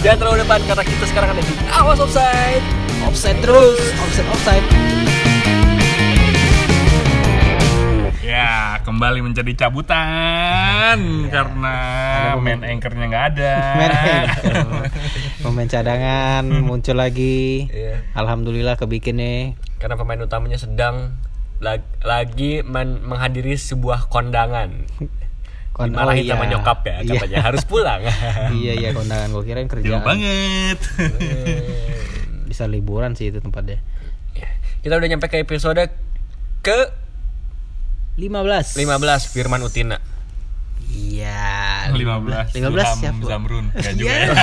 Jangan 0.00 0.16
terlalu 0.16 0.36
depan 0.48 0.60
karena 0.64 0.84
kita 0.88 1.04
sekarang 1.12 1.28
ada 1.36 1.42
di 1.44 1.54
awas 1.68 2.00
offside. 2.00 2.64
Offset 3.04 3.36
terus. 3.44 3.76
Offset, 4.00 4.24
offside. 4.32 4.64
Ya, 8.24 8.80
kembali 8.80 9.20
menjadi 9.28 9.68
cabutan 9.68 11.28
karena 11.28 11.76
main 12.40 12.64
anchornya 12.64 13.04
nggak 13.12 13.24
ada. 13.36 13.54
Main 13.76 13.92
anchor. 13.92 14.88
Pemain 15.44 15.68
cadangan 15.68 16.44
muncul 16.64 16.96
lagi. 16.96 17.68
Iya. 17.68 18.08
Alhamdulillah 18.16 18.80
kebikin 18.80 19.20
nih. 19.20 19.52
Karena 19.76 20.00
pemain 20.00 20.20
utamanya 20.24 20.56
sedang 20.56 21.12
lag- 21.58 21.98
lagi 22.00 22.62
men- 22.62 23.02
menghadiri 23.02 23.54
sebuah 23.54 24.06
kondangan. 24.06 24.86
Kon- 25.70 25.90
Dimarahin 25.90 26.22
oh 26.22 26.26
iya. 26.26 26.34
sama 26.34 26.44
nyokap 26.46 26.78
ya 26.82 26.96
Iya. 27.00 27.10
katanya 27.16 27.38
harus 27.44 27.62
pulang. 27.62 28.02
iya 28.58 28.72
iya 28.74 28.90
kondangan 28.90 29.30
gue 29.30 29.44
kirain 29.44 29.64
Jauh 29.64 29.72
kerjaan. 29.72 30.02
banget. 30.02 30.78
Bisa 32.48 32.64
liburan 32.64 33.12
sih 33.12 33.28
itu 33.28 33.38
tempatnya. 33.38 33.78
kita 34.78 34.94
udah 34.94 35.06
nyampe 35.06 35.26
ke 35.26 35.38
episode 35.38 35.90
ke 36.60 36.78
15. 38.14 38.74
15 38.74 38.78
Firman 39.28 39.58
Utina. 39.60 39.98
Iya. 40.88 41.90
15. 41.90 42.54
15 42.54 42.58
Ilham 42.58 42.96
siapa? 42.96 43.22
Zamrun. 43.24 43.66
Enggak 43.76 43.94
juga 43.94 44.08
Iya. 44.08 44.18
ya. 44.24 44.34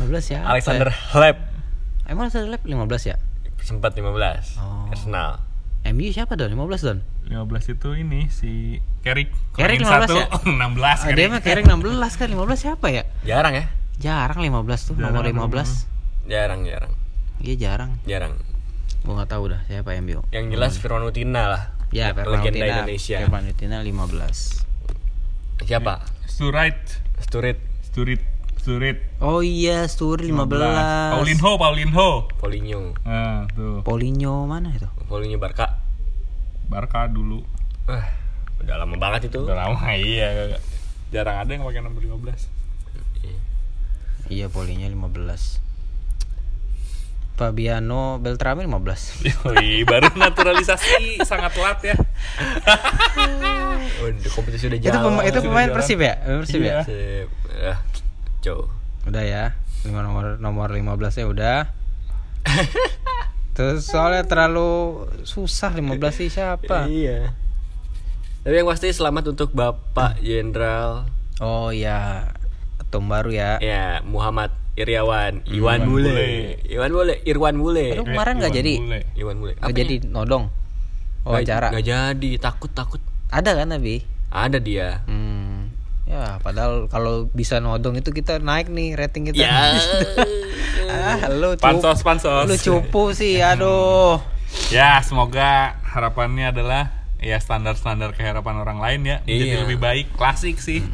15 0.00 0.22
siapa? 0.22 0.46
Alexander 0.48 0.88
ya? 0.88 0.96
Hleb 1.12 1.36
Emang 2.04 2.26
Alexander 2.26 2.50
Lab 2.50 2.62
15 2.62 3.02
ya? 3.04 3.16
Sempat 3.62 3.94
15. 3.94 4.58
Oh. 4.58 4.90
Arsenal. 4.90 5.40
MU 5.82 6.10
siapa 6.10 6.34
don? 6.34 6.50
15 6.50 6.82
don? 6.82 6.98
15 7.26 7.74
itu 7.74 7.88
ini 7.94 8.26
si 8.28 8.78
Kerik. 9.00 9.30
Kerik 9.54 9.82
Kurangin 9.82 9.86
15 9.86 10.06
satu, 10.06 10.14
ya? 10.14 10.26
16 10.70 10.78
Ah, 10.78 10.94
dia 11.10 11.10
Kerik. 11.10 11.26
mah 11.28 11.40
kira 11.40 11.60
16 11.64 12.20
kan 12.20 12.28
15 12.28 12.54
siapa 12.56 12.86
ya? 12.88 13.02
Jarang 13.22 13.54
ya? 13.54 13.64
Jarang 13.98 14.38
15 14.38 14.52
tuh 14.86 14.94
nomor 14.94 15.22
Jarang, 15.22 15.50
15. 15.50 15.86
Jarang, 16.26 16.60
jarang. 16.62 16.92
Iya 17.38 17.54
jarang. 17.58 17.90
Jarang. 18.04 18.34
Gua 19.02 19.18
nggak 19.18 19.30
tahu 19.30 19.50
dah 19.50 19.60
siapa 19.66 19.98
MU. 19.98 20.22
Yang 20.30 20.44
jelas 20.54 20.72
Firman 20.78 21.02
Utina 21.02 21.42
lah. 21.50 21.62
Ya, 21.90 22.14
Firman 22.14 22.38
legenda 22.38 22.62
Utina. 22.62 22.74
Indonesia. 22.78 23.16
Firman 23.18 23.44
Utina 23.50 23.76
15. 23.82 25.66
Siapa? 25.66 25.94
Sturait. 26.24 26.78
Sturit 27.18 27.58
Sturit. 27.82 28.22
Sturit. 28.62 29.02
Oh 29.18 29.42
iya, 29.42 29.82
Sturi 29.84 30.30
15. 30.30 30.38
Paulinho, 31.18 31.50
Paulinho. 31.58 32.08
Paulinho. 32.38 32.80
Nah, 33.02 33.50
tuh. 33.50 33.82
Paulinho 33.82 34.46
mana 34.46 34.70
itu? 34.70 34.86
Paulinho 35.04 35.34
Barca. 35.36 35.82
Barca 36.70 37.10
dulu. 37.10 37.42
Wah, 37.84 38.06
udah 38.62 38.76
lama 38.78 38.94
banget 38.96 39.34
itu. 39.34 39.42
Udah 39.42 39.58
lama 39.58 39.82
iya. 39.98 40.54
Jarang 41.10 41.42
ada 41.42 41.50
yang 41.50 41.66
pakai 41.66 41.82
nomor 41.82 41.98
15. 41.98 42.62
Iya, 44.30 44.46
Paulinho 44.46 44.86
15. 44.86 45.58
Fabiano 47.32 48.22
Beltrame 48.22 48.62
15. 48.62 49.50
Wih, 49.50 49.82
baru 49.90 50.06
naturalisasi 50.14 51.18
sangat 51.28 51.50
telat 51.50 51.82
ya. 51.82 51.96
Oh, 53.98 54.08
di 54.08 54.28
kompetisi 54.30 54.70
udah 54.70 54.78
itu 54.78 54.86
jalan. 54.86 55.02
pemain 55.10 55.26
itu 55.26 55.34
sudah 55.34 55.50
pemain 55.50 55.66
jalan. 55.66 55.76
Persib 55.76 55.98
ya? 55.98 56.14
Pemain 56.22 56.38
Persib 56.40 56.60
Iya. 56.62 56.70
ya? 56.70 56.80
Sip. 56.86 57.28
Eh, 57.52 57.76
Cow. 58.42 58.66
Udah 59.06 59.22
ya. 59.22 59.44
Lima 59.86 60.02
nomor 60.02 60.42
nomor 60.42 60.74
15 60.74 61.22
ya 61.22 61.26
udah. 61.30 61.58
Terus 63.56 63.86
soalnya 63.86 64.26
terlalu 64.26 65.06
susah 65.22 65.70
15 65.70 65.94
sih 66.10 66.26
siapa? 66.26 66.90
Iya. 66.90 67.38
Tapi 68.42 68.54
yang 68.58 68.66
pasti 68.66 68.90
selamat 68.90 69.38
untuk 69.38 69.54
Bapak 69.54 70.18
Jenderal 70.18 71.06
Oh 71.38 71.70
ya, 71.74 72.30
ketum 72.78 73.06
baru 73.10 73.30
ya. 73.34 73.50
ya 73.58 73.98
Muhammad 74.02 74.54
Iriawan, 74.78 75.42
Iwan 75.46 75.52
Iwan 75.52 75.80
Bule. 75.84 76.10
Bule. 76.10 76.30
Iwan 76.64 76.90
Bule, 76.94 77.14
Irwan 77.26 77.56
Bule. 77.58 77.86
Aduh, 77.98 78.06
kemarin 78.06 78.34
nggak 78.38 78.54
Iwan 78.54 78.60
jadi. 78.62 78.74
Bule. 78.78 79.00
Iwan 79.18 79.36
Bule. 79.42 79.52
Nggak 79.58 79.74
jadi 79.74 79.94
nodong. 80.06 80.44
Wawancara. 81.26 81.68
Nggak 81.74 81.86
jadi, 81.86 82.30
takut 82.38 82.70
takut. 82.70 83.02
Ada 83.28 83.58
kan 83.58 83.74
tapi? 83.74 84.06
Ada 84.32 84.58
dia. 84.62 85.02
Hmm. 85.10 85.51
Ya, 86.12 86.36
padahal 86.38 86.86
kalau 86.86 87.32
bisa 87.32 87.56
nodong 87.56 87.96
itu 87.96 88.12
kita 88.12 88.36
naik 88.36 88.68
nih 88.68 88.92
rating 88.92 89.32
kita. 89.32 89.40
Ya. 89.40 89.72
ah, 90.92 91.32
lu 91.32 91.56
cupu. 91.56 91.64
Pansos, 91.64 92.04
pansos. 92.04 92.44
Lu 92.44 92.54
cupu 92.54 93.16
sih, 93.16 93.40
aduh. 93.40 94.20
Ya, 94.68 95.00
semoga 95.00 95.80
harapannya 95.82 96.52
adalah 96.52 96.92
ya 97.16 97.40
standar-standar 97.40 98.12
keharapan 98.12 98.60
orang 98.60 98.76
lain 98.76 99.00
ya 99.02 99.16
menjadi 99.22 99.46
Iya. 99.48 99.60
lebih 99.64 99.78
baik, 99.80 100.06
klasik 100.12 100.60
sih. 100.60 100.84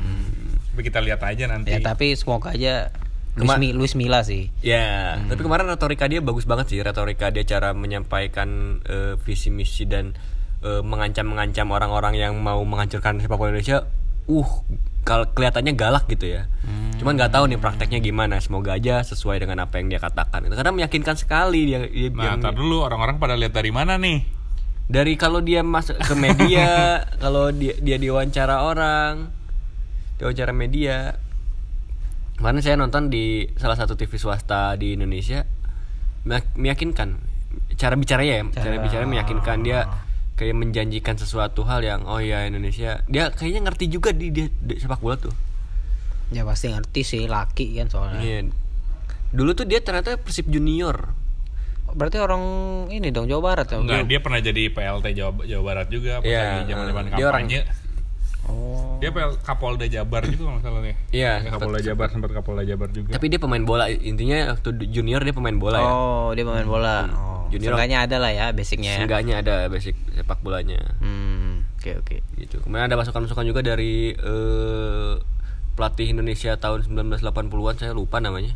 Tapi 0.70 0.80
kita 0.80 1.02
lihat 1.02 1.18
aja 1.20 1.50
nanti. 1.50 1.74
Ya, 1.74 1.82
tapi 1.82 2.14
semoga 2.14 2.54
aja 2.54 2.94
Luis, 3.34 3.50
Kema- 3.50 3.58
Mi- 3.58 3.74
Luis 3.74 3.98
Milla 3.98 4.22
sih. 4.22 4.54
Ya, 4.60 5.18
tapi 5.26 5.42
kemarin 5.42 5.66
retorika 5.66 6.06
dia 6.06 6.22
bagus 6.22 6.46
banget 6.46 6.70
sih. 6.70 6.78
Retorika 6.78 7.34
dia 7.34 7.42
cara 7.42 7.74
menyampaikan 7.74 8.78
eh, 8.86 9.18
visi 9.18 9.50
misi 9.50 9.82
dan 9.82 10.14
eh, 10.62 10.78
mengancam-mengancam 10.78 11.66
orang-orang 11.70 12.14
yang 12.14 12.38
mau 12.38 12.62
menghancurkan 12.62 13.18
sepak 13.18 13.34
bola 13.34 13.50
Indonesia. 13.50 13.82
Uh, 14.28 14.44
kalau 15.02 15.24
kelihatannya 15.26 15.72
galak 15.72 16.04
gitu 16.06 16.28
ya. 16.28 16.46
Cuman 17.00 17.16
nggak 17.16 17.32
tahu 17.32 17.48
nih 17.48 17.56
prakteknya 17.56 17.96
gimana. 17.98 18.36
Semoga 18.38 18.76
aja 18.76 19.00
sesuai 19.00 19.40
dengan 19.40 19.64
apa 19.64 19.80
yang 19.80 19.88
dia 19.88 19.96
katakan. 19.96 20.44
Karena 20.44 20.68
meyakinkan 20.70 21.16
sekali 21.16 21.64
dia. 21.66 21.80
dia 21.82 22.12
Nah, 22.12 22.24
yang- 22.28 22.38
ntar 22.38 22.52
dulu 22.52 22.84
orang-orang 22.84 23.16
pada 23.16 23.34
lihat 23.34 23.52
dari 23.52 23.72
mana 23.72 23.96
nih? 23.96 24.36
dari 24.88 25.20
kalau 25.20 25.44
dia 25.44 25.60
masuk 25.60 26.00
ke 26.00 26.16
media, 26.16 26.68
kalau 27.22 27.52
dia 27.52 27.76
dia 27.76 27.96
diwawancara 27.96 28.64
orang, 28.64 29.28
diwawancara 30.16 30.52
media. 30.52 31.12
Kemarin 32.36 32.60
saya 32.60 32.76
nonton 32.76 33.08
di 33.08 33.44
salah 33.56 33.76
satu 33.76 33.96
TV 33.96 34.14
swasta 34.14 34.72
di 34.74 34.94
Indonesia 34.94 35.44
meyak- 36.22 36.54
meyakinkan 36.54 37.20
cara 37.76 37.94
bicaranya 37.94 38.32
ya, 38.32 38.44
cara, 38.54 38.76
bicara 38.78 39.04
meyakinkan 39.04 39.58
dia 39.60 39.84
kayak 40.38 40.54
menjanjikan 40.54 41.18
sesuatu 41.18 41.66
hal 41.66 41.82
yang 41.82 42.06
oh 42.06 42.22
ya 42.22 42.46
Indonesia 42.46 43.02
dia 43.10 43.34
kayaknya 43.34 43.66
ngerti 43.66 43.84
juga 43.90 44.14
di, 44.14 44.30
di, 44.30 44.46
di 44.46 44.74
sepak 44.78 45.02
bola 45.02 45.18
tuh. 45.18 45.34
Ya 46.30 46.46
pasti 46.46 46.70
ngerti 46.70 47.00
sih 47.02 47.22
laki 47.26 47.74
kan 47.74 47.90
soalnya. 47.90 48.22
Iya. 48.22 48.38
Dulu 49.34 49.50
tuh 49.52 49.66
dia 49.66 49.82
ternyata 49.82 50.14
Persib 50.16 50.46
Junior. 50.46 51.10
Berarti 51.88 52.20
orang 52.20 52.42
ini 52.92 53.08
dong 53.10 53.26
Jawa 53.26 53.42
Barat 53.42 53.66
ya? 53.72 53.80
Enggak, 53.80 54.04
dia 54.06 54.20
pernah 54.20 54.38
jadi 54.38 54.62
PLT 54.68 55.06
Jawa, 55.16 55.32
Jawa 55.42 55.62
Barat 55.64 55.86
juga 55.88 56.20
pas 56.20 56.28
Iya, 56.28 56.40
lagi 56.44 56.60
zaman-zaman 56.68 57.02
dia 57.08 57.26
orang- 57.26 57.48
kampanye. 57.48 57.60
Oh. 58.48 58.96
Dia 58.98 59.12
PL 59.12 59.32
Kapolda 59.40 59.86
Jabar 59.88 60.22
juga 60.24 60.56
masalahnya. 60.56 60.96
Iya, 61.12 61.44
Kapolda 61.48 61.80
Jabar 61.80 62.08
sempat 62.08 62.30
Kapolda 62.32 62.64
Jabar 62.64 62.88
juga. 62.88 63.12
Tapi 63.12 63.26
dia 63.28 63.40
pemain 63.40 63.60
bola 63.60 63.88
intinya 63.88 64.56
waktu 64.56 64.68
junior 64.88 65.20
dia 65.20 65.32
pemain 65.32 65.56
bola 65.56 65.78
ya. 65.80 65.88
Oh, 65.88 66.28
dia 66.32 66.44
pemain 66.44 66.64
bola. 66.64 66.96
Oh. 67.08 67.37
Junior- 67.48 67.72
Seenggaknya 67.72 67.98
ada 68.02 68.16
lah 68.16 68.30
ya 68.30 68.46
basicnya. 68.52 68.92
ya. 68.92 68.98
Seenggaknya 69.00 69.34
ada 69.40 69.54
basic 69.66 69.96
sepak 70.10 70.38
bolanya. 70.40 70.78
Hmm, 71.00 71.64
oke 71.76 71.90
oke. 71.98 72.16
gitu. 72.36 72.60
Kemudian 72.60 72.86
ada 72.86 72.94
masukan-masukan 72.94 73.44
juga 73.44 73.60
dari 73.60 74.12
eh, 74.12 75.12
pelatih 75.74 76.10
Indonesia 76.10 76.54
tahun 76.54 76.84
1980-an 76.84 77.76
saya 77.76 77.92
lupa 77.92 78.18
namanya. 78.18 78.52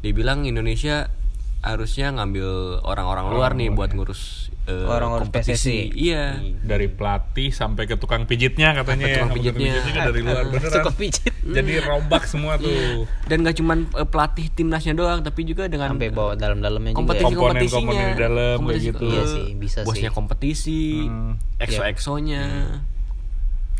Dibilang 0.00 0.42
Indonesia 0.42 1.12
harusnya 1.62 2.10
ngambil 2.10 2.48
orang-orang 2.82 3.26
luar 3.28 3.50
nih 3.52 3.70
buat 3.70 3.90
ngurus 3.90 4.50
eh, 4.62 4.82
Orang-orang 4.82 5.26
kompetisi. 5.26 5.54
PSSI. 5.54 5.78
Iya. 5.96 6.24
dari 6.60 6.86
pelatih 6.86 7.50
sampai 7.50 7.84
ke 7.84 7.94
tukang 7.94 8.26
pijitnya 8.26 8.70
katanya 8.72 8.82
Sampai 9.00 9.06
ya. 9.08 9.14
tukang 9.16 9.28
Sampai 9.28 9.38
pijitnya. 9.40 9.70
juga 9.80 10.00
dari 10.04 10.20
luar 10.20 10.44
beneran. 10.52 10.74
Suka 10.76 10.90
pijit. 10.92 11.32
Jadi 11.40 11.72
robak 11.80 12.22
semua 12.24 12.54
tuh. 12.56 13.06
Dan 13.24 13.42
gak 13.42 13.56
cuman 13.56 13.78
eh, 13.88 14.04
pelatih 14.04 14.46
timnasnya 14.48 14.92
doang, 14.92 15.18
tapi 15.20 15.42
juga 15.44 15.66
dengan 15.66 15.90
Sampai 15.92 16.10
bawa 16.10 16.34
dalam-dalamnya 16.34 16.92
juga. 16.92 16.98
kompetisi 17.00 17.22
ya. 17.24 17.30
kompetisinya. 17.32 17.78
Komponen-komponen 17.80 18.06
di 18.08 18.18
dalam, 18.20 18.56
kayak 18.60 18.80
gitu. 18.84 19.04
Iya 19.04 19.22
sih, 19.24 19.46
bisa 19.56 19.78
Bosnya 19.82 20.02
sih. 20.04 20.14
kompetisi, 20.14 20.82
Hmm. 21.04 21.32
exo-exonya. 21.58 22.44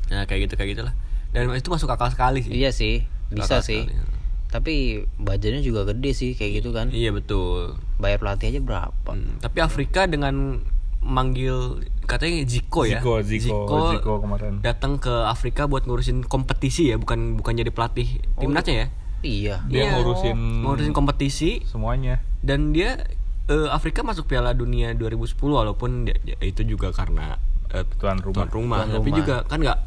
Nah, 0.08 0.22
kayak 0.24 0.40
gitu 0.44 0.54
kayak 0.54 0.70
gitulah. 0.72 0.94
Dan 1.30 1.50
itu 1.50 1.66
masuk 1.66 1.88
akal 1.88 2.10
sekali 2.10 2.42
sih. 2.42 2.52
Iya 2.52 2.70
sih, 2.70 3.06
bisa 3.28 3.58
Akal 3.58 3.64
sih. 3.64 3.82
sekali. 3.86 4.11
Tapi 4.52 4.74
budgetnya 5.16 5.58
juga 5.58 5.82
gede 5.86 6.12
sih 6.12 6.30
kayak 6.32 6.52
gitu 6.60 6.70
kan. 6.70 6.92
Iya 6.92 7.08
betul. 7.10 7.80
Bayar 7.96 8.20
pelatih 8.20 8.46
aja 8.48 8.60
berapa? 8.60 9.08
Hmm, 9.08 9.40
tapi 9.40 9.58
Afrika 9.58 10.04
dengan 10.04 10.60
manggil 11.00 11.80
katanya 12.04 12.44
Ziko 12.44 12.84
ya. 12.84 13.00
Ziko, 13.00 13.24
Ziko, 13.24 13.58
Ziko 13.90 14.12
kemarin. 14.20 14.60
datang 14.60 14.96
ke 14.96 15.10
Afrika 15.24 15.64
buat 15.64 15.82
ngurusin 15.82 16.22
kompetisi 16.22 16.86
ya, 16.86 16.96
bukan 16.96 17.34
bukan 17.34 17.56
jadi 17.56 17.70
pelatih 17.70 18.20
timnasnya 18.36 18.74
ya. 18.76 18.86
Iya. 19.22 19.56
Dia 19.66 19.80
Iya. 19.80 19.90
ngurusin 19.96 20.38
Ngurusin 20.62 20.92
kompetisi 20.92 21.64
semuanya. 21.64 22.20
dan 22.38 22.70
dia 22.70 23.02
eh, 23.44 23.68
Afrika 23.68 24.02
masuk 24.02 24.26
Piala 24.26 24.52
Dunia 24.52 24.92
2010 24.92 25.34
walaupun 25.52 26.04
dia- 26.04 26.18
dia- 26.20 26.38
itu 26.40 26.62
juga 26.64 26.90
karena 26.90 27.34
eh, 27.68 27.82
Tuan 27.96 28.18
rumah. 28.18 28.36
tuan 28.36 28.50
rumah, 28.52 28.78
Tuan 28.80 28.90
tapi 28.92 29.08
rumah. 29.08 29.18
juga 29.18 29.34
kan 29.42 29.58
nggak 29.58 29.78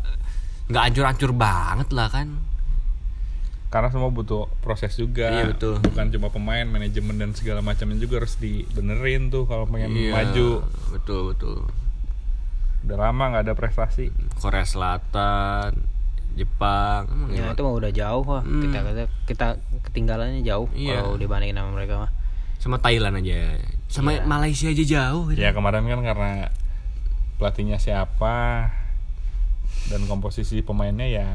nggak 0.68 0.84
ancur-ancur 0.84 1.32
banget 1.32 1.90
lah 1.92 2.08
kan. 2.10 2.28
Karena 3.76 3.92
semua 3.92 4.08
butuh 4.08 4.48
proses 4.64 4.96
juga. 4.96 5.28
Iya, 5.28 5.52
betul. 5.52 5.84
Bukan 5.84 6.08
cuma 6.08 6.32
pemain, 6.32 6.64
manajemen 6.64 7.20
dan 7.20 7.36
segala 7.36 7.60
macamnya 7.60 8.00
juga 8.00 8.24
harus 8.24 8.40
dibenerin 8.40 9.28
tuh 9.28 9.44
kalau 9.44 9.68
pengen 9.68 9.92
Iya, 9.92 10.16
maju. 10.16 10.64
Betul 10.96 11.36
betul. 11.36 11.58
Udah 12.88 12.98
lama 13.02 13.36
nggak 13.36 13.44
ada 13.44 13.54
prestasi. 13.54 14.16
Korea 14.40 14.64
Selatan, 14.64 15.76
Jepang. 16.40 17.04
Emang 17.12 17.36
Ya 17.36 17.52
itu 17.52 17.62
mah 17.62 17.76
udah 17.76 17.92
jauh 17.92 18.24
wah. 18.24 18.40
Kita 18.40 18.80
kita 18.80 19.04
kita 19.28 19.48
ketinggalannya 19.84 20.40
jauh 20.40 20.72
Iya. 20.72 21.04
kalau 21.04 21.20
dibandingin 21.20 21.60
sama 21.60 21.76
mereka 21.76 22.08
mah. 22.08 22.12
sama 22.56 22.80
Thailand 22.80 23.20
aja. 23.20 23.60
Sama 23.92 24.24
Malaysia 24.24 24.72
aja 24.72 24.82
jauh 24.82 25.30
gitu. 25.30 25.38
Ya 25.38 25.52
kemarin 25.52 25.84
kan 25.84 26.02
karena 26.02 26.32
pelatihnya 27.38 27.78
siapa 27.78 28.72
dan 29.92 30.08
komposisi 30.08 30.64
pemainnya 30.64 31.06
ya 31.06 31.30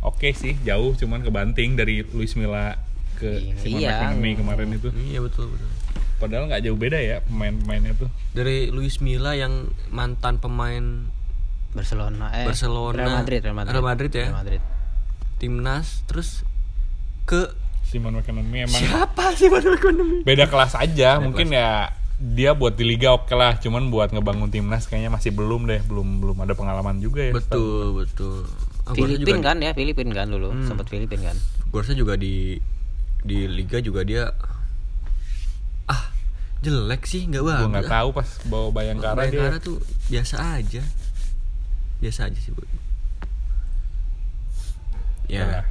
oke 0.00 0.28
sih 0.30 0.56
jauh 0.60 0.92
cuman 0.94 1.20
kebanting 1.20 1.74
dari 1.74 2.00
Luis 2.06 2.32
Milla 2.34 2.76
ke 3.14 3.52
Simon 3.56 3.80
Iya. 3.80 3.90
McManamy 4.00 4.30
kemarin 4.34 4.68
itu. 4.72 4.88
Iya 4.90 5.20
betul 5.20 5.50
betul. 5.50 5.68
Padahal 6.16 6.44
nggak 6.46 6.62
jauh 6.62 6.74
beda 6.74 6.96
ya 6.96 7.20
pemain-pemainnya 7.22 7.92
tuh. 7.94 8.08
Dari 8.30 8.68
Luis 8.68 8.98
Milla 8.98 9.32
yang 9.32 9.68
mantan 9.88 10.36
pemain 10.36 11.08
Barcelona 11.70 12.32
eh 12.34 12.44
Barcelona, 12.44 12.96
Real 12.98 13.14
Madrid 13.14 13.40
Real 13.40 13.54
Madrid. 13.54 13.72
Real 13.72 13.86
Madrid 13.86 14.10
ya? 14.10 14.26
Real 14.26 14.38
Madrid. 14.38 14.62
timnas 15.36 16.04
terus 16.04 16.44
ke 17.24 17.48
Simon 17.82 18.12
McManamy 18.14 18.64
emang 18.64 18.76
siapa 18.78 19.32
sih 19.32 19.48
Manu 19.48 19.72
Ekonomi? 19.72 20.20
beda 20.20 20.44
kelas 20.46 20.74
aja 20.74 21.16
mungkin 21.18 21.48
ya 21.48 21.88
dia 22.16 22.52
buat 22.52 22.74
di 22.74 22.84
liga 22.84 23.10
oke 23.10 23.32
lah 23.32 23.56
cuman 23.56 23.88
buat 23.88 24.10
ngebangun 24.10 24.48
timnas 24.48 24.84
kayaknya 24.84 25.08
masih 25.08 25.30
belum 25.30 25.64
deh 25.64 25.80
belum 25.82 26.20
belum 26.20 26.36
ada 26.38 26.52
pengalaman 26.52 26.98
juga 26.98 27.22
ya 27.22 27.32
Betul 27.32 27.96
betul. 27.96 28.44
Ah, 28.90 28.96
Filipin 28.96 29.38
kan 29.38 29.56
ya, 29.58 29.70
Filipin 29.70 30.10
kan 30.10 30.26
dulu, 30.26 30.50
sempat 30.66 30.90
Filipin 30.90 31.22
kan. 31.22 31.36
Gua 31.70 31.80
rasa 31.80 31.94
juga 31.94 32.18
di 32.18 32.58
di 33.20 33.46
liga 33.46 33.78
juga 33.78 34.00
dia 34.02 34.32
ah 35.86 36.02
jelek 36.60 37.04
sih 37.04 37.28
nggak 37.28 37.40
gue 37.40 37.52
bagus. 37.52 37.68
nggak 37.70 37.86
ah. 37.86 37.92
tahu 37.94 38.08
pas 38.10 38.28
bawa 38.44 38.68
bayangkara, 38.72 39.16
Bayangkara 39.16 39.56
dia 39.56 39.62
tuh 39.62 39.78
biasa 40.08 40.36
aja. 40.56 40.82
Biasa 42.00 42.20
aja 42.26 42.38
sih, 42.40 42.50
Bu. 42.50 42.64
ya 45.28 45.46
Ya, 45.46 45.62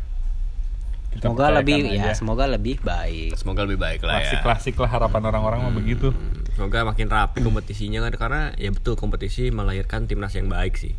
kita 1.09 1.25
Semoga 1.25 1.49
lebih 1.51 1.89
aja. 1.89 2.05
ya, 2.05 2.11
semoga 2.13 2.45
lebih 2.45 2.77
baik. 2.79 3.33
semoga 3.33 3.65
lebih 3.65 3.81
baik 3.81 4.05
lah 4.05 4.21
ya. 4.21 4.29
klasik 4.29 4.39
klasik 4.45 4.75
lah 4.77 4.87
harapan 4.87 5.21
orang-orang 5.25 5.59
mah 5.65 5.73
begitu 5.73 6.13
Hmm, 6.13 6.45
Semoga 6.53 6.83
makin 6.85 7.07
rapi 7.07 7.39
kompetisinya 7.41 8.03
kan 8.05 8.13
karena 8.13 8.41
ya 8.55 8.69
betul 8.69 8.93
kompetisi 8.93 9.47
melahirkan 9.49 10.05
timnas 10.05 10.35
yang 10.35 10.51
baik 10.51 10.75
sih. 10.75 10.91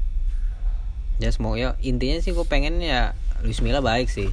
Ya 1.21 1.29
semoga 1.29 1.57
ya, 1.57 1.71
intinya 1.81 2.17
sih 2.17 2.33
gue 2.33 2.43
pengen 2.43 2.81
ya 2.81 3.13
Luis 3.41 3.61
Milla 3.61 3.79
baik 3.79 4.09
sih. 4.09 4.33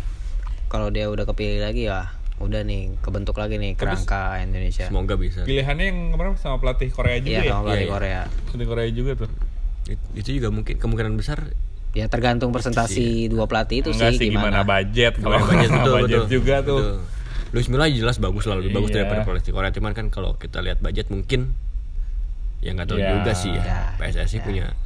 Kalau 0.65 0.87
dia 0.87 1.07
udah 1.07 1.23
kepilih 1.25 1.59
lagi 1.61 1.85
ya 1.85 2.11
udah 2.37 2.61
nih 2.61 2.95
kebentuk 2.99 3.35
lagi 3.35 3.57
nih 3.57 3.73
kerangka 3.73 4.39
Indonesia. 4.39 4.85
Semoga 4.85 5.15
bisa. 5.15 5.41
pilihannya 5.41 5.85
yang 5.85 5.99
kemarin 6.11 6.37
sama 6.37 6.57
pelatih 6.57 6.87
Korea 6.89 7.17
juga 7.17 7.29
Iya 7.29 7.41
ya 7.41 7.49
sama 7.49 7.61
pelatih 7.61 7.75
Iya, 7.75 7.83
iya. 7.83 7.91
Korea. 7.91 8.21
pelatih 8.45 8.67
Korea 8.67 8.87
juga 8.89 9.11
tuh 9.15 9.29
It- 9.87 10.07
Itu 10.13 10.29
juga 10.33 10.47
mungkin 10.49 10.75
kemungkinan 10.75 11.13
besar 11.13 11.39
Ya 11.91 12.05
tergantung 12.05 12.51
presentasi 12.51 13.25
dua 13.27 13.45
pelatih 13.45 13.81
itu 13.81 13.89
enggak 13.89 14.13
sih 14.13 14.19
sih 14.19 14.27
gimana, 14.29 14.61
gimana. 14.61 14.69
budget 14.69 15.13
kalau 15.17 15.39
budget 15.41 15.71
betul, 15.73 15.93
budget 15.97 16.19
betul. 16.19 16.29
juga 16.29 16.55
tuh 16.61 16.77
Betul. 16.77 16.95
Luis 17.49 17.67
Milla 17.67 17.85
jelas 17.89 18.17
bagus 18.17 18.43
lah 18.45 18.55
lebih 18.55 18.71
bagus 18.71 18.89
Iya. 18.89 18.95
daripada 19.01 19.21
pelatih 19.23 19.51
Korea 19.51 19.71
cuman 19.71 19.91
kan 19.91 20.05
kalau 20.07 20.31
kita 20.35 20.59
lihat 20.59 20.77
budget 20.77 21.07
mungkin 21.07 21.57
ya 22.59 22.69
nggak 22.71 22.85
tahu 22.85 22.99
Ya. 22.99 23.11
juga 23.13 23.31
sih 23.33 23.49
ya. 23.49 23.63
Ya, 23.63 23.81
PSSI 23.97 24.37
punya 24.39 24.77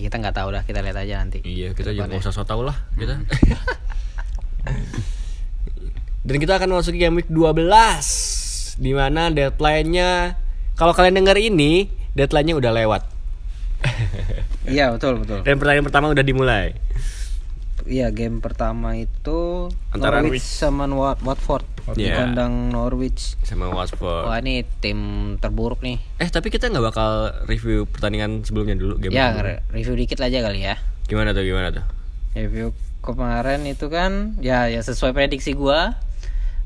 Ya, 0.00 0.08
kita 0.08 0.16
nggak 0.16 0.32
tahu 0.32 0.48
dah, 0.48 0.64
kita 0.64 0.80
lihat 0.80 0.96
aja 0.96 1.20
nanti. 1.20 1.44
iya 1.44 1.76
kita 1.76 1.92
juga 1.92 2.08
nggak 2.08 2.24
usah 2.24 2.32
so 2.32 2.40
tau 2.48 2.64
lah 2.64 2.72
kita. 2.96 3.20
Dan 6.24 6.36
kita 6.40 6.56
akan 6.56 6.72
masuk 6.72 6.96
game 6.96 7.20
week 7.20 7.28
12 7.28 8.80
di 8.80 8.96
mana 8.96 9.28
deadline-nya 9.28 10.40
kalau 10.72 10.96
kalian 10.96 11.20
dengar 11.20 11.36
ini 11.36 11.92
deadline-nya 12.16 12.56
udah 12.56 12.72
lewat. 12.72 13.02
Iya 14.70 14.92
betul 14.92 15.20
betul. 15.20 15.44
Dan 15.44 15.56
pertandingan 15.60 15.88
pertama 15.88 16.06
udah 16.12 16.24
dimulai. 16.24 16.76
Iya 17.88 18.12
game 18.12 18.38
pertama 18.38 18.92
itu 18.94 19.68
Antara 19.90 20.20
Norwich 20.24 20.44
sama 20.46 20.86
Wat- 20.86 21.24
Watford 21.90 22.06
di 22.06 22.14
kandang 22.14 22.54
Norwich. 22.70 23.34
sama 23.42 23.66
Watford. 23.68 24.24
Wah 24.30 24.38
ini 24.38 24.62
tim 24.78 24.98
terburuk 25.36 25.82
nih. 25.82 25.98
Eh 26.16 26.28
tapi 26.30 26.48
kita 26.48 26.70
nggak 26.70 26.86
bakal 26.86 27.10
review 27.44 27.84
pertandingan 27.84 28.46
sebelumnya 28.46 28.78
dulu 28.78 28.96
game 28.96 29.12
Ya 29.12 29.34
re- 29.34 29.62
review 29.70 29.98
dikit 29.98 30.22
aja 30.22 30.38
kali 30.40 30.62
ya. 30.64 30.78
Gimana 31.10 31.34
tuh 31.34 31.42
gimana 31.42 31.74
tuh? 31.74 31.84
Review 32.32 32.70
kemarin 33.02 33.66
itu 33.66 33.90
kan 33.90 34.38
ya 34.38 34.70
ya 34.70 34.80
sesuai 34.80 35.10
prediksi 35.10 35.56
gua 35.56 35.98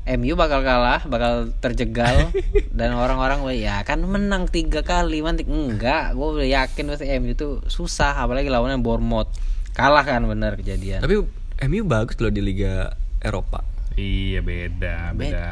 MU 0.05 0.37
bakal 0.37 0.61
kalah, 0.61 1.01
bakal 1.09 1.49
terjegal 1.57 2.29
dan 2.77 2.93
orang-orang 2.93 3.41
wah, 3.41 3.49
ya 3.49 3.81
kan 3.81 3.97
menang 4.05 4.45
tiga 4.45 4.85
kali 4.85 5.25
mantik 5.25 5.49
enggak, 5.49 6.13
gue 6.13 6.27
udah 6.29 6.45
yakin 6.45 6.93
pasti 6.93 7.09
MU 7.17 7.33
itu 7.33 7.57
susah 7.65 8.13
apalagi 8.13 8.45
lawannya 8.45 8.77
Bournemouth 8.77 9.33
kalah 9.73 10.05
kan 10.05 10.21
bener 10.29 10.61
kejadian. 10.61 11.01
Tapi 11.01 11.25
MU 11.65 11.81
bagus 11.89 12.21
loh 12.21 12.29
di 12.29 12.37
Liga 12.39 12.93
Eropa. 13.17 13.65
Iya 13.95 14.39
beda 14.39 15.11
beda 15.11 15.49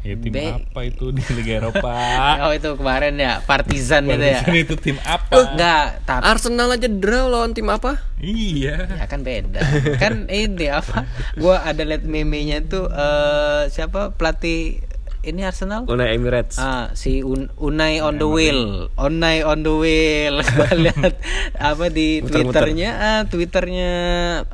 ya 0.00 0.14
tim 0.16 0.32
Be- 0.32 0.54
apa 0.54 0.80
itu 0.86 1.10
di 1.10 1.18
Liga 1.34 1.60
Eropa 1.60 1.90
oh 2.46 2.52
itu 2.54 2.78
kemarin 2.78 3.18
ya 3.18 3.42
Partizan 3.42 4.06
gitu 4.06 4.22
ya. 4.22 4.38
Partizan 4.38 4.54
itu 4.56 4.74
tim 4.78 4.96
apa 5.02 5.34
Enggak, 5.34 5.86
tapi 6.06 6.22
Arsenal 6.22 6.68
aja 6.70 6.88
draw 6.88 7.26
lawan 7.26 7.52
tim 7.52 7.66
apa? 7.66 7.98
iya 8.16 8.86
ya 8.86 9.06
kan 9.10 9.26
beda. 9.26 9.60
kan 9.98 10.30
ini 10.30 10.70
apa? 10.70 11.04
Gua 11.34 11.60
ada 11.60 11.82
liat 11.82 12.06
meme-nya 12.06 12.62
tuh 12.62 12.86
eh 12.86 13.66
siapa 13.68 14.14
pelatih 14.14 14.80
ini 15.26 15.42
Arsenal? 15.42 15.90
Unai 15.90 16.14
Emirates. 16.14 16.54
Ah, 16.54 16.94
si 16.94 17.18
Un- 17.18 17.50
Unai 17.58 17.98
on 17.98 18.14
the 18.14 18.30
wheel, 18.30 18.86
Unai 18.94 19.42
on 19.42 19.66
the 19.66 19.74
wheel. 19.74 20.38
Gua 20.54 20.70
lihat 20.70 21.18
apa 21.58 21.90
di. 21.90 22.22
Twitternya, 22.22 22.90
ah, 22.94 23.22
Twitternya 23.26 23.90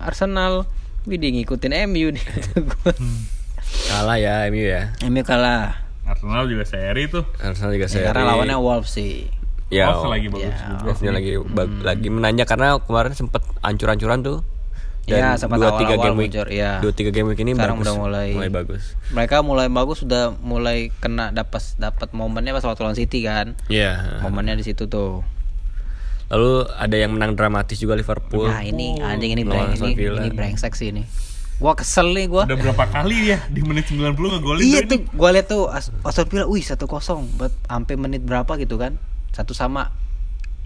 Arsenal. 0.00 0.64
Wih, 1.02 1.18
dia 1.18 1.30
ngikutin 1.30 1.72
MU 1.88 2.14
nih 2.14 2.24
gua. 2.62 2.92
Kalah 3.88 4.16
ya 4.16 4.46
MU 4.48 4.62
ya. 4.62 4.94
MU 5.02 5.22
kalah. 5.22 5.82
Arsenal 6.02 6.44
juga 6.44 6.62
seri 6.62 7.06
tuh 7.06 7.22
Arsenal 7.38 7.72
juga 7.72 7.86
Ya, 7.86 7.92
seri. 7.92 8.06
karena 8.06 8.22
lawannya 8.28 8.56
Wolves 8.56 8.90
sih. 8.90 9.30
ya, 9.66 9.88
oh, 9.90 10.04
lagi 10.04 10.28
bagus 10.28 10.44
ya. 10.44 10.68
juga 10.68 10.82
Wolves-nya 10.84 11.12
lagi 11.12 11.32
bag- 11.40 11.80
lagi 11.80 12.08
menanjak 12.08 12.44
karena 12.46 12.76
kemarin 12.76 13.12
sempat 13.12 13.40
ancur-ancuran 13.60 14.20
tuh. 14.20 14.38
Iya, 15.02 15.34
sempat 15.34 15.58
dua 15.58 15.74
tiga 15.74 15.96
game 15.96 16.14
week, 16.14 16.30
muncul, 16.30 16.46
iya. 16.46 16.78
dua 16.78 16.92
tiga 16.92 17.10
game 17.10 17.26
week 17.26 17.40
ini 17.40 17.56
Sekarang 17.56 17.80
bagus, 17.80 17.86
udah 17.88 17.94
mulai- 17.96 18.52
bagus. 18.52 18.82
Mereka 19.10 19.36
mulai 19.40 19.66
bagus 19.66 19.98
sudah 19.98 20.30
mulai 20.38 20.94
kena 20.96 21.32
dapat 21.32 21.58
dapat 21.74 22.12
momennya 22.12 22.52
pas 22.52 22.62
waktu 22.62 22.80
lawan 22.80 22.94
City 22.94 23.24
kan. 23.24 23.58
Iya. 23.66 24.22
Momennya 24.22 24.54
di 24.54 24.62
situ 24.62 24.86
tuh. 24.86 25.24
Lalu 26.32 26.64
ada 26.72 26.96
yang 26.96 27.12
menang 27.12 27.36
dramatis 27.36 27.76
juga 27.76 27.92
Liverpool. 27.92 28.48
Nah, 28.48 28.64
ini 28.64 28.96
anjing 28.96 29.36
ini 29.36 29.44
lawan 29.44 29.68
breng, 29.68 29.72
Aston 29.76 29.90
ini, 29.92 29.96
Villa. 30.00 30.20
ini 30.24 30.28
brengsek 30.32 30.72
sih 30.72 30.88
ini. 30.88 31.04
Gua 31.60 31.76
kesel 31.76 32.10
nih 32.10 32.26
gua. 32.26 32.48
udah 32.48 32.56
berapa 32.56 32.84
kali 32.88 33.30
ya 33.30 33.38
di 33.46 33.60
menit 33.60 33.86
90 33.86 34.16
ngegolin 34.16 34.64
Iya 34.64 34.80
tuh 34.82 34.98
tuh, 34.98 35.12
gua 35.12 35.30
lihat 35.30 35.46
tuh 35.46 35.68
As- 35.68 35.92
Aston 36.02 36.26
Villa, 36.26 36.48
wih 36.48 36.64
satu 36.64 36.88
kosong, 36.88 37.28
buat 37.36 37.52
sampai 37.68 37.94
menit 37.94 38.24
berapa 38.24 38.48
gitu 38.56 38.80
kan? 38.80 38.96
Satu 39.30 39.52
sama. 39.52 39.92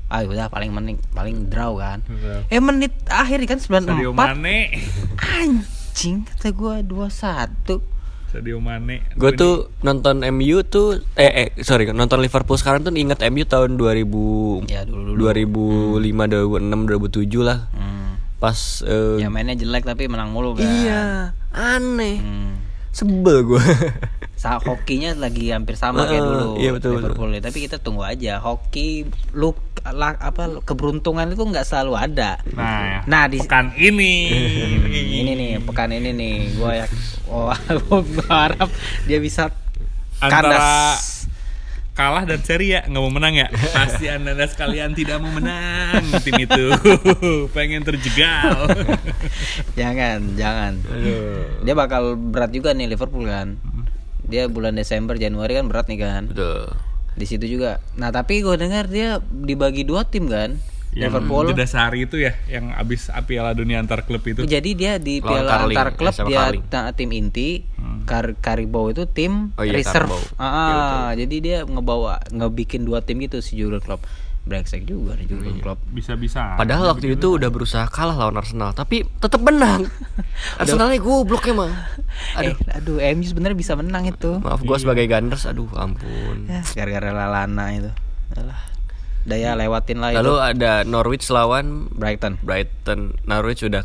Ah 0.06 0.22
udah 0.22 0.46
paling 0.46 0.70
menit 0.70 1.02
paling 1.10 1.50
draw 1.50 1.74
kan. 1.76 1.98
Eh 2.46 2.62
menit 2.62 2.94
akhir 3.10 3.42
kan 3.44 3.58
Sadio 3.58 4.14
94 4.14 4.38
Mane 4.38 4.70
Anjing 5.18 6.22
kata 6.22 6.54
gua 6.54 6.78
21 6.78 7.82
Sadio 8.26 8.58
Mane 8.58 9.06
Gue 9.14 9.32
tuh 9.32 9.70
nonton 9.80 10.20
MU 10.34 10.60
tuh 10.62 11.00
eh, 11.14 11.46
eh 11.46 11.62
sorry 11.62 11.88
nonton 11.90 12.18
Liverpool 12.18 12.58
sekarang 12.58 12.82
tuh 12.82 12.92
inget 12.92 13.22
MU 13.30 13.46
tahun 13.46 13.78
2000 13.78 14.66
Ya 14.66 14.82
dulu 14.82 15.14
dulu. 15.14 15.30
2005 16.00 16.02
2006 16.02 17.40
2007 17.40 17.46
lah. 17.46 17.58
Hmm. 17.70 18.18
Pas 18.36 18.58
eh, 18.84 19.16
Ya 19.22 19.28
mainnya 19.30 19.54
jelek 19.54 19.86
tapi 19.86 20.10
menang 20.10 20.34
mulu 20.34 20.58
kan. 20.58 20.66
iya 20.66 21.32
aneh. 21.54 22.20
Hmm. 22.20 22.52
Sebel 22.92 23.44
gue. 23.44 23.60
Sa 24.36 24.60
hokinya 24.60 25.16
lagi 25.16 25.48
hampir 25.48 25.74
sama 25.74 26.04
kayak 26.04 26.20
dulu 26.20 26.48
iya, 26.56 26.70
betul, 26.70 27.00
Liverpool 27.00 27.32
ya. 27.32 27.40
Tapi 27.40 27.58
kita 27.58 27.76
tunggu 27.76 28.04
aja. 28.04 28.36
Hoki 28.36 29.08
lu 29.32 29.56
la- 29.82 30.20
apa 30.20 30.60
keberuntungan 30.60 31.24
itu 31.26 31.40
nggak 31.40 31.64
selalu 31.64 31.96
ada. 31.96 32.36
nah, 32.50 33.00
Nah, 33.06 33.24
di- 33.26 33.40
pekan 33.40 33.72
ini 33.72 34.12
ini 35.20 35.32
nih 35.32 35.50
pekan 35.62 35.88
ini 35.88 36.12
nih 36.12 36.34
gua 36.54 36.72
ya 36.74 36.86
oh, 37.26 37.48
gua 37.88 38.00
harap 38.28 38.68
dia 39.04 39.16
bisa 39.16 39.48
antara 40.18 40.52
kandas. 40.52 41.28
kalah 41.92 42.24
dan 42.24 42.40
seri 42.40 42.72
ya 42.72 42.84
nggak 42.84 42.98
mau 42.98 43.08
menang 43.08 43.34
ya 43.36 43.48
pasti 43.76 44.04
anda 44.06 44.36
sekalian 44.42 44.92
tidak 44.92 45.16
mau 45.16 45.30
menang 45.30 46.02
tim 46.20 46.36
itu 46.36 46.64
pengen 47.56 47.80
terjegal 47.80 48.68
jangan 49.72 50.20
jangan 50.34 50.72
dia 51.62 51.74
bakal 51.74 52.16
berat 52.16 52.50
juga 52.50 52.72
nih 52.72 52.84
Liverpool 52.86 53.24
kan 53.24 53.56
dia 54.26 54.50
bulan 54.50 54.74
Desember 54.76 55.14
Januari 55.16 55.56
kan 55.56 55.66
berat 55.70 55.86
nih 55.88 55.98
kan? 56.02 56.24
Betul. 56.30 56.74
di 57.16 57.24
situ 57.24 57.48
juga. 57.48 57.80
Nah 57.96 58.12
tapi 58.12 58.44
gue 58.44 58.60
dengar 58.60 58.92
dia 58.92 59.24
dibagi 59.24 59.88
dua 59.88 60.04
tim 60.04 60.28
kan? 60.28 60.60
Yang 60.92 61.12
Liverpool. 61.16 61.44
Jeda 61.52 61.64
sehari 61.68 62.04
itu 62.04 62.16
ya 62.20 62.36
yang 62.48 62.72
abis 62.76 63.08
Piala 63.24 63.56
Dunia 63.56 63.80
antar 63.80 64.04
klub 64.04 64.20
itu. 64.24 64.44
Jadi 64.44 64.70
dia 64.76 65.00
di 65.00 65.20
Lawan 65.20 65.28
piala 65.28 65.48
Carling, 65.48 65.76
antar 65.76 65.88
klub 65.96 66.12
eh, 66.12 66.16
sama 66.16 66.28
dia 66.28 66.80
tim 66.92 67.10
inti. 67.12 67.64
Kar 68.06 68.38
Caribou 68.38 68.86
itu 68.92 69.02
tim 69.10 69.50
Oh 69.58 69.66
iya, 69.66 69.74
reserve. 69.74 70.14
Ah, 70.38 70.46
ah, 70.46 71.06
jadi 71.18 71.36
dia 71.42 71.58
ngebawa 71.66 72.22
ngebikin 72.30 72.86
dua 72.86 73.02
tim 73.02 73.18
gitu 73.18 73.42
si 73.42 73.58
Jurgen 73.58 73.82
Klopp 73.82 74.06
brengsek 74.46 74.86
juga 74.86 75.18
nih 75.18 75.26
Jurgen 75.26 75.58
Klopp. 75.58 75.82
Bisa-bisa. 75.90 76.54
Padahal 76.54 76.86
waktu 76.88 77.18
itu 77.18 77.34
udah 77.34 77.50
berusaha 77.50 77.82
kalah 77.86 78.14
lawan 78.16 78.38
Arsenal, 78.38 78.70
tapi 78.70 79.02
tetap 79.18 79.42
menang. 79.42 79.90
Arsenalnya 80.62 80.96
goblok 80.96 81.50
emang. 81.50 81.74
Aduh, 82.38 82.54
Aduh, 82.54 82.62
eh, 82.62 82.78
aduh 82.78 82.96
MU 83.12 83.26
sebenarnya 83.26 83.58
bisa 83.58 83.74
menang 83.74 84.06
itu. 84.06 84.38
maaf 84.38 84.62
gua 84.62 84.78
sebagai 84.78 85.04
Gunners, 85.04 85.44
aduh 85.44 85.66
ampun. 85.74 86.46
Ya, 86.46 86.62
gara-gara 86.72 87.10
Lalana 87.10 87.66
itu. 87.74 87.90
Alah. 88.32 88.60
Udah 89.26 89.34
ya 89.36 89.58
lewatin 89.58 89.98
lah 89.98 90.14
Lalu 90.14 90.30
itu. 90.30 90.46
ada 90.54 90.72
Norwich 90.86 91.26
lawan 91.28 91.90
Brighton. 91.90 92.38
Brighton. 92.40 93.18
Norwich 93.26 93.66
udah 93.66 93.82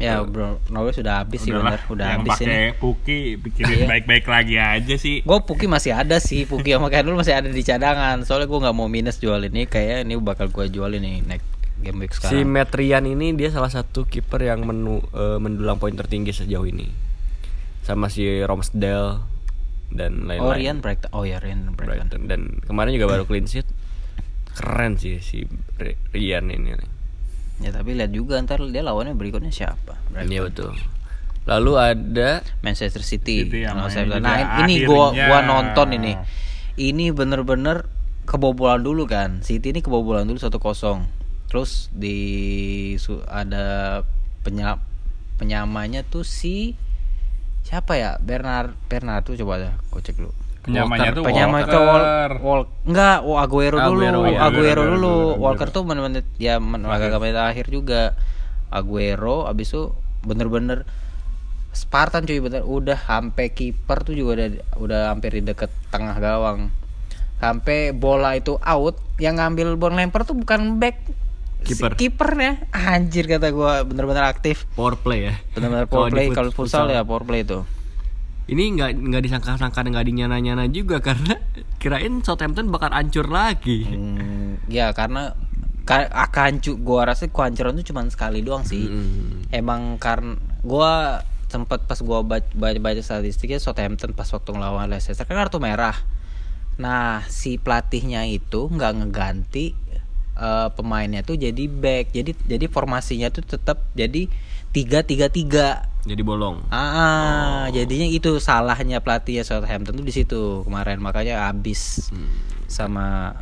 Ya, 0.00 0.24
Bro, 0.24 0.64
Norwich 0.72 0.96
sudah 0.96 1.20
habis 1.20 1.44
sih 1.44 1.52
bener, 1.52 1.76
udah 1.92 2.16
yang 2.16 2.24
habis 2.24 2.40
pakai 2.40 2.72
ini. 2.72 2.80
Puki 2.80 3.36
pikirin 3.36 3.84
baik-baik 3.84 4.24
lagi 4.24 4.56
aja 4.56 4.94
sih. 4.96 5.20
Gue 5.20 5.44
Puki 5.44 5.68
masih 5.68 5.92
ada 5.92 6.16
sih, 6.16 6.48
Puki 6.48 6.72
sama 6.72 6.88
Kendall 6.88 7.20
masih 7.20 7.36
ada 7.36 7.52
di 7.52 7.60
cadangan. 7.60 8.24
Soalnya 8.24 8.48
gue 8.48 8.60
nggak 8.64 8.76
mau 8.80 8.88
minus 8.88 9.20
jual 9.20 9.44
ini, 9.44 9.68
kayak 9.68 10.08
ini 10.08 10.16
bakal 10.16 10.48
gue 10.48 10.72
jual 10.72 10.88
ini 10.96 11.20
next 11.28 11.44
game 11.84 12.00
week 12.00 12.16
si 12.16 12.24
sekarang. 12.24 12.48
Metrian 12.48 13.04
ini 13.04 13.36
dia 13.36 13.52
salah 13.52 13.68
satu 13.68 14.08
kiper 14.08 14.40
yang 14.40 14.64
menu, 14.64 15.04
eh, 15.12 15.36
mendulang 15.36 15.76
poin 15.76 15.92
tertinggi 15.92 16.32
sejauh 16.32 16.64
ini. 16.64 16.88
Sama 17.84 18.08
si 18.08 18.24
Romsdale 18.40 19.20
dan 19.92 20.24
lain-lain. 20.24 20.48
oh 20.48 20.56
Rian 20.56 20.78
Brighton, 20.80 21.10
oh 21.12 21.28
ya 21.28 21.44
Rian 21.44 21.76
Brighton. 21.76 22.08
Brighton 22.08 22.22
dan 22.24 22.40
kemarin 22.64 22.96
juga 22.96 23.04
baru 23.04 23.28
clean 23.28 23.44
sheet. 23.44 23.68
Keren 24.56 24.96
sih 24.96 25.20
si 25.20 25.44
Rian 26.12 26.48
ini. 26.48 26.99
Ya 27.60 27.70
tapi 27.70 27.92
lihat 27.92 28.10
juga 28.10 28.40
ntar 28.40 28.64
dia 28.72 28.80
lawannya 28.80 29.12
berikutnya 29.12 29.52
siapa? 29.52 30.00
Brighton. 30.08 30.32
Iya 30.32 30.40
betul. 30.48 30.72
Lalu 31.44 31.72
ada 31.76 32.30
Manchester 32.64 33.04
City. 33.04 33.44
City 33.48 33.68
yang 33.68 33.76
nah 33.76 33.88
ini 34.64 34.84
gua 34.84 35.12
akhirnya. 35.12 35.26
gua 35.28 35.38
nonton 35.44 35.88
ini. 35.96 36.12
Ini 36.80 37.12
bener-bener 37.12 37.84
kebobolan 38.24 38.80
dulu 38.80 39.04
kan. 39.04 39.44
City 39.44 39.72
ini 39.72 39.80
kebobolan 39.84 40.24
dulu 40.24 40.40
1-0. 40.40 41.04
Terus 41.52 41.90
di 41.92 42.18
su- 42.96 43.24
ada 43.26 44.00
penyam 44.40 44.80
penyamanya 45.36 46.00
tuh 46.04 46.24
si 46.24 46.76
siapa 47.60 47.96
ya? 48.00 48.16
Bernard 48.20 48.72
Bernard 48.88 49.28
tuh 49.28 49.36
coba 49.36 49.60
dah 49.60 49.74
gua 49.92 50.00
cek 50.00 50.16
dulu. 50.16 50.32
Penyamanya 50.70 51.10
tuh 51.12 51.24
Penyama 51.26 51.56
itu 51.66 51.78
Walker. 51.78 52.30
Wal, 52.38 52.42
Wal, 52.46 52.62
enggak, 52.86 53.18
oh 53.26 53.36
Aguero 53.36 53.76
dulu, 53.82 54.00
Aguero, 54.00 54.18
Aguero, 54.22 54.30
ya. 54.30 54.38
Aguero, 54.46 54.82
dulu. 54.86 55.14
Aguero, 55.14 55.42
Walker 55.42 55.68
tuh 55.68 55.82
menit-menit 55.82 56.26
ya 56.38 56.54
agak 56.62 57.18
menit 57.18 57.38
akhir 57.38 57.66
juga. 57.68 58.14
Aguero 58.70 59.50
abis 59.50 59.74
itu 59.74 59.90
bener-bener 60.22 60.86
Spartan 61.70 62.26
cuy 62.26 62.42
bener 62.42 62.66
udah 62.66 62.98
sampai 62.98 63.54
kiper 63.54 64.02
tuh 64.02 64.14
juga 64.14 64.42
udah 64.42 64.48
udah 64.82 65.00
hampir 65.14 65.38
di 65.38 65.42
deket 65.46 65.70
tengah 65.94 66.18
gawang. 66.18 66.70
Sampai 67.38 67.94
bola 67.94 68.34
itu 68.34 68.58
out, 68.58 68.98
yang 69.22 69.38
ngambil 69.38 69.78
bola 69.78 70.02
lempar 70.02 70.26
tuh 70.26 70.34
bukan 70.34 70.82
back 70.82 70.98
Kiper. 71.60 71.92
si 71.92 72.08
kipernya 72.08 72.64
anjir 72.72 73.28
kata 73.28 73.52
gua 73.52 73.84
bener-bener 73.84 74.24
aktif 74.24 74.64
power 74.72 74.96
play 74.96 75.28
ya. 75.28 75.34
bener-bener 75.52 75.84
power 75.92 76.08
play 76.08 76.32
kalau 76.32 76.48
futsal 76.56 76.88
ya 76.88 77.04
power 77.04 77.20
play 77.28 77.44
itu 77.44 77.60
Ini 78.50 78.62
nggak 78.74 78.90
nggak 78.98 79.22
disangka-sangka 79.22 79.86
nggak 79.86 80.06
dinyana-nyana 80.10 80.66
juga 80.74 80.98
karena 81.06 81.38
kirain 81.78 82.18
Southampton 82.26 82.74
bakal 82.74 82.90
hancur 82.90 83.30
lagi. 83.30 83.86
Hmm, 83.86 84.58
ya 84.66 84.90
karena 84.90 85.38
ka, 85.86 86.10
kancu 86.34 86.74
gua 86.82 87.06
rasa 87.14 87.30
kehancuran 87.30 87.78
itu 87.78 87.94
cuma 87.94 88.02
sekali 88.10 88.42
doang 88.42 88.66
sih. 88.66 88.90
Hmm. 88.90 89.46
Emang 89.54 90.02
karena 90.02 90.34
gua 90.66 91.22
sempat 91.46 91.86
pas 91.86 91.98
gua 92.02 92.26
baca, 92.26 92.46
baca 92.54 93.02
statistiknya 93.02 93.62
Southampton 93.62 94.14
pas 94.18 94.26
waktu 94.26 94.50
ngelawan 94.50 94.90
Leicester 94.90 95.22
kan 95.22 95.38
kartu 95.38 95.62
merah. 95.62 95.94
Nah, 96.80 97.26
si 97.28 97.60
pelatihnya 97.60 98.24
itu 98.30 98.70
nggak 98.70 98.92
ngeganti 99.04 99.76
eh, 100.38 100.68
pemainnya 100.74 101.22
tuh 101.22 101.38
jadi 101.38 101.64
back. 101.70 102.14
Jadi 102.14 102.32
jadi 102.50 102.66
formasinya 102.66 103.30
tuh 103.30 103.46
tetap 103.46 103.82
jadi 103.94 104.26
tiga 104.74 105.06
tiga 105.06 105.30
tiga. 105.30 105.89
Jadi 106.08 106.22
bolong. 106.24 106.64
Ah, 106.72 107.68
jadinya 107.72 108.08
itu 108.08 108.40
salahnya 108.40 109.04
pelatihnya 109.04 109.44
Southampton 109.44 110.00
tuh 110.00 110.06
di 110.06 110.14
situ 110.14 110.64
kemarin 110.64 110.96
makanya 110.96 111.52
habis 111.52 112.08
sama 112.70 113.36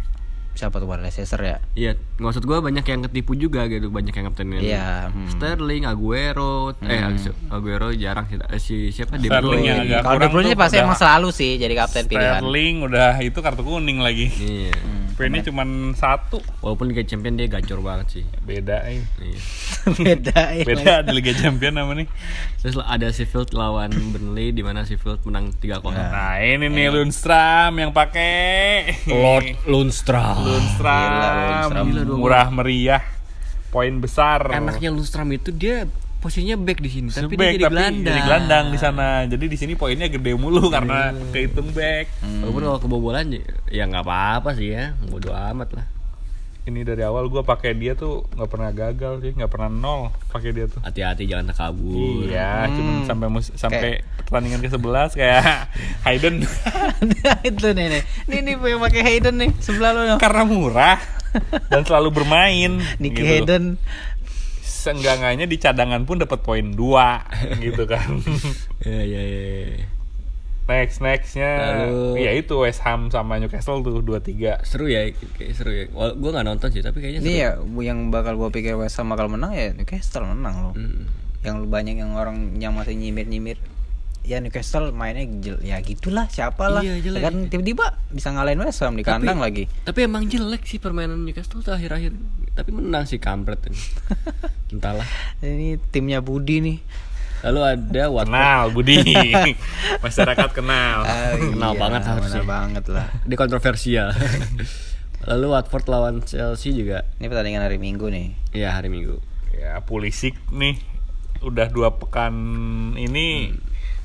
siapa 0.58 0.82
tuh 0.82 0.90
Leicester 0.90 1.38
ya. 1.38 1.62
Iya, 1.78 1.94
maksud 2.18 2.42
gua 2.42 2.58
banyak 2.58 2.82
yang 2.82 3.06
ketipu 3.06 3.38
juga 3.38 3.70
gitu, 3.70 3.94
banyak 3.94 4.10
yang 4.10 4.26
kaptenin. 4.26 4.58
Iya, 4.58 5.06
hmm. 5.06 5.38
Sterling, 5.38 5.86
Aguero, 5.86 6.74
eh 6.82 7.14
Aguero 7.46 7.94
jarang 7.94 8.26
sih. 8.26 8.42
Eh, 8.42 8.58
si 8.58 8.76
siapa 8.90 9.22
De 9.22 9.30
Sterling 9.30 9.62
Bruyne. 9.62 10.02
Kalau 10.02 10.18
De 10.18 10.26
Bruyne 10.26 10.58
pasti 10.58 10.82
emang 10.82 10.98
selalu 10.98 11.30
sih 11.30 11.62
jadi 11.62 11.78
kapten 11.78 12.10
pilihan. 12.10 12.42
Sterling 12.42 12.82
udah 12.90 13.22
itu 13.22 13.38
kartu 13.38 13.62
kuning 13.62 14.02
lagi. 14.02 14.34
Iya. 14.34 14.97
Ini 15.18 15.42
cuman 15.42 15.98
satu. 15.98 16.38
Walaupun 16.62 16.86
Liga 16.94 17.02
Champion 17.02 17.34
dia 17.34 17.50
gacor 17.50 17.82
banget 17.82 18.06
sih. 18.20 18.24
Beda 18.46 18.86
eh. 18.86 19.02
Iya. 19.18 19.40
Beda 20.06 20.38
ya. 20.54 20.64
Beda 20.64 20.94
di 21.02 21.10
Liga 21.10 21.34
Champion 21.34 21.74
nama 21.74 21.90
nih. 21.98 22.06
Terus 22.62 22.78
ada 22.78 23.10
Sheffield 23.10 23.50
lawan 23.50 23.90
Burnley 24.14 24.54
di 24.54 24.62
mana 24.62 24.86
Sheffield 24.86 25.26
menang 25.26 25.50
3-0. 25.58 25.82
Nah, 25.90 26.38
ini 26.38 26.70
nih 26.70 26.86
Lundstram 26.94 27.74
yang 27.74 27.90
pakai 27.90 28.30
Lundstram. 29.66 30.46
Lundstram, 30.46 31.10
Gila, 31.10 31.28
Lundstram. 31.34 31.84
Gila, 31.90 32.02
murah 32.14 32.46
meriah, 32.54 33.02
poin 33.74 33.98
besar. 33.98 34.46
Enaknya 34.54 34.94
Lundstram 34.94 35.26
itu 35.34 35.50
dia 35.50 35.90
posisinya 36.18 36.56
back 36.56 36.78
di 36.78 36.90
sini, 36.90 37.08
tapi 37.08 37.32
Back, 37.32 37.38
dia 37.38 37.54
jadi 37.54 37.64
tapi 37.64 37.72
gelandang. 37.72 38.04
jadi 38.04 38.20
gelandang 38.20 38.64
di 38.68 38.78
sana. 38.78 39.06
Jadi 39.24 39.44
di 39.46 39.56
sini 39.56 39.72
poinnya 39.72 40.06
gede 40.06 40.34
mulu 40.34 40.66
karena 40.68 41.10
kehitung 41.28 41.70
back. 41.70 42.10
Walaupun 42.42 42.62
kalau 42.64 42.80
kebobolan 42.80 43.30
ya- 43.30 43.46
ya 43.68 43.84
nggak 43.84 44.02
apa-apa 44.02 44.50
sih 44.52 44.70
ya, 44.70 44.98
bodo 45.04 45.30
amat 45.30 45.70
lah. 45.72 45.86
Ini 46.64 46.84
dari 46.84 47.00
awal 47.00 47.26
gua 47.26 47.40
pakai 47.42 47.72
dia 47.72 47.94
tuh 47.94 48.28
nggak 48.28 48.44
pernah 48.46 48.68
gagal 48.70 49.12
sih, 49.20 49.32
nggak 49.32 49.48
pernah 49.48 49.70
nol 49.70 50.00
pakai 50.28 50.52
dia 50.52 50.66
tuh. 50.66 50.82
Hati-hati 50.82 51.24
jangan 51.24 51.48
takabur. 51.48 52.26
Iya, 52.26 52.68
cuman 52.68 52.94
Hmm. 52.94 53.06
sampai 53.06 53.26
mus- 53.30 53.54
sampai 53.54 53.90
pertandingan 54.20 54.60
ke 54.60 54.68
11 54.68 55.14
kayak 55.14 55.72
Hayden 56.04 56.44
itu 57.48 57.68
nih 57.68 57.86
nih. 57.88 58.02
Nih 58.26 58.38
nih 58.42 58.54
yang 58.60 58.82
pakai 58.82 59.00
Hayden 59.02 59.34
nih 59.38 59.50
sebelah 59.58 59.90
lo. 59.92 60.18
karena 60.18 60.42
murah 60.44 60.98
dan 61.70 61.82
selalu 61.82 62.12
bermain. 62.14 62.84
Nicky 62.98 63.16
gitu. 63.16 63.24
Hayden. 63.24 63.64
Seenggaknya 64.78 65.44
di 65.44 65.56
cadangan 65.56 66.02
pun 66.02 66.16
dapat 66.16 66.38
poin 66.38 66.62
2 66.64 66.78
gitu 67.64 67.82
kan. 67.84 68.06
Iya 68.80 69.02
iya 69.02 69.22
iya. 69.22 69.84
Next 70.68 71.00
nextnya 71.00 71.50
Lalu- 71.88 72.20
ya 72.20 72.30
itu 72.30 72.54
West 72.54 72.84
Ham 72.84 73.08
sama 73.08 73.36
Newcastle 73.36 73.80
tuh 73.80 74.04
2-3 74.04 74.60
Seru 74.62 74.84
ya, 74.84 75.08
kayak 75.34 75.52
seru 75.52 75.72
ya. 75.72 75.84
Wal- 75.90 76.14
Gua 76.14 76.30
nggak 76.30 76.46
nonton 76.46 76.68
sih, 76.70 76.84
tapi 76.84 77.00
kayaknya 77.00 77.20
seru. 77.20 77.26
Ini 77.26 77.40
ya 77.40 77.50
yang 77.82 78.12
bakal 78.12 78.36
gua 78.36 78.48
pikir 78.48 78.76
West 78.76 78.94
Ham 78.96 79.08
bakal 79.08 79.26
menang 79.26 79.50
ya 79.50 79.72
Newcastle 79.72 80.28
menang 80.28 80.54
loh. 80.62 80.74
Hmm. 80.76 81.08
Yang 81.40 81.56
banyak 81.66 81.96
yang 81.96 82.12
orang 82.12 82.36
yang 82.56 82.76
masih 82.76 82.94
nyimir-nyimir 82.94 83.56
ya 84.22 84.38
Newcastle 84.38 84.92
mainnya 84.92 85.24
jel- 85.40 85.62
ya 85.62 85.80
gitulah 85.80 86.28
siapa 86.28 86.68
lah 86.68 86.84
Iya, 86.84 87.00
jelek. 87.00 87.22
kan 87.22 87.34
tiba-tiba 87.48 87.96
bisa 88.12 88.28
ngalahin 88.28 88.60
West 88.60 88.84
Ham 88.84 88.92
di 88.92 89.00
kandang 89.00 89.40
lagi 89.40 89.72
Tapi 89.82 90.04
emang 90.04 90.28
jelek 90.28 90.62
sih 90.62 90.76
permainan 90.76 91.24
Newcastle 91.24 91.64
tuh 91.64 91.72
akhir-akhir. 91.72 92.12
Tapi 92.58 92.74
menang 92.74 93.06
sih 93.06 93.22
kampret 93.22 93.62
ini. 93.70 93.78
Entahlah. 94.74 95.06
ini 95.40 95.78
timnya 95.88 96.18
Budi 96.18 96.58
nih 96.58 96.78
Lalu 97.38 97.60
ada 97.62 98.04
Watford. 98.10 98.34
Kenal 98.34 98.64
Budi 98.74 98.98
Masyarakat 100.04 100.50
kenal 100.50 101.06
Kenal 101.38 101.72
banget 101.72 102.02
harusnya. 102.02 102.42
kenal 102.42 102.44
banget 102.44 102.84
lah 102.90 103.06
Dia 103.22 103.38
kontroversial. 103.38 104.10
Lalu 105.30 105.46
Watford 105.48 105.86
lawan 105.86 106.20
Chelsea 106.20 106.74
juga. 106.74 107.06
ini 107.16 107.26
pertandingan 107.26 107.62
hari 107.62 107.78
Minggu 107.78 108.10
nih 108.10 108.34
Iya 108.52 108.74
hari 108.74 108.90
Minggu. 108.90 109.22
Ya 109.54 109.78
Pulisic 109.80 110.34
nih 110.50 110.82
Udah 111.38 111.70
dua 111.70 111.94
pekan 111.94 112.34
ini 112.92 113.54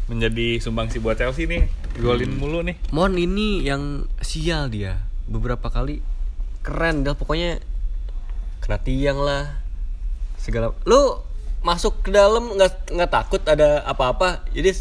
Menjadi 0.06 0.62
sumbangsi 0.62 1.02
buat 1.02 1.18
Chelsea 1.18 1.50
nih 1.50 1.66
Golin 1.98 2.38
mulu 2.38 2.62
nih 2.62 2.78
Mon 2.94 3.18
ini 3.18 3.66
yang 3.66 4.06
sial 4.22 4.70
dia 4.70 5.02
beberapa 5.24 5.68
kali 5.68 6.04
keren 6.62 7.02
dah 7.02 7.16
pokoknya 7.16 7.60
kena 8.64 8.80
tiang 8.80 9.20
lah. 9.20 9.60
Segala 10.40 10.72
lu 10.84 11.20
masuk 11.60 12.00
ke 12.02 12.10
dalam 12.10 12.48
nggak 12.50 12.90
nggak 12.90 13.12
takut 13.12 13.44
ada 13.44 13.84
apa-apa? 13.84 14.48
Jadi 14.50 14.72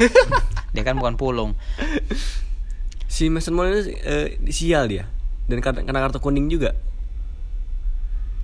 dia 0.72 0.82
kan 0.82 0.94
bukan 0.94 1.16
pulung. 1.16 1.56
Si 3.04 3.26
Mason 3.26 3.52
Mount 3.52 3.68
ini 3.70 3.80
eh, 3.98 4.26
sial 4.48 4.86
dia. 4.86 5.08
Dan 5.44 5.58
kena, 5.58 5.82
kena 5.82 5.98
kartu 5.98 6.20
kuning 6.20 6.46
juga. 6.46 6.76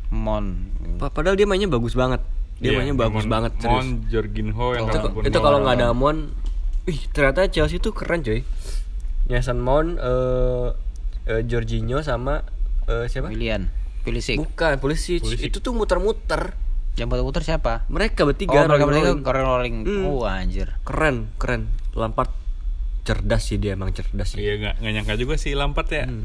Mon. 0.09 0.57
Pa- 0.97 1.11
padahal 1.11 1.35
dia 1.35 1.45
mainnya 1.45 1.67
bagus 1.67 1.93
banget. 1.93 2.23
Dia 2.57 2.73
Iya, 2.73 2.77
mainnya 2.79 2.97
bagus 2.97 3.23
Mon- 3.23 3.33
banget 3.33 3.53
Mon 3.63 3.85
serius. 3.85 4.09
Jorginho 4.09 4.67
yang 4.73 4.85
itu, 4.85 4.93
kartu 4.93 5.09
kuning. 5.13 5.29
itu 5.29 5.39
kalau 5.39 5.59
nggak 5.61 5.77
ada 5.77 5.89
Mon 5.93 6.33
ih 6.87 7.01
ternyata 7.11 7.47
Chelsea 7.47 7.77
tuh 7.77 7.93
keren 7.93 8.23
coy. 8.23 8.41
Mason 9.27 9.59
Mount 9.59 9.99
eh 9.99 10.67
eh, 11.27 11.43
Jorginho 11.43 11.99
sama 12.01 12.47
eh, 12.87 13.07
siapa? 13.07 13.29
Willian 13.29 13.67
Pulisic 14.07 14.37
bukan 14.39 14.79
polisi 14.79 15.19
Pulisic. 15.19 15.51
itu 15.51 15.59
tuh 15.59 15.73
muter-muter 15.73 16.55
yang 16.95 17.11
putar 17.27 17.43
siapa 17.43 17.85
mereka 17.87 18.23
oh 18.23 18.31
bertiga 18.31 18.65
mereka 18.65 18.73
rolling-rolling. 18.81 19.05
bertiga 19.13 19.27
Korea 19.27 19.45
rolling 19.45 19.77
Hmm. 19.83 20.05
oh 20.07 20.25
anjir 20.25 20.69
keren 20.81 21.29
keren 21.37 21.69
Lampard 21.93 22.31
cerdas 23.03 23.43
sih 23.45 23.59
dia 23.59 23.75
emang 23.75 23.91
cerdas 23.91 24.33
sih 24.33 24.41
Iya 24.41 24.53
nggak 24.57 24.75
nggak 24.81 24.93
nyangka 24.95 25.15
juga 25.17 25.35
sih 25.37 25.53
Lampard 25.53 25.89
ya 25.89 26.05
Hmm. 26.05 26.25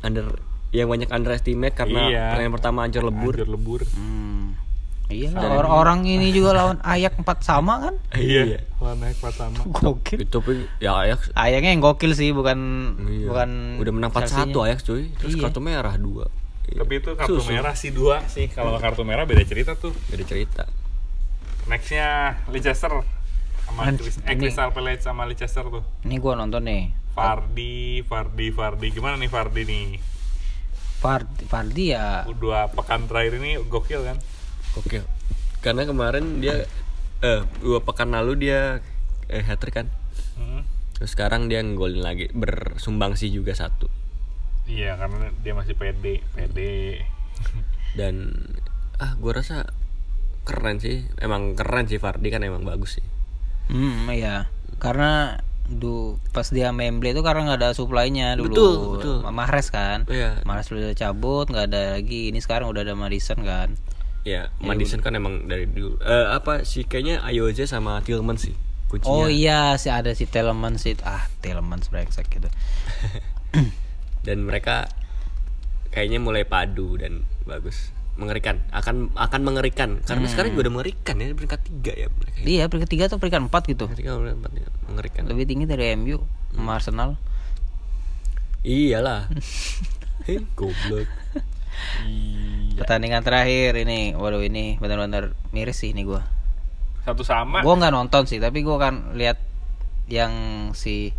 under 0.00 0.26
yang 0.70 0.88
banyak 0.88 1.06
underestimate 1.06 1.72
karena 1.72 2.00
Iya. 2.04 2.22
pertandingan 2.28 2.52
pertama 2.52 2.78
hancur 2.82 3.02
lebur. 3.04 3.32
Hancur 3.32 3.46
lebur. 3.48 3.80
Hmm. 3.88 4.58
Iya 5.04 5.36
lah, 5.36 5.60
or- 5.60 5.68
orang 5.68 6.08
ini 6.08 6.32
juga 6.32 6.56
lawan 6.56 6.80
Ayak 6.80 7.20
4 7.20 7.44
sama 7.44 7.76
kan? 7.76 7.94
Iya. 8.16 8.64
Lawan 8.80 9.04
naik 9.04 9.20
pertama. 9.20 9.60
Gokil. 9.68 10.24
Itu 10.24 10.40
ya 10.80 10.96
Ajax 10.96 11.28
Ayaknya 11.36 11.76
yang 11.76 11.84
gokil 11.84 12.16
sih, 12.16 12.32
bukan 12.32 12.58
iya. 13.06 13.28
bukan 13.28 13.50
udah 13.84 13.92
menang 13.92 14.10
4-1 14.10 14.24
Chelsea-nya. 14.24 14.64
Ajax 14.64 14.78
cuy. 14.82 15.02
Terus 15.20 15.32
Iya. 15.36 15.42
kartu 15.44 15.60
merah 15.60 15.94
2. 16.00 16.24
Tapi 16.64 16.92
itu 16.96 17.10
kartu 17.12 17.36
Susu. 17.38 17.52
merah 17.52 17.76
sih 17.76 17.92
dua 17.92 18.24
sih. 18.24 18.48
Kalau 18.48 18.80
kartu 18.80 19.04
merah 19.04 19.28
beda 19.28 19.44
cerita 19.44 19.76
tuh. 19.76 19.92
Beda 20.08 20.24
cerita. 20.24 20.64
Nextnya 21.68 22.40
Leicester 22.48 23.04
sama 23.64 23.88
eh, 23.88 24.36
Crystal 24.36 24.72
Palace 24.72 25.04
sama 25.04 25.28
Leicester 25.28 25.64
tuh. 25.68 25.84
Ini 26.02 26.16
gua 26.16 26.34
nonton 26.34 26.64
nih. 26.64 26.96
Fardi, 27.12 28.00
Fardi, 28.02 28.48
Fardi. 28.50 28.88
Gimana 28.90 29.20
nih 29.20 29.28
Fardi 29.28 29.62
nih? 29.62 29.86
Fardi, 30.98 31.44
Fardi 31.44 31.92
ya 31.92 32.24
Dua 32.32 32.64
pekan 32.72 33.04
terakhir 33.04 33.36
ini 33.36 33.60
gokil 33.60 34.00
kan? 34.02 34.16
Oke. 34.78 35.02
Karena 35.62 35.86
kemarin 35.88 36.42
dia 36.42 36.66
eh 37.24 37.40
dua 37.64 37.80
pekan 37.80 38.12
lalu 38.12 38.48
dia 38.48 38.84
eh 39.30 39.44
hat 39.44 39.62
trick 39.62 39.74
kan. 39.80 39.88
Hmm. 40.36 40.66
Terus 40.98 41.10
sekarang 41.14 41.50
dia 41.50 41.62
nggolin 41.64 42.02
lagi 42.04 42.30
bersumbangsi 42.34 43.30
juga 43.32 43.56
satu. 43.56 43.88
Iya, 44.64 44.96
karena 44.96 45.28
dia 45.44 45.52
masih 45.52 45.76
pede, 45.76 46.24
pede. 46.32 47.04
Dan 47.98 48.32
ah 49.00 49.16
gua 49.20 49.40
rasa 49.40 49.68
keren 50.44 50.80
sih. 50.80 51.08
Emang 51.20 51.56
keren 51.56 51.88
sih 51.88 52.00
Fardi 52.00 52.28
kan 52.28 52.44
emang 52.44 52.62
bagus 52.64 53.00
sih. 53.00 53.06
Hmm, 53.72 54.08
iya. 54.12 54.52
Karena 54.76 55.40
du 55.64 56.20
pas 56.36 56.44
dia 56.52 56.76
Memble 56.76 57.16
itu 57.16 57.24
karena 57.24 57.48
nggak 57.48 57.60
ada 57.60 57.70
supply-nya 57.72 58.36
dulu. 58.36 58.52
Betul, 58.52 58.74
betul. 59.00 59.16
Mahrez 59.32 59.72
kan. 59.72 60.04
Iya. 60.12 60.44
Mahrez 60.44 60.68
udah 60.68 60.92
cabut, 60.92 61.48
nggak 61.48 61.66
ada 61.72 61.82
lagi. 61.96 62.28
Ini 62.28 62.40
sekarang 62.44 62.68
udah 62.68 62.84
ada 62.84 62.92
Madison 62.92 63.40
kan. 63.40 63.72
Ya, 64.24 64.48
Madison 64.56 65.04
kan 65.04 65.12
emang 65.12 65.44
dari 65.52 65.68
dulu. 65.68 66.00
Eh, 66.00 66.26
apa 66.32 66.64
sih 66.64 66.88
kayaknya 66.88 67.20
Ayoze 67.20 67.68
sama 67.68 68.00
Tillman 68.00 68.40
sih 68.40 68.56
kuncinya. 68.88 69.12
Oh 69.12 69.28
iya, 69.28 69.76
sih 69.76 69.92
ada 69.92 70.16
si 70.16 70.24
Telemans 70.24 70.80
itu. 70.88 71.04
Ah, 71.04 71.28
Telemans 71.44 71.92
brengsek 71.92 72.32
gitu. 72.32 72.48
Dan 74.26 74.48
mereka 74.48 74.88
kayaknya 75.92 76.18
mulai 76.22 76.48
padu 76.48 76.96
dan 76.96 77.28
bagus. 77.44 77.92
Mengerikan. 78.16 78.64
Akan 78.70 79.12
akan 79.12 79.40
mengerikan 79.44 80.00
karena 80.06 80.24
sekarang 80.30 80.54
juga 80.56 80.70
udah 80.70 80.74
mengerikan 80.80 81.20
ya 81.20 81.34
peringkat 81.34 81.60
tiga 81.66 81.92
ya 81.92 82.08
mereka. 82.08 82.38
Iya, 82.40 82.64
peringkat 82.70 82.90
tiga 82.90 83.04
atau 83.10 83.18
peringkat 83.20 83.42
empat 83.50 83.62
gitu. 83.68 83.84
Peringkat 83.90 84.00
tiga 84.00 84.16
udah 84.16 84.34
empat 84.38 84.52
ya, 84.54 84.68
mengerikan. 84.88 85.22
Lebih 85.28 85.44
tinggi 85.50 85.66
dari 85.68 85.92
MU 85.98 86.22
sama 86.54 86.78
Arsenal. 86.78 87.20
Iyalah. 88.64 89.28
Hei, 90.24 90.40
goblok. 90.56 91.10
Iya. 92.74 92.80
Pertandingan 92.80 93.22
terakhir 93.22 93.78
ini, 93.78 94.12
waduh 94.12 94.40
ini 94.40 94.74
benar-benar 94.76 95.32
miris 95.50 95.78
sih 95.78 95.90
ini 95.90 96.02
gua. 96.02 96.26
Satu 97.02 97.22
sama. 97.22 97.62
Gua 97.62 97.74
nggak 97.76 97.92
nonton 97.92 98.22
sih, 98.24 98.36
tapi 98.36 98.60
gua 98.60 98.76
kan 98.80 99.14
lihat 99.14 99.38
yang 100.06 100.32
si 100.72 101.14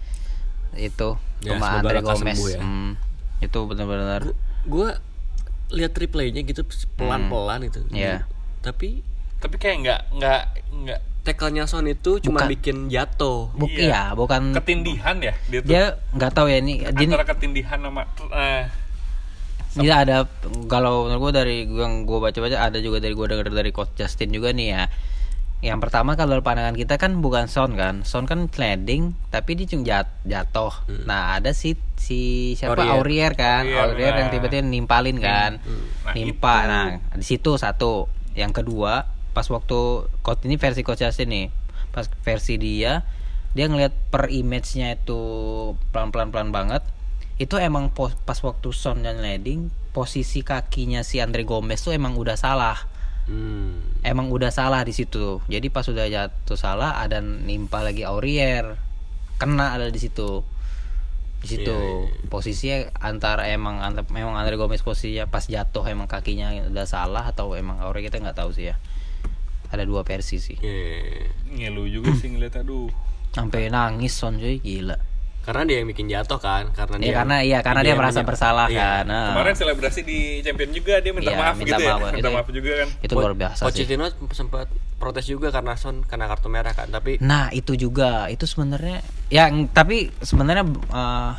itu 0.73 1.15
Ya, 1.39 1.55
sama 1.55 1.79
Andre 1.79 1.99
Gomez. 2.01 2.37
ya. 2.49 2.59
Hmm, 2.59 2.99
itu 3.39 3.59
benar-benar 3.63 4.33
Gue 4.65 4.91
lihat 5.69 5.93
replaynya 5.93 6.41
gitu 6.41 6.65
pelan-pelan 6.95 7.63
itu. 7.63 7.79
Iya. 7.89 8.25
Tapi 8.59 8.99
Tapi 9.35 9.55
kayak 9.55 9.77
nggak 9.79 9.99
nggak 10.15 10.41
nggak 10.75 10.99
tackle-nya 11.21 11.63
Son 11.63 11.85
itu 11.85 12.17
cuma 12.19 12.41
Bukan. 12.41 12.49
bikin 12.49 12.77
jatuh. 12.87 13.49
buk 13.51 13.69
Iya. 13.69 13.79
iya, 13.79 14.01
bukan 14.11 14.53
ketindihan 14.53 15.17
ya 15.17 15.33
dia 15.47 15.59
tuh. 15.59 15.67
dia 15.67 15.83
nggak 16.11 16.31
tahu 16.31 16.47
ya 16.47 16.57
ini 16.59 16.73
ini 16.81 17.03
Antara 17.07 17.25
ketindihan 17.25 17.77
sama 17.79 18.01
eh, 18.31 18.63
Ini 19.75 19.91
ada 19.91 20.23
kalau 20.71 21.07
menurut 21.11 21.29
gue 21.29 21.33
dari 21.35 21.57
yang 21.67 22.07
gue 22.07 22.19
baca-baca 22.23 22.57
ada 22.63 22.79
juga 22.79 23.03
dari 23.03 23.11
gue 23.11 23.27
dengar 23.27 23.51
dari 23.51 23.71
coach 23.75 23.91
Justin 23.99 24.31
juga 24.31 24.55
nih 24.55 24.67
ya. 24.71 24.83
Yang 25.63 25.79
pertama 25.87 26.13
kalau 26.13 26.39
pandangan 26.39 26.77
kita 26.77 26.95
kan 26.95 27.19
bukan 27.19 27.49
Son 27.51 27.73
kan, 27.75 28.05
Son 28.07 28.23
kan 28.29 28.47
sliding 28.47 29.17
tapi 29.33 29.57
dia 29.59 29.67
cuma 29.67 29.83
jat- 29.83 30.19
jatuh. 30.23 30.71
Nah 31.03 31.41
ada 31.41 31.51
si 31.51 31.75
si 31.99 32.53
siapa 32.55 32.77
Aurier. 32.87 32.95
Aurier 32.95 33.33
kan, 33.33 33.63
Aurier, 33.65 33.83
Aurier 33.91 34.13
yang 34.15 34.27
nah. 34.29 34.33
tiba-tiba 34.35 34.63
nimpalin 34.63 35.17
kan, 35.19 35.51
Nah, 36.05 36.13
nimpa. 36.13 36.55
Nah 36.69 36.85
di 37.17 37.25
situ 37.25 37.57
satu. 37.59 38.07
Yang 38.35 38.63
kedua 38.63 39.07
pas 39.35 39.47
waktu 39.51 40.07
coach 40.23 40.47
ini 40.47 40.55
versi 40.55 40.83
coach 40.87 41.03
Justin 41.03 41.27
nih, 41.31 41.47
pas 41.91 42.07
versi 42.23 42.55
dia 42.55 43.03
dia 43.55 43.71
ngelihat 43.71 44.11
per 44.11 44.27
image-nya 44.27 44.99
itu 44.99 45.19
pelan-pelan 45.95 46.31
pelan 46.31 46.51
banget 46.51 46.83
itu 47.35 47.59
emang 47.59 47.91
pos- 47.91 48.15
pas 48.23 48.39
waktu 48.39 48.71
Son 48.71 49.03
dan 49.03 49.19
landing 49.19 49.67
posisi 49.91 50.39
kakinya 50.43 51.03
si 51.03 51.19
Andre 51.19 51.43
Gomez 51.43 51.83
tuh 51.83 51.95
emang 51.95 52.15
udah 52.15 52.35
salah. 52.35 52.77
Hmm. 53.25 53.81
emang 54.05 54.29
udah 54.29 54.53
salah 54.53 54.85
di 54.85 54.93
situ. 54.93 55.41
Jadi 55.49 55.73
pas 55.73 55.81
udah 55.89 56.05
jatuh 56.05 56.53
salah 56.53 57.01
ada 57.01 57.25
nimpa 57.25 57.81
lagi 57.81 58.05
Aurier. 58.05 58.77
Kena 59.41 59.73
ada 59.73 59.89
di 59.89 59.97
situ. 59.97 60.45
Di 61.41 61.47
situ. 61.57 61.73
Iya, 61.73 62.29
posisinya 62.29 62.77
antara 63.01 63.49
emang 63.49 63.81
antara, 63.81 64.05
memang 64.13 64.37
Andre 64.37 64.61
Gomez 64.61 64.85
posisinya 64.85 65.25
pas 65.25 65.49
jatuh 65.49 65.89
emang 65.89 66.05
kakinya 66.05 66.53
udah 66.69 66.85
salah 66.85 67.25
atau 67.25 67.57
emang 67.57 67.81
Aurier 67.81 68.05
kita 68.13 68.21
nggak 68.21 68.37
tahu 68.37 68.53
sih 68.53 68.69
ya. 68.69 68.77
Ada 69.73 69.89
dua 69.89 70.05
versi 70.05 70.37
sih. 70.37 70.61
Iya. 70.61 71.33
ngeluh 71.49 71.89
juga 71.89 72.13
sih 72.13 72.29
ngeliat 72.29 72.61
aduh. 72.61 72.93
sampai 73.33 73.73
nangis 73.73 74.13
Son 74.13 74.37
cuy. 74.37 74.61
Gila 74.61 75.01
Karena 75.45 75.61
dia 75.61 75.77
yang 75.77 75.87
bikin 75.87 76.09
jatuh 76.09 76.35
kan, 76.37 76.73
karena 76.73 76.97
ya 76.97 77.03
dia 77.03 77.13
karena 77.15 77.35
iya 77.39 77.59
karena 77.61 77.81
dia, 77.81 77.93
yang 77.93 78.01
merasa 78.01 78.25
bersalah 78.25 78.65
Iya. 78.65 78.81
kan 78.81 79.03
nah, 79.05 79.25
Kemarin 79.29 79.53
selebrasi 79.53 80.01
di 80.01 80.19
champion 80.41 80.73
juga 80.73 80.97
dia 80.97 81.13
minta 81.13 81.29
Iya, 81.29 81.37
maaf 81.37 81.55
minta 81.55 81.69
gitu 81.71 81.81
ya. 81.81 81.93
maaf. 81.93 82.01
Minta 82.11 82.17
Itu- 82.19 82.33
maaf 82.33 82.47
juga 82.49 82.71
kan. 82.75 82.89
itu 82.97 83.13
luar 83.13 83.33
biasa 83.35 83.61
sih 83.61 83.65
Pochettino 83.65 84.05
sempat 84.31 84.67
protes 84.95 85.25
juga 85.25 85.47
karena 85.49 85.73
Son 85.75 86.01
kena 86.01 86.25
kartu 86.25 86.49
merah 86.49 86.73
kan, 86.73 86.89
tapi 86.89 87.21
Nah 87.21 87.51
itu 87.51 87.75
juga 87.75 88.25
itu 88.27 88.43
sebenarnya 88.43 89.05
ya 89.27 89.45
tapi 89.69 90.09
sebenarnya 90.19 90.65
eh, 90.65 91.31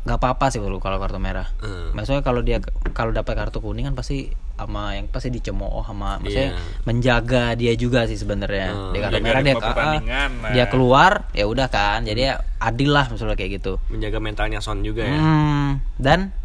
nggak 0.00 0.16
apa-apa 0.16 0.48
sih 0.48 0.58
bro 0.58 0.76
kalau 0.78 0.96
kartu 0.96 1.16
merah. 1.16 1.48
Hmm. 1.58 1.92
Maksudnya 1.92 2.20
kalau 2.20 2.40
dia 2.40 2.60
kalau 2.90 3.10
dapat 3.10 3.36
kartu 3.36 3.60
kuning 3.60 3.84
kan 3.84 3.94
pasti 3.94 4.32
sama 4.60 4.92
yang 4.92 5.08
pasti 5.08 5.32
dicemooh 5.32 5.80
sama 5.80 6.20
maksudnya 6.20 6.52
Iya. 6.52 6.84
menjaga 6.84 7.44
dia 7.56 7.72
juga 7.72 8.04
sih 8.04 8.20
sebenarnya. 8.20 8.68
Hmm. 8.76 8.92
Dia 8.92 9.00
kartu 9.08 9.20
merah 9.24 9.40
dia 9.40 9.54
nah. 9.56 10.52
dia 10.52 10.64
keluar 10.68 11.12
ya 11.32 11.44
udah 11.48 11.66
kan. 11.72 12.04
Jadi 12.04 12.20
ya 12.28 12.44
adil 12.60 12.92
lah 12.92 13.08
misalnya 13.08 13.36
kayak 13.40 13.60
gitu. 13.60 13.80
menjaga 13.88 14.18
mentalnya 14.20 14.60
Son 14.60 14.84
juga 14.84 15.08
ya. 15.08 15.16
Hmm, 15.16 15.80
dan 15.96 16.36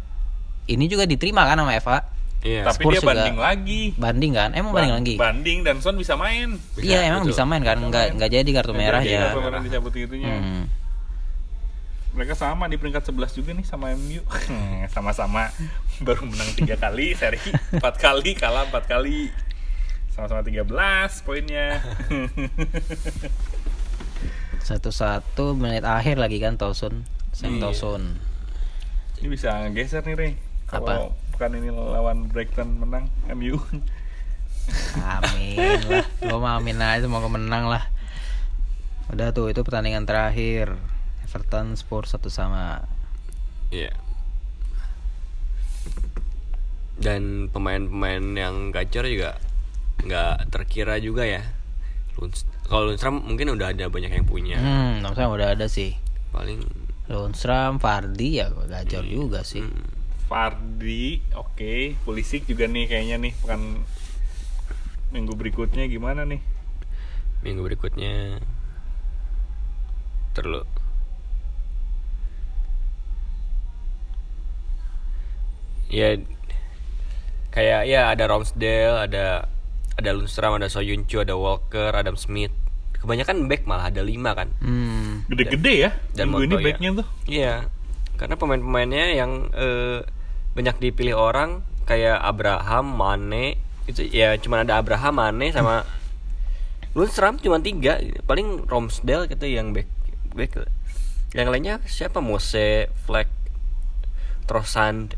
ini 0.66 0.88
juga 0.88 1.04
diterima 1.04 1.44
kan 1.44 1.60
sama 1.60 1.76
Eva. 1.76 1.98
Iya. 2.46 2.62
Tapi 2.62 2.78
Spurs 2.78 2.94
dia 2.94 3.02
juga. 3.02 3.10
banding 3.12 3.38
lagi. 3.38 3.82
Banding 3.98 4.32
kan? 4.32 4.50
Emang 4.54 4.72
banding 4.72 4.92
Ba- 4.92 5.00
lagi? 5.02 5.14
Banding 5.18 5.58
dan 5.66 5.76
Son 5.82 5.96
bisa 5.98 6.14
main. 6.14 6.56
Iya 6.78 6.98
emang 7.10 7.26
betul. 7.26 7.32
bisa 7.34 7.42
main 7.44 7.62
kan? 7.66 7.76
Nggak 7.82 8.06
nggak 8.16 8.30
jadi 8.30 8.50
kartu 8.54 8.72
merah 8.72 9.02
ya. 9.02 9.20
kartu 9.28 9.40
merah 9.42 9.60
dicabut 9.60 9.92
gitunya. 9.92 10.30
Hmm. 10.30 10.64
Mereka 12.16 12.32
sama 12.32 12.64
di 12.64 12.80
peringkat 12.80 13.12
11 13.12 13.36
juga 13.36 13.52
nih 13.52 13.66
sama 13.68 13.92
MU. 13.92 14.24
Sama-sama 14.94 15.52
baru 16.00 16.24
menang 16.24 16.48
tiga 16.56 16.80
kali, 16.80 17.12
seri 17.12 17.36
empat 17.76 18.00
kali, 18.00 18.32
kalah 18.32 18.64
empat 18.72 18.88
kali. 18.88 19.28
Sama-sama 20.16 20.40
13 20.40 20.64
poinnya. 21.28 21.76
Satu-satu 24.66 25.52
menit 25.52 25.84
akhir 25.84 26.16
lagi 26.16 26.40
kan 26.40 26.56
Tosun. 26.56 27.04
Sam 27.36 27.60
Iya. 27.60 27.68
Tosun. 27.68 28.16
Ini 29.20 29.28
bisa 29.28 29.68
geser 29.76 30.00
nih, 30.00 30.16
Rey. 30.16 30.32
Kalau 30.66 31.12
bukan 31.36 31.50
ini 31.60 31.68
lawan 31.68 32.32
Brighton 32.32 32.80
menang 32.80 33.12
MU. 33.36 33.60
Amin 34.98 35.78
lah. 35.86 36.02
Gua 36.26 36.38
mau 36.40 36.56
amin 36.58 36.80
aja 36.80 37.04
semoga 37.04 37.28
menang 37.28 37.68
lah. 37.68 37.84
Udah 39.12 39.30
tuh 39.30 39.52
itu 39.52 39.60
pertandingan 39.62 40.08
terakhir. 40.08 40.74
Everton 41.36 41.76
Spurs 41.76 42.16
satu 42.16 42.32
sama. 42.32 42.80
Iya. 43.68 43.92
Dan 46.96 47.52
pemain-pemain 47.52 48.24
yang 48.32 48.72
gacor 48.72 49.04
juga 49.04 49.36
nggak 50.00 50.48
terkira 50.48 50.96
juga 50.96 51.28
ya. 51.28 51.44
Kalau 52.66 52.88
Lundstram 52.88 53.20
mungkin 53.20 53.52
udah 53.52 53.76
ada 53.76 53.92
banyak 53.92 54.08
yang 54.08 54.24
punya. 54.24 54.56
Hmm, 54.56 55.04
maksudnya 55.04 55.28
udah 55.28 55.48
ada 55.52 55.68
sih. 55.68 56.00
Paling 56.32 56.64
Lundstram, 57.12 57.76
Fardi 57.76 58.40
ya 58.40 58.48
gacor 58.48 59.04
juga 59.04 59.44
sih. 59.44 59.60
hmm, 59.60 59.84
Fardi, 60.26 61.20
oke. 61.36 62.00
Pulisic 62.02 62.48
juga 62.48 62.64
nih 62.64 62.88
kayaknya 62.88 63.20
nih 63.20 63.32
pekan 63.44 63.84
minggu 65.12 65.36
berikutnya 65.36 65.84
gimana 65.86 66.24
nih? 66.24 66.40
minggu 67.44 67.62
berikutnya 67.62 68.42
terlalu 70.34 70.66
ya 75.96 76.20
kayak 77.50 77.88
ya 77.88 78.12
ada 78.12 78.28
Ramsdale 78.28 79.08
ada 79.08 79.48
ada 79.96 80.10
Lundstram 80.12 80.60
ada 80.60 80.68
Soyuncu 80.68 81.24
ada 81.24 81.32
Walker 81.40 81.88
Adam 81.88 82.20
Smith 82.20 82.52
kebanyakan 83.00 83.48
back 83.48 83.64
malah 83.64 83.88
ada 83.88 84.04
lima 84.04 84.36
kan 84.36 84.52
Hmm. 84.60 85.24
Gede-gede 85.32 85.88
ya. 85.88 85.90
Dan 86.12 86.32
minggu 86.32 86.52
ini 86.52 86.54
backnya 86.60 86.90
tuh. 87.00 87.06
iya 87.24 87.72
Karena 88.16 88.36
pemain-pemainnya 88.36 89.06
yang 89.16 89.48
eh, 89.52 90.00
banyak 90.52 90.76
dipilih 90.80 91.16
orang 91.16 91.60
kayak 91.84 92.16
Abraham, 92.20 92.96
Mane 92.96 93.60
itu 93.86 94.02
ya 94.02 94.34
cuma 94.36 94.60
ada 94.60 94.80
Abraham, 94.80 95.16
Mane 95.16 95.48
sama 95.52 95.84
Lundstram 96.96 97.36
cuma 97.38 97.60
tiga 97.60 98.00
paling 98.24 98.64
Romsdale 98.64 99.28
gitu 99.28 99.44
yang 99.44 99.72
back 99.76 99.88
back 100.32 100.52
yang 101.36 101.52
lainnya 101.52 101.80
siapa 101.84 102.24
Mose, 102.24 102.88
Fleck, 103.04 103.28
Trossard, 104.48 105.12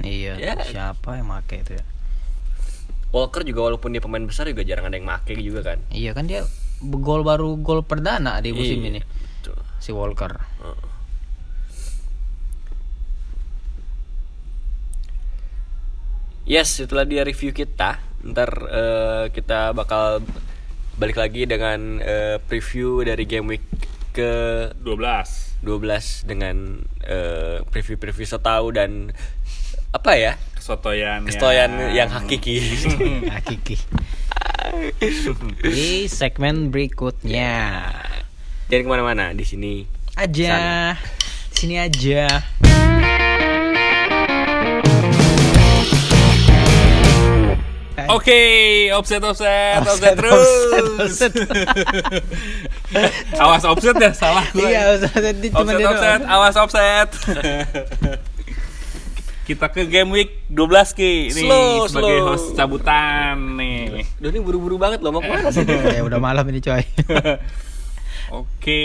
Iya, 0.00 0.40
Ya. 0.40 0.54
siapa 0.62 1.20
yang 1.20 1.28
make 1.28 1.60
itu 1.60 1.76
ya? 1.76 1.84
Walker 3.12 3.44
juga 3.44 3.68
walaupun 3.68 3.92
dia 3.92 4.00
pemain 4.00 4.24
besar 4.24 4.48
juga 4.48 4.64
jarang 4.64 4.88
ada 4.88 4.96
yang 4.96 5.04
make 5.04 5.36
juga 5.36 5.60
kan. 5.62 5.78
Iya 5.92 6.16
kan 6.16 6.24
dia 6.24 6.48
gol 6.80 7.20
baru 7.22 7.60
gol 7.60 7.84
perdana 7.84 8.40
di 8.40 8.50
musim 8.50 8.80
Iya, 8.80 8.88
ini 8.88 9.00
betul. 9.04 9.60
si 9.78 9.92
Walker. 9.92 10.32
Yes, 16.42 16.74
itulah 16.82 17.06
dia 17.06 17.22
review 17.22 17.54
kita. 17.54 18.02
Ntar 18.22 18.50
eh, 18.66 19.24
kita 19.30 19.70
bakal 19.72 20.22
balik 20.98 21.18
lagi 21.18 21.46
dengan 21.46 22.02
eh, 22.02 22.36
preview 22.42 23.02
dari 23.02 23.24
game 23.24 23.48
week 23.48 23.64
ke 24.12 24.30
12 24.76 25.64
12 25.64 26.28
dengan 26.28 26.56
eh, 27.00 27.64
preview-preview 27.64 28.26
setau 28.28 28.68
dan 28.70 29.14
apa 29.92 30.16
ya? 30.16 30.32
kesotoyan 30.56 31.28
Kestoyan 31.28 31.92
yang 31.92 32.08
hakiki. 32.08 32.56
Hakiki. 33.36 33.76
di 35.60 36.08
segmen 36.08 36.72
berikutnya 36.72 37.84
Jangan 38.72 38.82
ke 38.82 38.88
mana-mana 38.88 39.24
di 39.36 39.44
sini. 39.44 39.84
aja 40.16 40.96
sini 41.52 41.76
aja. 41.76 42.24
Oke, 48.12 48.40
offset, 48.96 49.22
offset, 49.24 49.78
offset, 49.84 50.16
terus. 50.16 50.48
offset, 51.00 51.32
offset. 51.32 51.32
awas 53.40 53.64
offset 53.68 53.96
ya, 54.00 54.10
salah 54.16 54.44
gue. 54.52 54.68
Iya, 54.68 54.96
offset, 55.00 55.36
offset, 55.52 55.80
offset, 55.84 56.20
doang. 56.20 56.32
awas 56.32 56.56
offset. 56.56 57.08
Kita 59.42 59.66
ke 59.68 59.84
game 59.84 60.10
week 60.12 60.46
12 60.48 60.94
Ki 60.94 61.12
nih 61.28 61.42
Slow, 61.42 61.74
sebagai 61.84 62.14
slow. 62.16 62.28
host 62.28 62.46
cabutan 62.54 63.34
nih. 63.54 64.06
Duh 64.16 64.30
ini 64.30 64.38
buru-buru 64.38 64.76
banget 64.76 65.02
loh 65.02 65.10
mau 65.10 65.18
ke 65.18 65.26
mana 65.26 65.50
sih? 65.52 65.66
ya 65.66 66.00
udah 66.00 66.18
malam 66.18 66.46
ini 66.46 66.58
coy. 66.58 66.78
Oke, 68.32 68.80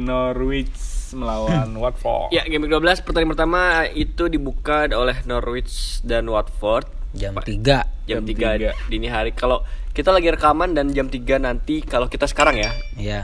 Norwich 0.00 0.74
melawan 1.10 1.70
Watford. 1.82 2.30
ya, 2.30 2.42
game 2.42 2.64
week 2.64 2.72
12 2.72 3.00
pertandingan 3.00 3.32
pertama 3.32 3.60
itu 3.86 4.26
dibuka 4.26 4.88
oleh 4.88 5.20
Norwich 5.24 6.00
dan 6.02 6.24
Watford. 6.26 6.88
Jam 7.12 7.32
Pak. 7.32 7.44
3 7.46 7.60
jam 8.08 8.20
Jam 8.20 8.22
3 8.22 8.26
tiga. 8.26 8.48
dini 8.88 9.06
hari. 9.06 9.32
Kalau 9.32 9.60
kita 9.90 10.08
lagi 10.08 10.28
rekaman 10.28 10.72
dan 10.72 10.88
jam 10.90 11.06
3 11.06 11.20
nanti 11.38 11.80
kalau 11.80 12.06
kita 12.06 12.24
sekarang 12.24 12.56
ya, 12.56 12.72
Iya. 12.96 13.20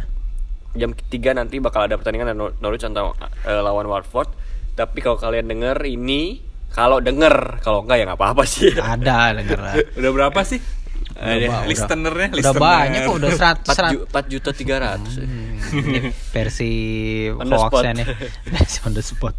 jam 0.75 0.93
3 0.93 1.09
nanti 1.33 1.57
bakal 1.59 1.85
ada 1.85 1.97
pertandingan 1.97 2.33
Nor- 2.33 2.57
Norwich 2.59 2.85
atau 2.85 3.17
eh, 3.43 3.57
lawan 3.59 3.85
Watford. 3.87 4.29
Tapi 4.75 4.99
kalau 4.99 5.17
kalian 5.17 5.47
denger 5.47 5.81
ini, 5.83 6.41
kalau 6.75 6.99
denger, 6.99 7.63
kalau 7.63 7.87
enggak 7.87 7.97
ya 7.97 8.05
nggak 8.05 8.19
apa-apa 8.19 8.43
sih. 8.45 8.75
Ada 8.75 9.33
denger 9.33 9.59
lah. 9.59 9.75
Udah 9.99 10.11
berapa 10.11 10.41
sih? 10.43 10.59
Ada 11.15 11.47
Udah- 11.47 11.65
Listenernya, 11.65 12.29
Udah 12.29 12.39
listener. 12.43 12.59
banyak 12.61 13.01
kok 13.01 13.15
udah 13.15 13.31
100 13.31 13.71
4 13.71 13.93
ju- 13.95 14.05
4 14.11 14.25
juta 14.29 14.51
300 14.51 15.15
ya. 15.15 15.27
Ini 15.73 15.99
versi 16.29 16.71
hoaxnya 17.55 17.93
nih. 17.95 18.07
Versi 18.51 18.77
on 18.83 18.93
the 18.93 19.01
spot. 19.01 19.37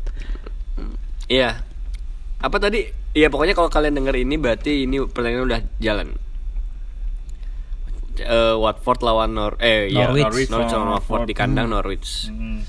Iya. 1.28 1.60
Apa 2.40 2.58
tadi? 2.58 2.88
Iya 3.12 3.28
pokoknya 3.28 3.52
kalau 3.52 3.68
kalian 3.68 3.92
denger 3.94 4.16
ini 4.18 4.36
berarti 4.36 4.84
ini 4.84 5.04
pertandingan 5.04 5.46
udah 5.46 5.60
jalan. 5.78 6.08
Eh, 8.16 8.56
Watford 8.56 9.04
lawan 9.04 9.36
Nor 9.36 9.60
eh 9.60 9.92
ya, 9.92 10.08
Norwich. 10.08 10.24
Norwich, 10.24 10.50
Norwich 10.50 10.72
lawan 10.72 10.90
Watford 10.94 11.28
di 11.28 11.36
kandang 11.36 11.68
Norwich. 11.68 12.32
Hmm. 12.32 12.64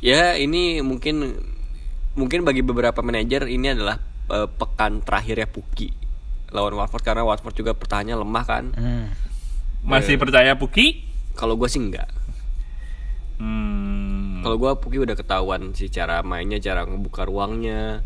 Ya 0.00 0.32
ini 0.34 0.80
mungkin 0.80 1.36
mungkin 2.18 2.42
bagi 2.42 2.62
beberapa 2.64 2.98
manajer 3.02 3.46
ini 3.46 3.74
adalah 3.74 3.98
eh, 4.30 4.48
pekan 4.48 5.02
terakhir 5.04 5.36
ya 5.42 5.48
Puki 5.50 6.00
lawan 6.50 6.74
Watford 6.74 7.02
karena 7.06 7.22
Watford 7.22 7.54
juga 7.54 7.72
pertahanannya 7.74 8.16
lemah 8.18 8.44
kan. 8.44 8.64
Hmm. 8.74 9.06
Masih 9.86 10.18
percaya 10.20 10.58
Puki? 10.58 11.06
Kalau 11.38 11.56
gue 11.56 11.70
sih 11.70 11.80
enggak. 11.80 12.10
Hmm. 13.40 14.44
Kalau 14.44 14.56
gue 14.58 14.70
Puki 14.82 14.98
udah 15.00 15.16
ketahuan 15.16 15.72
sih 15.72 15.88
cara 15.88 16.20
mainnya, 16.26 16.58
cara 16.60 16.84
ngebuka 16.84 17.24
ruangnya. 17.24 18.04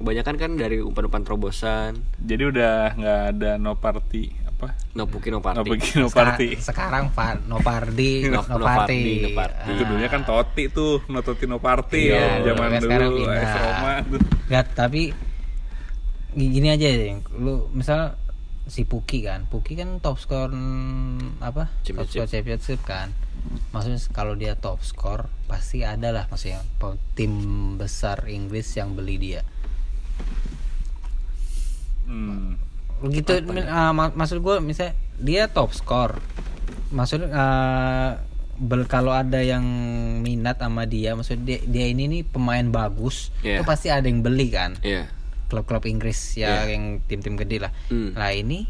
Kebanyakan 0.00 0.36
kan 0.40 0.50
dari 0.56 0.80
umpan-umpan 0.80 1.24
terobosan. 1.24 2.04
Jadi 2.20 2.42
udah 2.48 2.96
nggak 2.96 3.20
ada 3.36 3.50
no 3.60 3.76
party 3.76 4.49
apa? 4.60 4.76
No 4.92 5.08
Puki 5.08 5.32
no 5.32 5.40
No 5.40 5.42
party. 5.42 5.64
Puki 5.66 5.90
no 5.96 6.06
party. 6.06 6.48
sekarang 6.60 7.08
Fa- 7.08 7.40
Nopardi, 7.40 8.28
No- 8.28 8.44
no, 8.44 8.60
Nopardi, 8.60 8.76
party. 8.92 9.00
Nopardi. 9.24 9.64
Itu 9.66 9.82
dulunya 9.82 10.06
kan 10.06 10.22
Totti 10.22 10.64
tuh, 10.68 11.00
no 11.08 11.20
Totti 11.20 11.44
no 11.44 11.56
party 11.56 12.02
Iya, 12.06 12.20
ya, 12.38 12.52
zaman 12.52 12.68
sekarang 12.78 13.10
dulu. 13.10 13.24
AS 13.26 13.54
Roma 13.56 13.92
tuh. 14.04 14.20
Nggak, 14.46 14.66
tapi 14.74 15.02
gi- 16.30 16.50
gini 16.52 16.68
aja 16.68 16.86
ya, 16.86 17.10
lu 17.32 17.72
misal 17.72 18.20
si 18.66 18.84
Puki 18.84 19.24
kan, 19.24 19.48
Puki 19.48 19.74
kan 19.74 19.98
top 19.98 20.14
skor 20.16 20.52
mm, 20.52 21.40
apa? 21.40 21.72
Top 21.72 21.82
Championship. 21.82 22.12
skor 22.12 22.28
championship 22.28 22.80
kan. 22.84 23.08
Maksudnya 23.70 23.98
kalau 24.12 24.36
dia 24.36 24.52
top 24.54 24.78
skor 24.80 25.26
pasti 25.48 25.80
ada 25.80 26.12
lah 26.12 26.28
maksudnya 26.28 26.60
tim 27.14 27.32
besar 27.74 28.28
Inggris 28.28 28.68
yang 28.74 28.92
beli 28.92 29.16
dia. 29.16 29.42
Hmm. 32.04 32.58
Begitu 33.00 33.32
uh, 33.40 33.92
mak- 33.92 34.12
maksud 34.12 34.38
gue 34.38 34.56
misalnya 34.60 34.92
dia 35.16 35.46
top 35.46 35.72
skor. 35.72 36.20
Maksudnya 36.90 37.28
uh, 37.30 38.10
bel- 38.56 38.84
kalau 38.84 39.10
ada 39.10 39.40
yang 39.40 39.62
minat 40.20 40.56
sama 40.56 40.84
dia, 40.84 41.12
maksud 41.12 41.40
dia 41.40 41.60
dia 41.62 41.86
ini 41.86 42.06
nih 42.06 42.22
pemain 42.22 42.64
bagus, 42.64 43.32
Iya. 43.40 43.60
itu 43.60 43.64
pasti 43.64 43.88
ada 43.88 44.04
yang 44.04 44.20
beli 44.20 44.50
kan. 44.50 44.76
Iya. 44.80 45.08
Klub-klub 45.46 45.82
Inggris 45.84 46.18
ya 46.34 46.66
Iya. 46.66 46.76
yang 46.76 46.84
tim-tim 47.04 47.34
gede 47.34 47.58
lah. 47.58 47.72
Hmm. 47.88 48.12
Lah 48.12 48.30
ini 48.30 48.68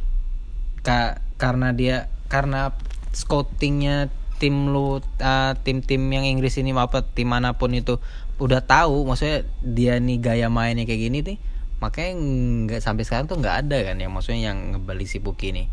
ka- 0.80 1.18
karena 1.36 1.72
dia 1.72 2.06
karena 2.26 2.70
scoutingnya 3.10 4.08
tim 4.38 4.70
lu 4.70 4.96
uh, 4.96 5.52
tim-tim 5.60 6.00
yang 6.08 6.24
Inggris 6.24 6.56
ini 6.56 6.72
apa 6.72 7.04
tim 7.04 7.28
mana 7.28 7.52
pun 7.52 7.74
itu 7.74 8.00
udah 8.40 8.64
tahu 8.64 9.04
maksudnya 9.04 9.44
dia 9.60 10.00
nih 10.00 10.16
gaya 10.16 10.48
mainnya 10.48 10.88
kayak 10.88 11.02
gini 11.02 11.18
nih 11.20 11.36
makanya 11.80 12.12
nggak 12.14 12.80
sampai 12.80 13.02
sekarang 13.02 13.24
tuh 13.24 13.36
nggak 13.36 13.56
ada 13.64 13.78
kan 13.82 13.96
yang 13.96 14.12
maksudnya 14.12 14.52
yang 14.52 14.76
ngebeli 14.76 15.04
si 15.04 15.18
Puki 15.18 15.50
ini 15.50 15.64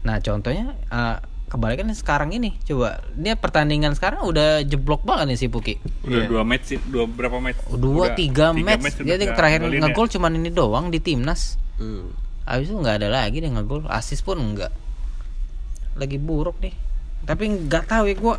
nah 0.00 0.16
contohnya 0.16 0.76
uh, 0.88 1.16
kebalikan 1.48 1.90
sekarang 1.90 2.30
ini 2.30 2.54
coba 2.62 3.02
dia 3.12 3.34
pertandingan 3.34 3.92
sekarang 3.92 4.22
udah 4.22 4.62
jeblok 4.62 5.02
banget 5.02 5.34
nih 5.34 5.38
si 5.38 5.46
Puki 5.48 5.74
Udah 6.06 6.22
Iya. 6.22 6.28
dua 6.28 6.42
match 6.44 6.64
sih, 6.66 6.78
dua 6.86 7.04
berapa 7.04 7.36
match? 7.36 7.58
dua 7.68 8.06
Udah 8.06 8.14
tiga, 8.14 8.46
match, 8.52 8.96
udah 8.96 9.02
dia 9.02 9.16
nggak 9.18 9.34
terakhir 9.34 9.60
ya? 9.62 9.80
ngegol 9.82 10.06
cuman 10.08 10.32
ini 10.36 10.50
doang 10.50 10.88
di 10.88 11.00
timnas 11.00 11.56
Hmm. 11.74 12.12
Abis 12.44 12.68
itu 12.68 12.76
nggak 12.76 13.00
ada 13.00 13.08
lagi 13.08 13.40
dia 13.40 13.48
ngegol, 13.48 13.88
asis 13.88 14.20
pun 14.20 14.36
enggak. 14.36 14.68
Lagi 15.96 16.20
buruk 16.20 16.60
nih. 16.60 16.76
Tapi 17.24 17.44
nggak 17.64 17.84
tahu 17.86 18.04
ya 18.04 18.14
gue 18.14 18.34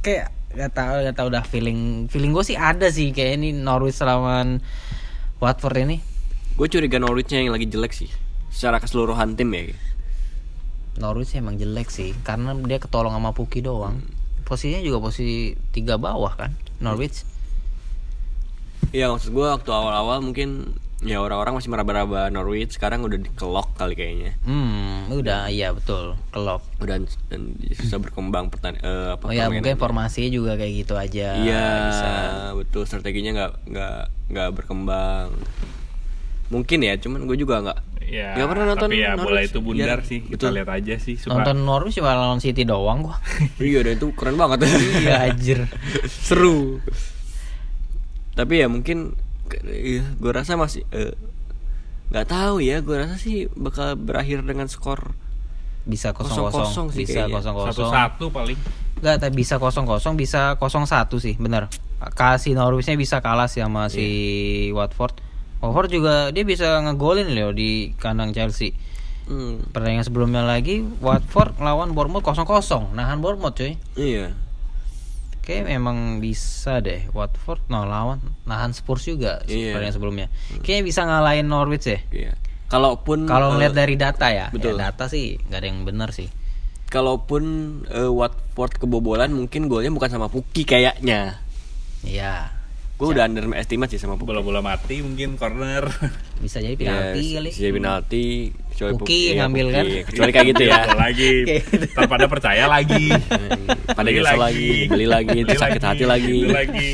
kayak 0.00 0.26
nggak 0.54 0.72
tahu 0.72 0.94
nggak 1.02 1.16
tahu 1.16 1.26
udah 1.28 1.42
feeling 1.42 1.80
feeling 2.06 2.30
gue 2.30 2.42
sih 2.42 2.54
ada 2.54 2.86
sih 2.88 3.10
kayak 3.10 3.38
ini 3.38 3.50
Norwich 3.50 3.98
lawan 4.00 4.62
Watford 5.38 5.82
ini. 5.82 5.98
Gue 6.60 6.68
curiga 6.68 7.00
Norwichnya 7.00 7.40
yang 7.40 7.56
lagi 7.56 7.64
jelek 7.64 7.96
sih. 7.96 8.12
Secara 8.52 8.84
keseluruhan 8.84 9.32
tim 9.32 9.48
ya. 9.48 9.72
Norwich 11.00 11.32
emang 11.32 11.56
jelek 11.56 11.88
sih 11.88 12.12
karena 12.20 12.52
dia 12.52 12.76
ketolong 12.76 13.16
sama 13.16 13.32
Puki 13.32 13.64
doang. 13.64 14.04
Posisinya 14.44 14.84
juga 14.84 15.00
posisi 15.08 15.56
tiga 15.72 15.96
bawah 15.96 16.36
kan 16.36 16.52
Norwich. 16.84 17.24
Iya 18.92 19.08
maksud 19.08 19.32
gue 19.32 19.46
waktu 19.48 19.72
awal-awal 19.72 20.20
mungkin 20.20 20.76
ya 21.00 21.24
orang-orang 21.24 21.56
masih 21.56 21.72
meraba-raba 21.72 22.28
Norwich 22.28 22.76
sekarang 22.76 23.08
udah 23.08 23.16
dikelok 23.16 23.80
kali 23.80 23.96
kayaknya. 23.96 24.36
Hmm, 24.44 25.08
udah 25.08 25.48
iya 25.48 25.72
betul 25.72 26.12
kelop. 26.28 26.60
Udah 26.76 27.00
dan 27.32 27.56
susah 27.72 27.96
berkembang 28.04 28.52
pertan 28.52 28.76
eh, 28.84 29.16
apa 29.16 29.24
Oh 29.24 29.32
ya 29.32 29.48
mungkin 29.48 29.80
formasinya 29.80 30.28
juga 30.28 30.60
kayak 30.60 30.72
gitu 30.84 30.92
aja. 31.00 31.40
Iya 31.40 31.64
bisa. 31.88 32.10
betul 32.52 32.84
strateginya 32.84 33.32
nggak 33.32 33.52
nggak 33.64 34.00
nggak 34.28 34.48
berkembang. 34.60 35.32
Mungkin 36.50 36.78
ya 36.82 36.98
cuman 36.98 37.24
gue 37.24 37.38
juga 37.38 37.62
nggak 37.62 37.78
Ya, 38.10 38.34
Nggak 38.34 38.48
pernah 38.50 38.64
nonton 38.74 38.90
tapi 38.90 38.98
ya 38.98 39.14
bola 39.14 39.38
Norwich. 39.38 39.54
itu 39.54 39.58
bundar 39.62 39.98
Iya, 40.02 40.08
sih. 40.10 40.18
Kita 40.26 40.34
betul. 40.34 40.50
lihat 40.58 40.68
aja 40.74 40.94
sih. 40.98 41.14
Suka. 41.14 41.30
Nonton 41.30 41.56
Norwich 41.62 41.94
cuma 41.94 42.10
lawan 42.10 42.42
City 42.42 42.66
doang 42.66 43.06
gua. 43.06 43.22
iya 43.62 43.86
dan 43.86 43.94
itu 43.94 44.10
keren 44.18 44.34
banget. 44.34 44.66
Iya 44.66 45.30
anjir. 45.30 45.58
seru 46.26 46.82
tapi 48.30 48.62
ya 48.62 48.66
mungkin 48.66 49.14
iya, 49.66 50.06
gue 50.16 50.32
rasa 50.32 50.54
masih 50.56 50.86
eh, 50.90 51.12
nggak 52.08 52.26
tahu 52.26 52.62
ya 52.62 52.80
gue 52.80 52.96
rasa 52.96 53.14
sih 53.14 53.46
bakal 53.52 53.94
berakhir 53.94 54.42
dengan 54.42 54.66
skor 54.66 55.14
Bisa 55.80 56.12
kosong 56.12 56.50
kosong, 56.50 56.92
sih 56.92 57.04
bisa 57.04 57.24
kosong 57.26 57.56
kosong. 57.56 57.88
Satu-satu 57.88 58.28
paling. 58.30 58.58
Enggak, 59.00 59.16
tapi 59.16 59.32
bisa 59.32 59.56
kosong 59.56 59.88
kosong, 59.88 60.12
bisa 60.12 60.54
kosong 60.60 60.84
satu 60.84 61.16
sih, 61.16 61.34
bener. 61.40 61.72
kasih 62.12 62.52
Norwichnya 62.52 63.00
bisa 63.00 63.24
kalah 63.24 63.48
sih 63.48 63.64
sama 63.64 63.88
si 63.88 64.06
Watford. 64.76 65.16
Watford 65.60 65.90
juga 65.90 66.14
dia 66.28 66.42
bisa 66.42 66.80
ngegolin 66.80 67.30
loh 67.30 67.52
di 67.52 67.92
kandang 67.94 68.32
Chelsea. 68.32 68.72
Hmm, 69.24 69.62
Pertandingan 69.70 70.02
sebelumnya 70.02 70.42
lagi 70.42 70.82
Watford 70.98 71.60
lawan 71.60 71.92
Bournemouth 71.92 72.24
0-0, 72.24 72.42
nahan 72.90 73.20
Bournemouth 73.20 73.54
cuy. 73.54 73.76
iya. 73.94 74.32
Kayak 75.40 75.72
memang 75.72 75.96
bisa 76.18 76.78
deh 76.78 77.08
Watford 77.10 77.64
no 77.66 77.82
lawan 77.82 78.20
nahan 78.44 78.70
Spurs 78.70 79.02
juga 79.04 79.40
Iya. 79.44 79.72
pertandingan 79.72 79.94
sebelumnya. 79.94 80.26
Kayaknya 80.60 80.84
bisa 80.84 81.00
ngalahin 81.02 81.46
Norwich 81.46 81.86
ya. 81.86 81.98
Iya. 82.08 82.32
Kalaupun 82.66 83.24
Kalau 83.24 83.50
eh, 83.50 83.52
ngeliat 83.54 83.74
dari 83.74 83.94
data 83.94 84.30
ya, 84.30 84.46
betul. 84.48 84.78
ya 84.78 84.88
data 84.88 85.06
sih 85.06 85.40
nggak 85.40 85.58
ada 85.58 85.66
yang 85.66 85.82
benar 85.82 86.10
sih. 86.10 86.28
kalaupun 86.90 87.42
eh, 87.86 88.10
Watford 88.10 88.74
kebobolan 88.76 89.30
mungkin 89.30 89.66
golnya 89.66 89.90
bukan 89.90 90.10
sama 90.10 90.26
Puki 90.26 90.66
kayaknya. 90.66 91.38
Iya. 92.02 92.50
Gue 93.00 93.08
udah 93.10 93.24
underestimate 93.24 93.88
sih 93.88 93.96
sama 93.96 94.14
Puki. 94.14 94.28
bola-bola 94.28 94.60
mati 94.60 95.00
mungkin 95.00 95.34
corner 95.34 95.88
Bisa 96.44 96.60
jadi 96.60 96.72
penalti 96.72 97.20
Yes, 97.22 97.32
kali. 97.34 97.48
bisa 97.48 97.60
jadi 97.62 97.74
penalti. 97.74 98.24
kecuali 98.70 98.92
Puki 98.92 99.00
Puki, 99.02 99.20
iya, 99.22 99.32
ngambil 99.38 99.64
Puki. 99.64 99.74
kan? 99.74 99.84
Kecuali 100.04 100.30
kayak 100.30 100.46
gitu 100.46 100.62
ya. 100.62 100.78
Lagi 100.94 101.30
gitu. 101.48 101.84
tanpa 101.90 102.14
percaya 102.22 102.64
lagi 102.66 103.06
Pada 103.96 104.04
Beli 104.06 104.20
lagi, 104.20 104.70
beli 104.86 105.06
lagi, 105.06 105.32
Beli 105.34 105.44
terus 105.46 105.60
sakit 105.60 105.82
hati 105.82 106.04
lagi. 106.04 106.36
beli 106.38 106.52
lagi 106.54 106.88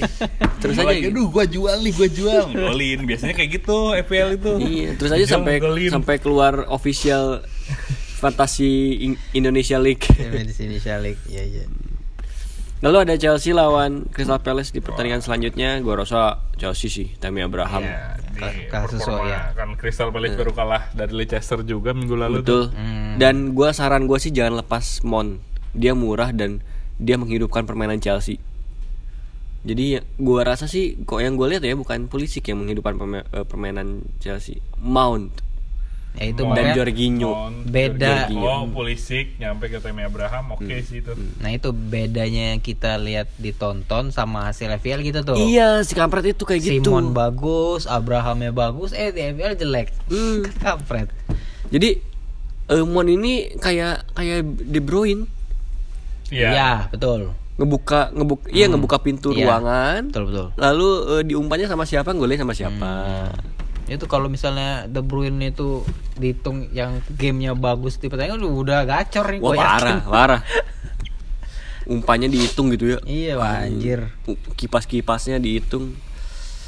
Terus 0.57 0.75
aja 0.75 0.87
lagi, 0.87 1.01
gitu. 1.01 1.11
aduh 1.13 1.27
gua 1.29 1.45
jual 1.45 1.77
nih 1.79 1.93
gua 1.93 2.09
jual 2.09 2.43
golin 2.49 3.01
biasanya 3.05 3.35
kayak 3.35 3.51
gitu 3.53 3.79
FPL 4.01 4.31
itu 4.33 4.53
Iya, 4.59 4.89
terus 4.95 5.11
aja 5.11 5.21
Jual, 5.21 5.35
sampai 5.37 5.55
golin. 5.59 5.91
sampai 5.91 6.15
keluar 6.17 6.55
official 6.69 7.43
Fantasi 8.17 8.73
In- 9.05 9.21
Indonesia 9.33 9.77
League. 9.77 10.07
Ya, 10.09 10.33
di 10.33 10.49
sini 10.49 10.79
Shalik. 10.79 11.21
Iya, 11.27 11.43
iya. 11.45 11.65
Lalu 12.85 13.09
ada 13.09 13.15
Chelsea 13.17 13.57
lawan 13.57 14.05
Crystal 14.13 14.37
Palace 14.37 14.69
di 14.69 14.85
pertandingan 14.85 15.25
selanjutnya. 15.25 15.81
Gua 15.81 16.05
rasa 16.05 16.45
Chelsea 16.61 16.93
sih, 16.93 17.09
Tammy 17.17 17.41
Abraham. 17.41 17.81
Iya, 17.81 18.21
di 18.21 18.69
Ka- 18.69 18.85
kasus 18.85 19.01
performa 19.01 19.33
ya. 19.33 19.41
kan 19.57 19.69
Crystal 19.81 20.13
Palace 20.13 20.37
baru 20.37 20.53
kalah 20.53 20.93
dari 20.93 21.13
Leicester 21.17 21.65
juga 21.65 21.97
minggu 21.97 22.13
lalu 22.13 22.45
tuh. 22.45 22.69
Betul. 22.69 22.77
Hmm. 22.77 23.17
Dan 23.17 23.57
gua 23.57 23.73
saran 23.73 24.05
gua 24.05 24.21
sih 24.21 24.29
jangan 24.29 24.61
lepas 24.61 25.01
Mon. 25.09 25.41
Dia 25.73 25.97
murah 25.97 26.37
dan 26.37 26.61
dia 27.01 27.17
menghidupkan 27.17 27.65
permainan 27.65 27.97
Chelsea. 27.97 28.37
Jadi 29.65 29.99
gua 30.21 30.45
rasa 30.45 30.69
sih 30.69 31.01
kok 31.03 31.19
yang 31.19 31.35
gue 31.35 31.57
lihat 31.57 31.65
ya 31.67 31.75
bukan 31.75 32.07
Pulisic 32.07 32.47
yang 32.47 32.63
menghidupkan 32.63 32.95
eh, 33.19 33.43
permainan 33.49 34.07
Chelsea, 34.23 34.63
Mount 34.79 35.46
Ya 36.17 36.25
itu 36.27 36.43
Mount 36.43 36.57
dan 36.57 36.65
makanya 36.65 36.77
Jorginho. 36.79 37.33
Beda. 37.63 38.09
Jorginho. 38.25 38.41
Oh, 38.43 38.65
Pulisic 38.67 39.37
nyampe 39.37 39.69
ke 39.69 39.79
Tammy 39.79 40.01
Abraham, 40.03 40.51
oke 40.51 40.65
Hmm. 40.65 40.81
sih 40.81 40.99
itu. 40.99 41.13
Nah 41.39 41.51
itu 41.51 41.69
bedanya 41.71 42.57
kita 42.57 42.97
lihat 42.97 43.29
ditonton 43.37 44.09
sama 44.09 44.47
hasil 44.47 44.73
FPL 44.73 45.01
gitu 45.03 45.21
tuh. 45.23 45.37
Iya, 45.37 45.81
si 45.81 45.93
kampret 45.93 46.25
itu 46.27 46.43
kayak 46.43 46.63
gitu. 46.63 46.89
Simon 46.91 47.13
bagus, 47.13 47.85
Abrahamnya 47.85 48.49
bagus, 48.49 48.91
eh 48.91 49.11
di 49.11 49.21
FPL 49.23 49.55
jelek. 49.57 49.93
Hmm. 50.09 50.41
Kampret. 50.65 51.13
Jadi 51.69 52.01
Mon 52.67 53.07
ini 53.07 53.55
kayak 53.55 54.11
kayak 54.11 54.43
De 54.43 54.81
Bruyne 54.81 55.31
Iya. 56.29 56.49
Iya, 56.51 56.71
betul. 56.89 57.31
ngebuka 57.57 58.13
ngebuk 58.13 58.41
iya 58.51 58.67
ngebuka 58.67 58.99
pintu 58.99 59.31
Iya. 59.31 59.47
ruangan. 59.47 60.11
Betul 60.11 60.25
betul. 60.29 60.47
Lalu 60.57 60.89
eh, 61.11 61.23
diumpannya 61.25 61.65
sama 61.65 61.85
siapa, 61.85 62.11
golnya 62.13 62.37
sama 62.37 62.53
siapa. 62.53 62.93
Itu 63.87 64.05
kalau 64.05 64.27
misalnya 64.27 64.85
De 64.85 64.99
Bruyne 64.99 65.49
itu 65.49 65.87
dihitung 66.15 66.71
yang 66.71 66.99
gamenya 67.09 67.55
bagus 67.55 67.97
di 67.97 68.07
pertandingan 68.07 68.43
udah- 68.43 68.59
udah 68.59 68.79
gacor 68.85 69.27
nih 69.29 69.39
Wah 69.39 69.55
parah, 69.55 69.99
parah. 70.03 70.41
Umpannya 71.87 72.27
dihitung 72.27 72.75
gitu 72.75 72.93
ya. 72.93 72.99
Iya, 73.07 73.39
wah, 73.39 73.63
anjir. 73.63 74.11
Kipas-kipasnya 74.59 75.39
dihitung. 75.39 75.95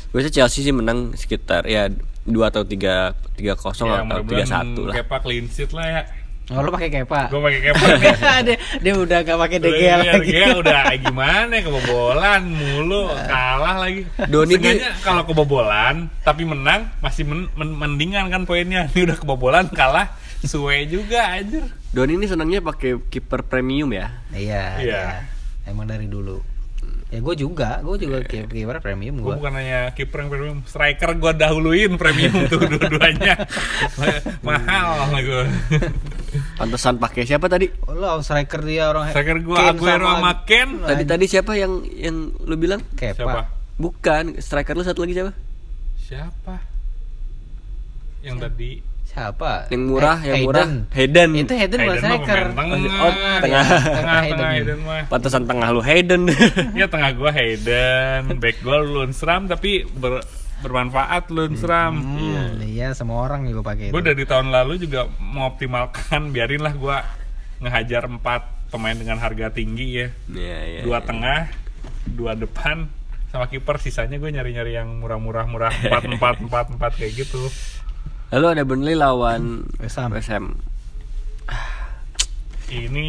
Biasanya 0.09 0.31
Chelsea 0.33 0.63
sih 0.63 0.71
menang 0.71 1.13
sekitar 1.13 1.67
ya 1.67 1.91
dua 2.23 2.49
atau 2.49 2.63
tiga 2.63 3.13
tiga 3.35 3.59
kosong 3.59 3.89
Ya, 3.89 4.01
atau 4.01 4.23
tiga 4.23 4.47
satu 4.47 4.87
lah. 4.87 4.95
Kepa 4.95 5.19
clean 5.19 5.51
sheet 5.51 5.75
lah 5.75 5.85
ya. 5.85 6.03
Oh, 6.49 6.65
lu 6.65 6.73
pakai 6.73 6.89
Kepa. 6.89 7.29
Gue 7.29 7.45
pakai 7.45 7.61
Kepa 7.61 7.87
dia, 8.49 8.57
dia 8.81 8.93
udah 8.97 9.19
gak 9.21 9.37
pakai 9.37 9.59
iya, 9.69 10.01
lagi. 10.01 10.33
Gea 10.33 10.49
udah 10.57 10.81
gimana 10.97 11.53
ya, 11.53 11.63
kebobolan 11.69 12.43
mulu 12.49 13.13
kalah 13.29 13.77
lagi. 13.85 14.09
Doni 14.33 14.57
Seenggaknya 14.57 14.97
kalau 15.05 15.29
kebobolan 15.29 16.09
tapi 16.25 16.49
menang 16.49 16.89
masih 17.05 17.29
men- 17.29 17.53
men- 17.53 17.77
mendingan 17.77 18.33
kan 18.33 18.49
poinnya. 18.49 18.89
Ini 18.97 19.13
udah 19.13 19.17
kebobolan 19.21 19.69
kalah 19.69 20.09
suwe 20.41 20.89
juga 20.89 21.37
anjir. 21.37 21.69
Don 21.93 22.09
ini 22.09 22.25
senangnya 22.25 22.65
pakai 22.65 22.97
kiper 23.09 23.45
premium 23.45 23.93
ya. 23.93 24.09
Iya, 24.33 24.81
Iya. 24.81 24.81
iya. 24.81 25.05
Emang 25.69 25.85
dari 25.85 26.09
dulu. 26.09 26.41
Ya 27.09 27.25
gue 27.25 27.35
juga, 27.41 27.81
gue 27.81 27.97
juga 28.05 28.21
kiper 28.21 28.53
kiper 28.53 28.77
premium 28.85 29.17
Gue 29.17 29.33
gue. 29.33 29.37
bukan 29.41 29.55
hanya 29.57 29.89
kiper 29.97 30.21
yang 30.21 30.29
premium, 30.29 30.59
striker 30.69 31.17
gue 31.17 31.33
dahuluin 31.33 31.97
premium 31.97 32.37
tuh 32.53 32.61
dua-duanya. 32.61 33.49
Mahal 34.45 35.09
lah 35.09 35.21
gue. 35.25 35.45
Pantesan 36.61 37.01
pakai 37.01 37.25
siapa 37.25 37.49
tadi? 37.49 37.65
Oh, 37.89 37.97
lo 37.97 38.21
striker 38.21 38.61
dia 38.61 38.93
orang 38.93 39.09
Striker 39.09 39.41
gue 39.41 39.57
Aguero 39.57 40.05
sama 40.05 40.45
Ken. 40.45 40.85
Tadi 40.85 41.05
tadi 41.09 41.25
siapa 41.25 41.57
yang 41.57 41.81
yang 41.89 42.29
lu 42.45 42.61
bilang? 42.61 42.85
Kepa. 42.93 43.17
Siapa? 43.17 43.41
Bukan, 43.81 44.37
striker 44.45 44.77
lu 44.77 44.85
satu 44.85 45.01
lagi 45.01 45.17
siapa? 45.17 45.33
Siapa? 45.97 46.55
Yang 48.21 48.37
tadi 48.45 48.71
Siapa? 49.19 49.53
Yang 49.69 49.83
murah, 49.85 50.19
yang 50.23 50.37
murah. 50.47 50.67
Hayden. 50.95 51.31
Itu 51.35 51.53
Hayden 51.53 51.79
bukan 51.79 51.91
Hayden 51.91 52.03
striker. 52.03 52.43
tengah. 52.55 52.77
Oh, 53.03 53.13
tengah. 53.41 53.41
tengah 53.43 53.65
Hayden. 53.67 54.33
tengah 54.33 54.51
Hayden 54.55 54.79
mah. 54.83 55.03
Pantesan 55.11 55.43
tengah 55.45 55.69
lu 55.71 55.83
Hayden. 55.83 56.23
Ya 56.79 56.87
tengah 56.87 57.11
gue 57.11 57.31
Hayden, 57.31 58.21
back 58.39 58.57
gue 58.61 58.77
Lundstram 58.79 59.47
tapi 59.47 59.83
ber- 59.85 60.23
bermanfaat 60.59 61.31
Lundstram. 61.31 61.95
Hmm, 61.99 62.63
iya, 62.63 62.91
semua 62.91 63.23
orang 63.23 63.47
juga 63.47 63.75
pakai 63.75 63.91
Gue 63.91 64.03
itu. 64.03 64.09
dari 64.11 64.25
tahun 64.25 64.51
lalu 64.51 64.75
juga 64.79 65.07
mengoptimalkan 65.19 66.31
biarinlah 66.31 66.75
gue 66.75 66.97
ngehajar 67.59 68.07
empat 68.07 68.71
pemain 68.71 68.95
dengan 68.95 69.19
harga 69.19 69.51
tinggi 69.51 69.87
ya. 70.03 70.07
Iya, 70.29 70.59
iya. 70.63 70.81
dua 70.83 70.99
tengah, 71.01 71.51
dua 72.07 72.35
depan, 72.35 72.87
sama 73.29 73.47
kiper 73.47 73.79
sisanya 73.79 74.17
gue 74.17 74.31
nyari-nyari 74.31 74.73
yang 74.75 74.99
murah-murah 74.99 75.45
murah 75.47 75.73
empat 75.85 76.05
empat 76.07 76.37
empat 76.43 76.67
empat 76.75 76.93
kayak 76.95 77.13
gitu. 77.19 77.43
Lalu 78.29 78.47
ada 78.53 78.63
Burnley 78.69 78.97
lawan 78.97 79.65
West 79.81 79.97
Ham. 79.97 80.13
West 80.13 80.29
Ham. 80.29 80.61
Ini 82.69 83.05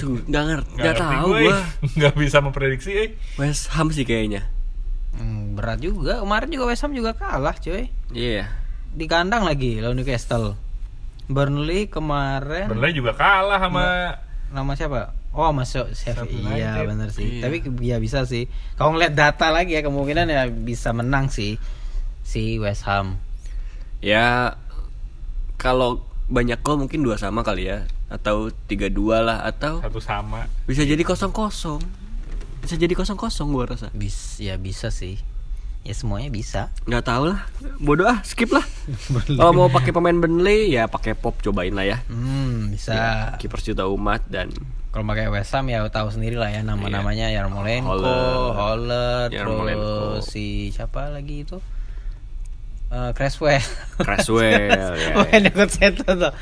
Nggak 0.00 0.44
ngerti, 0.48 0.72
nggak 0.80 0.94
tahu 0.96 1.28
gue, 1.36 1.40
gua. 1.44 1.58
nggak 2.00 2.14
bisa 2.16 2.40
memprediksi. 2.40 2.90
Eh. 2.96 3.08
West 3.36 3.68
Ham 3.76 3.92
sih 3.92 4.08
kayaknya. 4.08 4.48
Hmm, 5.12 5.52
berat 5.52 5.84
juga. 5.84 6.24
Kemarin 6.24 6.48
juga 6.48 6.64
West 6.72 6.80
Ham 6.88 6.96
juga 6.96 7.12
kalah, 7.12 7.52
cuy. 7.60 7.92
Iya. 8.16 8.48
Di 8.96 9.04
kandang 9.04 9.44
lagi 9.44 9.84
lawan 9.84 10.00
Newcastle. 10.00 10.56
Burnley 11.30 11.86
kemarin 11.86 12.66
Burnley 12.66 12.92
juga 12.92 13.14
kalah 13.14 13.56
sama 13.62 13.84
nama 14.50 14.72
siapa? 14.74 15.14
Oh 15.32 15.48
masuk 15.54 15.96
Sheffield. 15.96 16.28
Sheffield 16.28 16.56
Iya 16.56 16.84
bener 16.84 17.08
sih. 17.08 17.40
Iya. 17.40 17.48
Tapi 17.48 17.56
ya 17.80 17.96
bisa 18.00 18.24
sih. 18.28 18.48
Kalau 18.76 18.96
ngeliat 18.96 19.16
data 19.16 19.48
lagi 19.48 19.76
ya 19.76 19.84
kemungkinan 19.84 20.28
ya 20.28 20.48
bisa 20.48 20.92
menang 20.92 21.32
sih 21.32 21.56
si 22.24 22.60
West 22.60 22.84
Ham. 22.84 23.16
Ya 24.02 24.58
kalau 25.56 26.02
banyak 26.26 26.58
gol 26.60 26.78
mungkin 26.78 27.00
dua 27.00 27.14
sama 27.14 27.40
kali 27.40 27.66
ya 27.66 27.86
atau 28.08 28.50
tiga 28.66 28.88
dua 28.88 29.20
lah 29.20 29.38
atau 29.42 29.80
satu 29.80 29.96
sama. 29.98 30.44
bisa 30.66 30.82
jadi 30.82 31.00
kosong 31.00 31.30
kosong 31.30 31.80
bisa 32.58 32.74
jadi 32.74 32.92
kosong 32.92 33.16
kosong 33.16 33.48
gua 33.50 33.68
rasa 33.68 33.88
Bis 33.92 34.36
ya 34.38 34.54
bisa 34.56 34.90
sih. 34.90 35.16
Ya 35.82 35.90
semuanya 35.92 36.30
bisa. 36.30 36.70
nggak 36.84 37.02
tahu 37.02 37.26
lah 37.26 37.42
bodoh 37.78 38.06
ah 38.06 38.22
skip 38.22 38.50
lah 38.50 38.62
kalau 39.34 39.50
mau 39.52 39.66
pakai 39.66 39.90
pemain 39.90 40.14
Burnley 40.14 40.70
ya 40.70 40.86
pakai 40.86 41.14
pop 41.14 41.38
cobain 41.38 41.70
lah 41.70 41.82
ya 41.84 41.98
Hmm, 42.06 42.70
bisa. 42.70 42.92
Ya, 42.92 43.10
kiper 43.34 43.58
juta 43.58 43.86
umat 43.86 44.22
dan 44.26 44.50
Kalau 44.90 45.02
pakai 45.02 45.26
West 45.26 45.50
Ham 45.50 45.66
ya 45.66 45.82
tahu 45.88 46.06
sendiri 46.08 46.36
lah 46.36 46.48
ya 46.48 46.60
nama-namanya 46.60 47.32
Yarmolenko, 47.32 47.88
Holler. 47.88 48.52
Holler, 48.52 49.24
Yarmolenko. 49.30 49.82
terus 50.14 50.28
si 50.28 50.68
siapa 50.68 51.08
lagi 51.08 51.42
itu? 51.42 51.58
Eh 52.92 53.10
Creswell. 53.12 53.64
Cresswell 53.96 54.68
ya, 54.68 54.92
Oh, 55.14 55.24
yang 55.24 55.48
ikut 55.48 55.64
setu 55.66 56.04
tuh. 56.04 56.32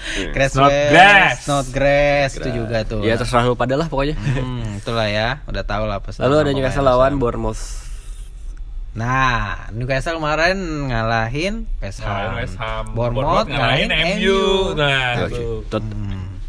Snodgrass. 0.51 1.47
Snodgrass 1.47 2.31
itu 2.35 2.51
juga 2.53 2.83
tuh. 2.83 3.01
ya 3.01 3.15
terserah 3.15 3.45
lu 3.45 3.55
pada 3.55 3.75
lah 3.75 3.87
pokoknya 3.87 4.19
Hmm, 4.19 4.77
itulah 4.77 5.07
ya, 5.07 5.39
udah 5.45 5.63
tahu 5.63 5.87
lah 5.87 5.99
pesan. 5.99 6.27
lalu 6.27 6.35
ada 6.37 6.51
Newcastle 6.51 6.83
lawan. 6.85 7.17
Bournemouth 7.17 7.87
Nah, 8.91 9.71
Newcastle 9.71 10.19
kemarin 10.19 10.59
ngalahin 10.85 11.71
West 11.79 12.03
Ham. 12.03 12.11
Ngalahin 12.11 12.35
West 12.37 12.57
Ham. 12.59 12.85
Bournemouth 12.91 13.47
ngalahin 13.47 13.87
ngalahin 13.87 14.19
MU. 14.19 14.19
MU. 14.19 14.41
Nah, 14.75 15.31
tuh. 15.31 15.63
Tot- 15.65 15.95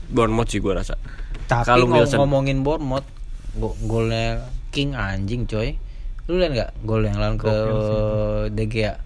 Bournemouth 0.09 0.49
sih 0.49 0.57
gua 0.57 0.81
rasa 0.81 0.97
Tapi 1.45 1.61
Kalau 1.63 1.85
ngom- 1.85 2.01
Wilson. 2.01 2.17
ngomongin 2.17 2.57
Bournemouth, 2.59 3.05
go- 3.53 3.77
golnya 3.83 4.41
King 4.71 4.97
anjing 4.97 5.45
coy. 5.45 5.77
Lu 6.25 6.39
lihat 6.39 6.51
nggak 6.51 6.71
gol 6.81 7.03
yang 7.03 7.13
lawan 7.15 7.35
ke 7.35 7.53
De 8.49 8.65
Gea? 8.65 8.97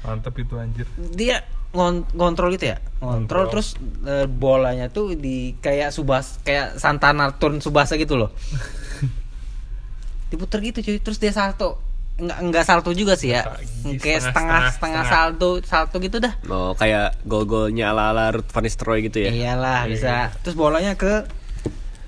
Mantep 0.00 0.34
itu 0.38 0.54
anjir. 0.54 0.86
Dia 1.10 1.42
ngon- 1.68 2.08
ngontrol 2.10 2.50
itu 2.50 2.64
ya, 2.66 2.78
ngontrol 2.98 3.48
terus 3.48 3.76
eh, 4.02 4.24
bolanya 4.24 4.88
tuh 4.88 5.12
di 5.12 5.52
kayak 5.54 5.90
subas 5.90 6.40
kayak 6.40 6.76
Santana 6.76 7.30
turn 7.32 7.58
Subasa 7.58 7.94
gitu 7.94 8.14
loh. 8.14 8.30
Diputer 10.28 10.60
gitu 10.62 10.78
cuy, 10.82 10.98
terus 10.98 11.16
dia 11.16 11.30
salto. 11.30 11.80
enggak 12.18 12.38
enggak 12.42 12.64
salto 12.64 12.90
juga 12.90 13.14
sih 13.14 13.30
ya. 13.30 13.46
Setengah- 13.46 13.94
Kayak 13.96 14.20
setengah- 14.20 14.26
setengah 14.26 14.60
setengah 14.66 14.72
setengah. 14.72 15.04
salto 15.06 15.48
salto 15.62 15.96
gitu 15.98 16.18
dah. 16.18 16.34
Oh, 16.46 16.74
kayak 16.74 17.14
gol-golnya 17.22 17.88
ala-ala 17.88 18.32
Ruth 18.32 18.48
van 18.48 18.62
Nistelrooy 18.64 19.00
gitu 19.04 19.18
ya. 19.20 19.30
Iyalah 19.30 19.80
Iya, 19.80 19.88
bisa. 19.88 20.14
Terus 20.40 20.54
bolanya 20.54 20.92
ke 20.94 21.30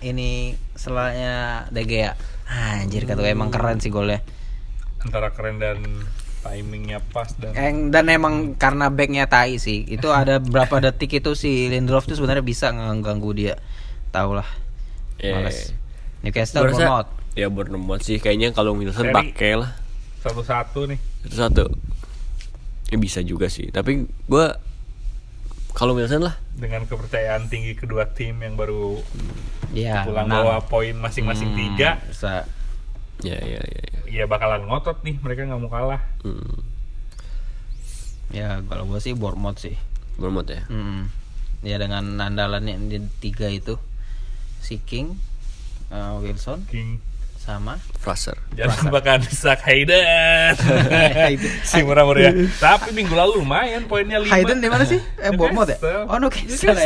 ini 0.01 0.51
selanya 0.75 1.63
De 1.69 1.85
Gea. 1.85 2.19
Anjir 2.45 3.07
kata 3.07 3.19
gue 3.19 3.31
emang 3.31 3.49
keren 3.49 3.79
sih 3.79 3.89
golnya. 3.89 4.19
Antara 4.99 5.31
keren 5.31 5.57
dan 5.57 5.79
timingnya 6.41 6.99
pas 7.07 7.29
dan 7.35 7.53
Eng- 7.53 7.89
dan 7.89 8.07
emang 8.07 8.35
karena 8.55 8.89
backnya 8.89 9.25
tai 9.25 9.57
sih. 9.57 9.85
Itu 9.85 10.09
ada 10.11 10.37
berapa 10.37 10.81
detik 10.85 11.13
itu 11.15 11.33
si 11.33 11.69
Lindelof 11.69 12.05
tuh 12.05 12.15
sebenarnya 12.15 12.41
bisa 12.41 12.69
ngeganggu 12.69 13.31
dia. 13.33 13.55
Tau 14.09 14.33
lah. 14.33 14.49
Iya. 15.17 15.37
Males. 15.39 15.77
Newcastle 16.21 16.61
Gua 16.61 16.67
rasa- 16.67 16.77
Bournemouth. 16.81 17.11
Ya 17.33 17.47
Bournemouth 17.47 18.03
sih 18.03 18.17
kayaknya 18.17 18.51
kalau 18.51 18.73
Wilson 18.73 19.09
pakai 19.11 19.55
lah. 19.57 19.73
satu-satu 20.19 20.85
nih. 20.87 20.99
Itu 21.23 21.37
satu. 21.39 21.65
Ya 22.87 22.97
bisa 22.97 23.21
juga 23.21 23.47
sih. 23.47 23.69
Tapi 23.69 24.05
gua 24.27 24.57
kalau 25.71 25.95
Wilson 25.95 26.23
lah. 26.23 26.35
dengan 26.53 26.85
kepercayaan 26.85 27.47
tinggi 27.47 27.73
kedua 27.73 28.05
tim 28.07 28.37
yang 28.37 28.53
baru 28.53 29.01
Iya. 29.71 30.05
pulang 30.05 30.27
menang. 30.27 30.45
bawa 30.45 30.59
poin 30.63 30.93
masing-masing 30.93 31.49
Hmm, 31.49 31.59
tiga 31.59 31.91
Bisa. 32.05 32.45
Ya 33.21 33.39
ya 33.41 33.61
ya. 33.61 33.83
ya. 33.85 34.01
ya 34.09 34.25
bakalan 34.27 34.65
ngotot 34.67 35.05
nih 35.05 35.17
mereka 35.21 35.45
nggak 35.47 35.61
mau 35.61 35.71
kalah 35.71 36.03
Hmm. 36.25 36.65
Ya 38.31 38.63
kalau 38.71 38.87
gue 38.87 39.01
sih 39.03 39.17
Bournemouth 39.17 39.59
sih. 39.59 39.75
Bournemouth 40.15 40.47
ya. 40.47 40.63
Hmm. 40.71 41.11
Ya 41.67 41.77
dengan 41.77 42.17
andalannya 42.17 42.79
di 42.89 42.99
tiga 43.19 43.51
itu 43.51 43.77
si 44.63 44.79
King, 44.81 45.19
eh, 45.91 46.15
Wilson 46.23 46.65
King 46.71 47.10
sama 47.53 47.75
Fraser. 47.95 48.39
jangan 48.53 48.79
lupakan 48.87 49.19
Sak 49.27 49.61
Hayden 49.61 50.55
si 51.69 51.79
murah-murah 51.81 52.31
tapi 52.57 52.91
minggu 52.91 53.13
lalu 53.13 53.39
lumayan 53.39 53.85
poinnya 53.85 54.17
lima 54.17 54.31
Hayden 54.31 54.59
di 54.59 54.69
mana 54.69 54.85
sih? 54.85 55.03
Eh 55.17 55.31
Bournemouth 55.31 55.69
ya? 55.69 55.79
Oh 56.07 56.17
Newcastle. 56.17 56.79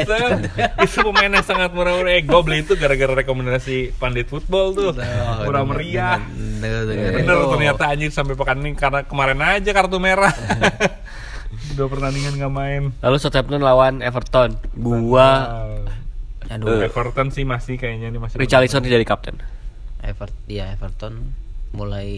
ya. 0.57 0.73
Itu 0.81 1.05
pemain 1.05 1.29
yang 1.29 1.43
sangat 1.43 1.71
murah-murah 1.71 2.11
eh, 2.11 2.21
gue 2.21 2.41
beli 2.41 2.61
itu 2.61 2.75
gara-gara 2.75 3.13
rekomendasi 3.15 3.95
pandit 3.95 4.27
football 4.27 4.73
tuh 4.73 4.91
Oh, 4.91 5.45
murah 5.45 5.63
meriah 5.63 6.19
denger- 6.59 7.15
bener 7.15 7.37
ternyata 7.49 7.83
anjir 7.87 8.09
sampai 8.09 8.35
pekan 8.35 8.59
ini 8.59 8.73
karena 8.73 9.03
kemarin 9.03 9.39
aja 9.39 9.71
kartu 9.71 9.97
merah 9.97 10.33
dua 11.77 11.87
pertandingan 11.87 12.35
nggak 12.35 12.53
main 12.53 12.83
Lalu 12.99 13.17
Southampton 13.19 13.59
lawan 13.59 13.99
Everton. 13.99 14.55
Gua. 14.75 15.29
Aduh, 16.45 16.83
Everton 16.83 17.29
sih 17.29 17.43
masih 17.43 17.75
kayaknya 17.75 18.09
ini 18.09 18.19
masih 18.19 18.37
Richarlison 18.37 18.83
jadi 18.83 19.03
kapten. 19.03 19.41
Everton, 20.05 20.37
ya 20.47 20.71
Everton 20.71 21.15
mulai 21.71 22.11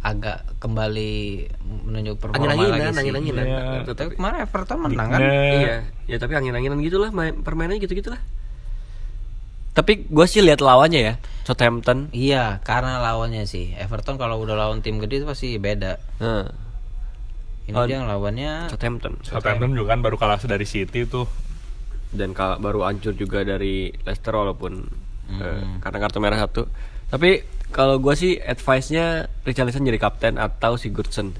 agak 0.00 0.44
kembali 0.58 1.48
menunjuk 1.86 2.20
performa 2.20 2.44
Angin-anginan, 2.46 2.70
lagi 2.70 2.92
sih. 2.92 3.00
angin-anginan. 3.00 3.44
Iya. 3.46 3.60
Tapi 3.90 4.10
kemarin 4.14 4.38
Everton 4.42 4.78
menang 4.78 5.08
kan? 5.08 5.20
Digne. 5.20 5.48
Iya, 5.56 5.76
ya 6.04 6.16
tapi 6.18 6.32
angin-anginan 6.34 6.78
gitulah 6.78 7.08
main 7.08 7.40
permainannya 7.40 7.80
gitu-gitulah. 7.80 8.20
Tapi 9.74 10.06
gue 10.06 10.26
sih 10.28 10.38
lihat 10.38 10.60
lawannya 10.60 11.00
ya, 11.02 11.14
Southampton. 11.42 12.12
Iya, 12.12 12.62
karena 12.62 13.02
lawannya 13.02 13.42
sih 13.42 13.74
Everton 13.74 14.14
kalau 14.14 14.38
udah 14.38 14.54
lawan 14.54 14.80
tim 14.80 14.96
gede 14.98 15.20
itu 15.20 15.26
pasti 15.26 15.56
beda. 15.56 15.98
Nah, 16.20 16.46
Ini 17.64 17.72
Oh. 17.72 17.88
dia 17.88 17.96
lawannya 17.98 18.68
Southampton. 18.68 19.24
Southampton 19.24 19.72
juga 19.72 19.96
kan 19.96 20.00
baru 20.00 20.14
kalah 20.14 20.36
dari 20.38 20.62
City 20.64 21.04
tuh 21.04 21.24
Dan 22.12 22.30
kal- 22.30 22.60
baru 22.60 22.84
hancur 22.84 23.10
juga 23.10 23.40
dari 23.40 23.88
Leicester 23.90 24.30
walaupun 24.30 24.84
Hmm. 25.24 25.40
eh, 25.40 25.62
karena 25.80 25.98
kartu 25.98 26.18
merah 26.18 26.38
satu. 26.38 26.68
Tapi 27.08 27.42
kalau 27.70 27.98
gue 27.98 28.14
sih 28.14 28.36
advice-nya 28.36 29.26
Richarlison 29.42 29.82
jadi 29.82 29.98
kapten 29.98 30.36
atau 30.36 30.76
Sigurdsson. 30.76 31.32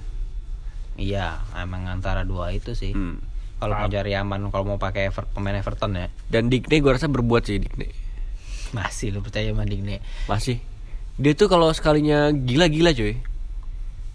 iya, 0.95 1.43
emang 1.59 1.91
antara 1.91 2.23
dua 2.23 2.51
itu 2.51 2.73
sih. 2.73 2.95
Hmm. 2.95 3.19
Kalau 3.59 3.75
mau 3.75 3.89
cari 3.89 4.13
aman, 4.13 4.51
kalau 4.51 4.65
mau 4.67 4.79
pakai 4.79 5.09
Ever- 5.09 5.31
pemain 5.31 5.57
Everton 5.57 5.95
ya. 5.95 6.07
Dan 6.29 6.47
Digne 6.47 6.79
gue 6.79 6.93
rasa 6.93 7.09
berbuat 7.09 7.43
sih 7.45 7.59
Digne. 7.59 7.91
Masih 8.71 9.15
lu 9.15 9.23
percaya 9.23 9.51
sama 9.51 9.65
Digne. 9.65 10.03
Masih. 10.27 10.59
Dia 11.17 11.33
tuh 11.33 11.47
kalau 11.47 11.71
sekalinya 11.71 12.29
gila-gila 12.31 12.91
cuy. 12.91 13.19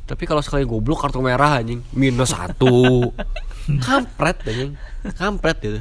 Tapi 0.05 0.23
kalau 0.25 0.43
sekali 0.43 0.65
goblok 0.65 1.01
kartu 1.01 1.19
merah 1.19 1.59
anjing 1.59 1.79
minus 1.95 2.35
satu. 2.35 3.09
Kampret 3.87 4.37
anjing. 4.43 4.71
Kampret 5.15 5.57
gitu. 5.59 5.79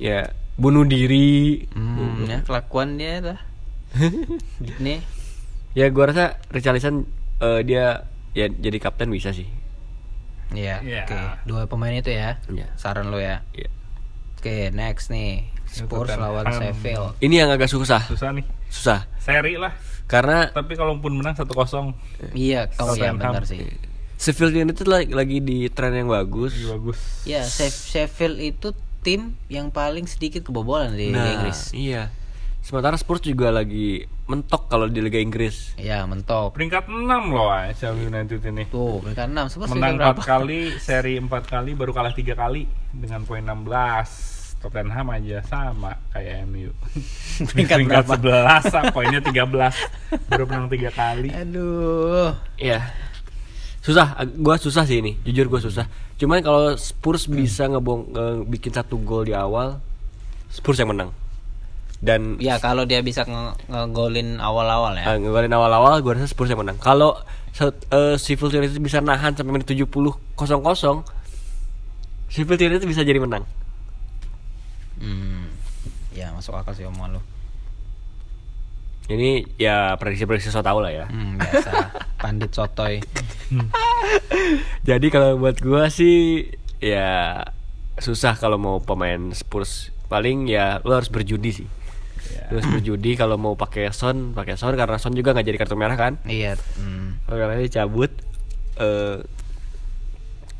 Ya, 0.00 0.32
bunuh 0.54 0.82
diri. 0.82 1.66
Hmm, 1.70 2.24
ya 2.24 2.38
kelakuan 2.40 2.96
dia 2.96 3.20
lah. 3.20 3.40
Digne. 4.58 5.02
Ya 5.72 5.86
gua 5.88 6.10
rasa 6.10 6.24
Richarlison 6.48 7.06
eh, 7.38 7.60
dia 7.62 8.06
ya 8.32 8.46
jadi 8.46 8.78
kapten 8.78 9.08
bisa 9.08 9.30
sih. 9.30 9.46
Iya, 10.50 10.82
Iya. 10.82 11.02
oke. 11.06 11.18
Dua 11.44 11.62
pemain 11.64 11.92
itu 11.92 12.10
ya. 12.10 12.42
Iya. 12.44 12.66
Saran 12.74 13.06
lu 13.08 13.18
ya. 13.18 13.46
Iya. 13.52 13.70
Oke, 14.36 14.70
next 14.70 15.08
nih. 15.08 15.46
Spurs 15.64 16.10
Tottenham. 16.10 16.34
lawan 16.34 16.46
Sheffield. 16.50 17.14
Ini 17.20 17.34
yang 17.36 17.50
agak 17.50 17.68
susah. 17.68 18.02
susah 18.02 18.34
nih 18.34 18.42
Susah. 18.66 19.06
seri 19.16 19.54
lah 19.54 19.70
Karena 20.04 20.50
tapi 20.50 20.74
kalaupun 20.74 21.14
menang 21.14 21.38
1-0 21.38 21.46
Iya, 22.34 22.66
kalau 22.74 22.98
ya 22.98 23.14
Tottenham. 23.14 23.38
benar 23.38 23.46
sih. 23.46 23.62
Sheffield 24.16 24.50
United 24.52 24.84
lagi, 24.84 25.14
lagi 25.14 25.38
di 25.38 25.70
tren 25.70 25.94
yang 25.94 26.10
bagus. 26.10 26.58
lebih 26.58 26.90
bagus 26.90 26.98
Ya, 27.22 27.46
Sheff- 27.46 27.86
Sheffield 27.86 28.36
itu 28.36 28.74
tim 29.00 29.20
yang 29.46 29.68
paling 29.68 30.04
sedikit 30.04 30.42
kebobolan 30.42 30.92
di 30.92 31.08
Liga 31.08 31.16
Nah, 31.16 31.32
Inggris. 31.38 31.72
iya. 31.72 32.12
Sementara 32.60 32.92
Spurs 32.94 33.20
juga 33.20 33.48
lagi 33.48 34.04
mentok 34.26 34.68
kalau 34.68 34.84
di 34.84 35.00
Liga 35.00 35.16
Inggris. 35.16 35.72
Ya, 35.74 36.04
mentok. 36.04 36.52
peringkat 36.52 36.86
6 36.86 37.00
loh 37.26 37.48
ah, 37.48 37.66
Sheffield 37.68 38.06
United 38.06 38.40
ini 38.44 38.64
Tuh, 38.66 39.00
peringkat 39.00 39.26
6. 39.26 39.48
Spurs 39.50 39.68
menang 39.70 39.96
peringkat 39.96 40.16
4 40.18 40.28
kali 40.28 40.60
seri 40.76 41.14
4 41.16 41.26
kali 41.42 41.70
baru 41.72 41.90
kalah 41.90 42.12
3 42.12 42.20
kali 42.30 42.62
dengan 42.90 43.24
poin 43.24 43.40
16 43.40 43.64
Tottenham 44.60 45.08
aja 45.08 45.40
sama 45.40 45.96
kayak 46.10 46.44
MU 46.44 46.68
Peringkat 47.48 47.80
berapa? 47.80 48.12
11 48.12 48.68
ah, 48.68 48.84
poinnya 48.92 49.20
13 49.24 50.28
baru 50.28 50.44
menang 50.44 50.68
3 50.68 50.92
kali 50.92 51.28
Aduh. 51.32 52.36
Iya. 52.54 52.84
Susah, 53.80 54.12
gua 54.36 54.56
susah 54.56 54.84
sih 54.84 55.00
ini. 55.00 55.16
Jujur 55.22 55.48
gua 55.48 55.58
susah. 55.58 55.88
Cuman 56.14 56.40
kalau 56.40 56.76
Spurs 56.76 57.24
bisa 57.24 57.64
ngebong 57.64 58.12
nge- 58.12 58.44
bikin 58.46 58.70
satu 58.70 58.96
gol 58.96 59.24
di 59.24 59.32
awal, 59.32 59.80
Spurs 60.46 60.76
yang 60.76 60.92
menang. 60.92 61.10
Dan 61.96 62.36
Ya, 62.36 62.56
kalau 62.56 62.84
dia 62.84 63.00
bisa 63.00 63.24
nge- 63.24 63.56
ngegolin 63.66 64.36
awal-awal 64.36 64.96
ya. 64.96 65.04
uh, 65.06 65.16
ngegolin 65.16 65.48
awal-awal 65.50 66.00
gua 66.00 66.12
rasa 66.14 66.28
Spurs 66.28 66.48
yang 66.48 66.60
menang. 66.60 66.76
Kalau 66.76 67.16
eh, 67.52 68.14
Sheffield 68.14 68.52
United 68.54 68.78
bisa 68.78 69.00
nahan 69.00 69.32
sampai 69.32 69.52
menit 69.52 69.66
70 69.66 69.88
kosong-kosong, 70.34 71.02
Sheffield 72.28 72.60
United 72.62 72.84
bisa 72.84 73.00
jadi 73.00 73.16
menang. 73.16 73.44
Hmm. 74.96 75.48
Ya, 76.12 76.28
masuk 76.30 76.52
akal 76.52 76.74
sih 76.74 76.84
omongan 76.84 77.16
lu. 77.16 77.20
Ini 79.10 79.58
ya 79.58 79.98
prediksi-prediksi 79.98 80.54
so 80.54 80.62
tau 80.62 80.78
lah 80.78 80.94
ya. 80.94 81.04
Hmm, 81.10 81.34
biasa. 81.34 81.70
Pandit 82.22 82.54
sotoy. 82.54 83.02
Jadi 84.86 85.06
kalau 85.10 85.34
buat 85.36 85.58
gua 85.58 85.90
sih 85.90 86.46
ya 86.78 87.42
susah 87.98 88.38
kalau 88.38 88.54
mau 88.56 88.78
pemain 88.78 89.34
Spurs. 89.34 89.90
Paling 90.06 90.46
ya 90.46 90.78
lu 90.86 90.94
harus 90.94 91.10
berjudi 91.10 91.50
sih. 91.50 91.68
Ya. 92.30 92.54
Lu 92.54 92.62
harus 92.62 92.70
berjudi 92.70 93.18
kalau 93.18 93.34
mau 93.34 93.58
pakai 93.58 93.90
Son, 93.90 94.30
pakai 94.30 94.54
Son 94.54 94.78
karena 94.78 94.94
Son 95.02 95.10
juga 95.10 95.34
nggak 95.34 95.46
jadi 95.46 95.58
kartu 95.58 95.74
merah 95.74 95.98
kan. 95.98 96.22
Iya. 96.22 96.54
Hmm. 96.78 97.18
Karena 97.26 97.58
dia 97.58 97.82
cabut 97.82 98.14
eh 98.78 99.18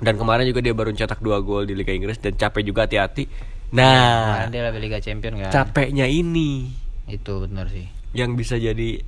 dan 0.00 0.16
kemarin 0.16 0.48
juga 0.48 0.64
dia 0.64 0.72
baru 0.72 0.90
cetak 0.90 1.20
dua 1.20 1.38
gol 1.44 1.68
di 1.68 1.76
Liga 1.76 1.92
Inggris 1.92 2.18
dan 2.18 2.34
capek 2.34 2.66
juga 2.66 2.88
hati-hati. 2.88 3.28
Nah, 3.70 4.42
Kemarin 4.42 4.50
dia 4.50 4.62
lebih 4.66 4.80
Liga 4.82 4.98
Champion 4.98 5.38
kan. 5.38 5.50
capeknya 5.54 6.10
ini 6.10 6.74
Itu 7.06 7.46
benar 7.46 7.70
sih. 7.70 7.99
Yang 8.12 8.34
bisa 8.34 8.54
jadi 8.54 9.02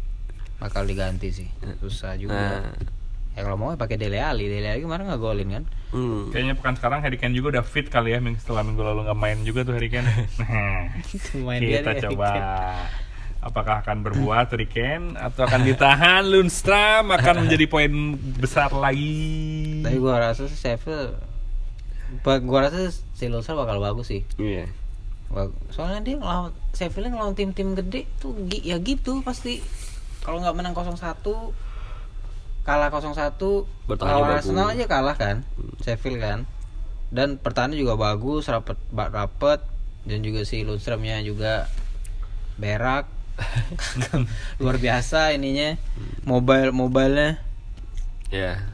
Bakal 0.57 0.87
diganti 0.87 1.29
sih. 1.29 1.49
Susah 1.79 2.15
juga. 2.15 2.63
nah, 2.63 2.71
Ya 3.33 3.43
kalau 3.43 3.57
mau 3.57 3.73
ya 3.73 3.77
pakai 3.77 3.97
Dele 3.97 4.21
Alli. 4.21 4.47
Dele 4.47 4.69
Alli 4.69 4.83
kemarin 4.83 5.09
nggak 5.09 5.19
golin 5.19 5.49
kan? 5.51 5.65
hmm. 5.93 6.33
kayaknya 6.33 6.55
pekan 6.55 6.75
sekarang 6.75 7.01
Harry 7.01 7.17
Kane 7.17 7.33
juga 7.33 7.59
udah 7.59 7.65
fit 7.65 7.87
kali 7.87 8.13
ya 8.13 8.19
minggu 8.19 8.41
setelah 8.41 8.61
minggu 8.61 8.81
lalu 8.81 9.05
nggak 9.05 9.19
main 9.19 9.39
juga 9.43 9.61
tuh 9.63 9.77
Harry 9.77 9.89
Kane 9.89 10.09
Nah, 10.41 10.89
Main 11.41 11.61
dia 11.61 11.81
kita 11.81 12.09
coba 12.09 12.29
apakah 13.41 13.83
akan 13.83 14.01
berbuat 14.03 14.53
Harry 14.53 14.69
Kane 14.69 15.17
atau 15.17 15.45
akan 15.45 15.61
ditahan 15.63 16.23
Lundstram 16.25 17.11
akan 17.11 17.45
menjadi 17.45 17.67
poin 17.67 17.93
besar 18.39 18.73
lagi 18.73 19.81
Tapi 19.83 19.97
gua 19.97 20.21
rasa 20.23 20.49
sih 20.49 20.57
Sheffield 20.57 21.13
gua 22.23 22.69
rasa 22.69 22.89
si 23.13 23.25
Lundstram 23.27 23.57
bakal 23.59 23.81
bagus 23.81 24.09
sih. 24.09 24.23
Iya. 24.37 24.69
Bag- 25.29 25.57
Soalnya 25.69 26.01
dia 26.01 26.17
ngelawan 26.17 26.53
Sheffield 26.73 27.13
ngelawan 27.13 27.37
tim-tim 27.37 27.77
gede 27.77 28.09
tuh 28.19 28.33
ya 28.49 28.81
gitu 28.81 29.21
pasti. 29.21 29.61
Kalau 30.25 30.41
nggak 30.41 30.57
menang 30.57 30.73
0-1 30.73 30.97
kalah 32.63 32.95
0-1 32.95 33.11
Bertahannya 33.91 34.23
lawan. 34.23 34.39
Arsenal 34.39 34.69
aja 34.73 34.87
kalah 34.87 35.17
kan. 35.19 35.45
Sheffield 35.85 36.23
kan. 36.23 36.39
Dan 37.13 37.37
pertahanan 37.37 37.77
juga 37.77 38.01
bagus, 38.01 38.49
rapet 38.49 38.79
rapet 38.93 39.61
dan 40.09 40.19
juga 40.25 40.43
si 40.49 40.65
Lundstramnya 40.65 41.21
juga 41.23 41.69
berak. 42.57 43.09
luar 44.61 44.77
biasa 44.77 45.33
ininya 45.33 45.81
mobile 46.29 46.69
mobilenya 46.69 47.41
Ya. 48.33 48.65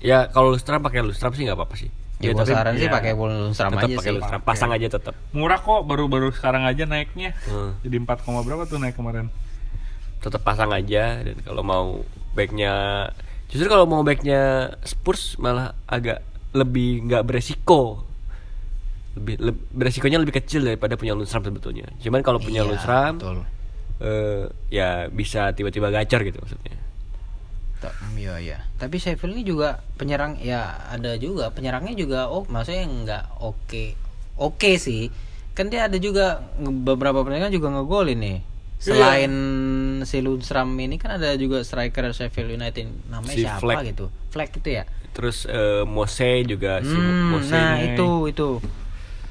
Ya 0.00 0.32
kalau 0.32 0.56
lustram 0.56 0.80
pakai 0.80 1.04
lustram 1.04 1.36
sih 1.36 1.44
nggak 1.44 1.54
apa-apa 1.54 1.76
sih. 1.76 1.92
Ya, 2.24 2.32
tapi 2.32 2.52
saran 2.52 2.74
sih 2.74 2.86
ya, 2.86 2.92
pakai 2.92 3.12
tetap 3.12 3.80
aja 3.82 3.94
pakai 3.94 3.98
sih 4.04 4.12
lustram. 4.14 4.40
Pasang 4.40 4.70
aja 4.70 4.86
tetap. 4.88 5.14
Murah 5.30 5.58
kok, 5.58 5.82
baru-baru 5.82 6.30
sekarang 6.30 6.62
aja 6.62 6.84
naiknya. 6.84 7.34
Hmm. 7.44 7.74
Jadi 7.80 7.96
4, 7.98 8.22
koma 8.22 8.40
berapa 8.40 8.62
tuh 8.64 8.78
naik 8.78 8.94
kemarin? 8.94 9.26
Tetap 10.18 10.40
pasang 10.40 10.70
aja 10.70 11.18
dan 11.18 11.36
kalau 11.40 11.62
mau 11.62 11.86
backnya 12.32 12.72
justru 13.46 13.66
kalau 13.66 13.84
mau 13.84 14.00
backnya 14.00 14.72
Spurs 14.80 15.34
malah 15.36 15.76
agak 15.84 16.22
lebih 16.52 17.04
nggak 17.04 17.22
beresiko 17.22 18.06
lebih, 19.12 19.36
leb- 19.38 19.66
beresikonya 19.68 20.16
lebih 20.16 20.32
kecil 20.34 20.64
daripada 20.64 20.96
punya 20.96 21.12
lustram 21.12 21.44
sebetulnya 21.44 21.84
cuman 21.98 22.24
kalau 22.24 22.40
punya 22.40 22.64
Iya, 22.64 22.70
lustram 22.70 23.12
betul. 23.18 23.38
eh, 24.00 24.44
ya 24.70 25.04
bisa 25.08 25.52
tiba-tiba 25.52 25.88
gacor 25.88 26.24
gitu 26.24 26.40
maksudnya 26.40 26.76
Iya 28.12 28.34
iya. 28.38 28.58
Tapi 28.76 28.96
Sheffield 28.96 29.32
ini 29.32 29.42
juga 29.42 29.80
penyerang 29.96 30.38
ya 30.38 30.62
ada 30.86 31.16
juga 31.16 31.50
penyerangnya 31.50 31.94
juga 31.94 32.20
oh 32.26 32.46
maksudnya 32.46 32.84
nggak 32.84 33.24
oke 33.40 33.84
oke 34.36 34.70
sih. 34.76 35.10
Kan 35.52 35.66
dia 35.66 35.90
ada 35.90 35.96
juga 35.96 36.40
beberapa 36.58 37.20
penyerang 37.20 37.50
juga 37.50 37.68
ngegolin 37.70 38.18
nih. 38.18 38.38
Selain 38.78 39.30
si 40.02 40.18
Lundstram 40.18 40.74
ini 40.74 40.96
kan 40.96 41.14
ada 41.14 41.34
juga 41.34 41.62
striker 41.62 42.10
Sheffield 42.10 42.50
United 42.52 42.86
namanya 43.06 43.30
Si 43.32 43.42
siapa 43.42 43.62
Fleck. 43.62 43.82
gitu. 43.88 44.06
Fleck 44.28 44.50
itu 44.56 44.70
ya. 44.72 44.84
terus 45.12 45.44
eh, 45.44 45.84
Mose 45.84 46.40
juga 46.42 46.80
si 46.80 46.88
Hmm, 46.88 47.36
Mose 47.36 47.52
nah 47.52 47.76
ini. 47.76 47.92
itu 47.92 48.08
itu 48.26 48.48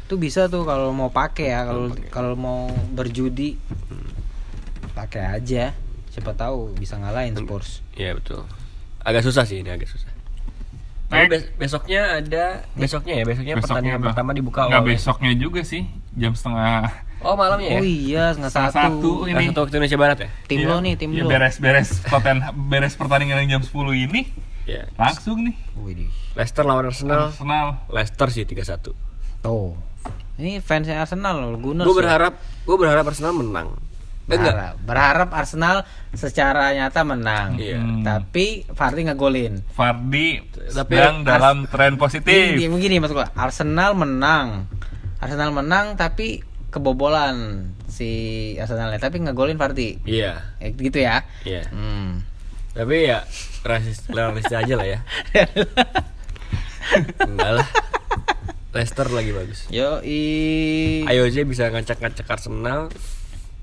itu 0.05 0.13
bisa 0.15 0.45
tuh 0.45 0.61
kalau 0.61 0.93
mau 0.93 1.09
pakai 1.09 1.49
ya 1.49 1.65
kalau 1.65 1.83
kalau 2.07 2.33
mau 2.37 2.59
berjudi 2.93 3.57
pakai 4.93 5.41
aja 5.41 5.73
siapa 6.11 6.31
tahu 6.33 6.75
bisa 6.75 6.95
ngalahin 6.95 7.33
Spurs 7.33 7.79
Iya 7.93 8.13
betul. 8.13 8.43
Agak 8.99 9.23
susah 9.23 9.41
sih 9.41 9.57
ini 9.57 9.67
agak 9.67 9.87
susah. 9.87 10.11
Tapi 11.07 11.27
bes- 11.27 11.51
besoknya 11.53 12.19
ada 12.19 12.63
besoknya 12.71 13.13
ya 13.13 13.23
besoknya, 13.25 13.53
pertandingan 13.57 13.99
tuh. 13.99 14.07
pertama 14.07 14.31
dibuka 14.31 14.63
Nggak 14.65 14.79
oleh- 14.79 14.89
besoknya 14.93 15.31
juga 15.33 15.61
sih, 15.61 15.83
jam 16.13 16.31
setengah 16.31 16.87
Oh 17.19 17.35
malamnya 17.35 17.67
ya. 17.69 17.79
oh 17.79 17.85
iya 17.85 18.23
setengah 18.31 18.49
satu, 18.49 18.71
satu 18.71 19.11
Nah, 19.23 19.37
ini. 19.37 19.45
satu 19.47 19.59
waktu 19.59 19.73
Indonesia 19.75 19.99
Barat 19.99 20.17
ya. 20.17 20.29
tim 20.45 20.57
Iya, 20.57 20.67
lo 20.67 20.77
nih 20.79 20.93
tim 20.95 21.09
iya, 21.09 21.21
lo 21.21 21.29
beres-beres 21.29 21.89
Totten 22.03 22.37
beres 22.65 22.93
pertandingan 22.93 23.43
yang 23.43 23.59
jam 23.59 23.63
10 23.63 23.75
ini 23.93 24.21
Iya. 24.63 24.87
langsung 24.95 25.41
nih 25.41 25.55
Widih. 25.75 26.09
Leicester 26.31 26.63
lawan 26.63 26.87
Arsenal. 26.87 27.29
Arsenal. 27.29 27.67
Leicester 27.87 28.27
sih 28.29 28.43
3-1. 28.43 28.95
tuh 29.41 29.73
ini 30.37 30.57
fansnya 30.57 30.97
Arsenal 30.97 31.43
loh 31.43 31.57
Gunners 31.57 31.85
Gue 31.85 31.97
berharap 31.97 32.33
gue 32.39 32.75
berharap 32.75 33.03
Arsenal 33.03 33.35
menang. 33.35 33.75
Enggak. 34.31 34.43
berharap, 34.47 34.75
berharap 34.81 35.29
Arsenal 35.31 35.75
secara 36.11 36.71
nyata 36.71 37.01
menang 37.01 37.55
Iya. 37.55 37.77
Hmm. 37.77 38.01
tapi 38.01 38.63
Fardi 38.67 39.01
ngegolin 39.03 39.59
Fardi 39.69 40.39
Tapi 40.67 40.93
sedang 40.93 41.21
Ars- 41.21 41.27
dalam 41.27 41.57
tren 41.65 41.95
positif. 41.95 42.55
Gini, 42.55 42.65
begini 42.65 42.97
maksud 42.97 43.13
gua, 43.13 43.27
Arsenal 43.33 43.91
menang. 43.93 44.71
Arsenal 45.17 45.51
menang 45.51 45.93
tapi 45.93 46.39
kebobolan 46.67 47.67
si 47.85 48.09
Arsenalnya 48.55 48.97
tapi 48.97 49.19
ngegolin 49.19 49.55
Fardi. 49.55 49.99
Iya. 50.01 50.55
Eh, 50.57 50.71
gitu 50.71 50.97
ya. 50.97 51.27
Iya. 51.43 51.67
Hmm. 51.67 52.23
Tapi 52.71 53.05
ya 53.05 53.27
rasis 53.61 54.07
realistis 54.07 54.55
aja 54.55 54.73
lah 54.73 54.87
ya. 54.87 54.99
Enggak 57.21 57.51
lah. 57.53 57.67
Leicester 58.71 59.03
lagi 59.05 59.31
bagus. 59.31 59.67
Yo 59.67 59.99
i 60.01 61.03
Ayoze 61.03 61.43
bisa 61.43 61.67
ngacak-ngacak 61.67 62.23
Arsenal. 62.25 62.87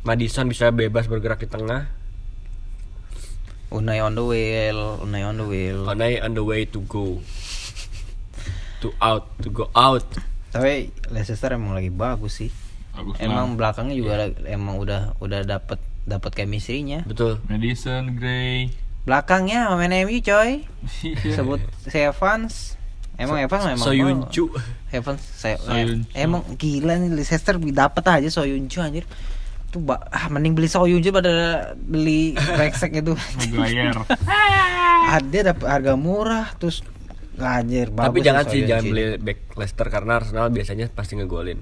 Madison 0.02 0.46
bisa 0.46 0.70
bebas 0.70 1.06
bergerak 1.06 1.40
di 1.40 1.48
tengah. 1.48 1.90
Unai 3.68 4.00
on 4.00 4.16
the 4.16 4.24
wheel, 4.24 4.96
Unai 4.98 5.22
on 5.22 5.36
the 5.36 5.44
wheel. 5.44 5.84
Onai 5.84 6.16
on 6.18 6.32
the 6.32 6.40
way 6.40 6.64
to 6.64 6.80
go. 6.82 7.20
To 8.80 8.94
out, 8.98 9.28
to 9.42 9.50
go 9.50 9.68
out. 9.74 10.06
Tapi 10.48 10.88
Leicester 11.10 11.52
emang 11.52 11.76
lagi 11.76 11.90
bagus 11.90 12.40
sih. 12.40 12.50
Bagus 12.94 13.18
Emang 13.20 13.58
belakangnya 13.58 13.94
juga 13.94 14.12
Iya. 14.14 14.20
lagi- 14.24 14.40
emang 14.48 14.74
udah 14.78 15.00
udah 15.18 15.44
dapat 15.44 15.76
dapat 16.02 16.30
chemistry-nya. 16.32 17.04
Betul. 17.04 17.42
Madison, 17.46 18.16
Gray. 18.16 18.72
Belakangnya 19.04 19.68
main 19.74 19.92
MU 19.92 20.16
coy. 20.18 20.64
Iya. 21.04 21.36
Sebut 21.36 21.60
si 21.84 21.98
Evans. 22.00 22.78
Emang 23.18 23.36
Evans 23.36 23.66
memang 23.66 23.82
Soyuncu. 23.84 24.46
Evans 24.88 25.20
saya 25.20 25.58
Soyuncu. 25.58 26.06
emang 26.14 26.40
gila 26.54 26.96
nih 26.96 27.12
Leicester 27.12 27.58
dapat 27.60 28.04
aja 28.08 28.28
Soyuncu 28.30 28.78
anjir. 28.80 29.04
Tuh 29.68 29.80
ba- 29.84 30.00
ah 30.08 30.32
mending 30.32 30.56
beli 30.56 30.68
Soyuncu 30.68 31.12
pada 31.12 31.72
beli 31.76 32.32
Rexek 32.36 33.04
itu. 33.04 33.12
Ada 35.16 35.52
dapat 35.52 35.66
harga 35.68 35.92
murah 35.96 36.52
terus 36.56 36.80
anjir 37.38 37.94
bagus 37.94 38.10
Tapi 38.10 38.18
jangan 38.26 38.44
sih 38.50 38.60
jangan 38.66 38.84
beli 38.90 39.04
back 39.22 39.38
Leicester 39.54 39.86
karena 39.86 40.18
Arsenal 40.18 40.48
biasanya 40.50 40.90
pasti 40.90 41.14
ngegolin. 41.14 41.60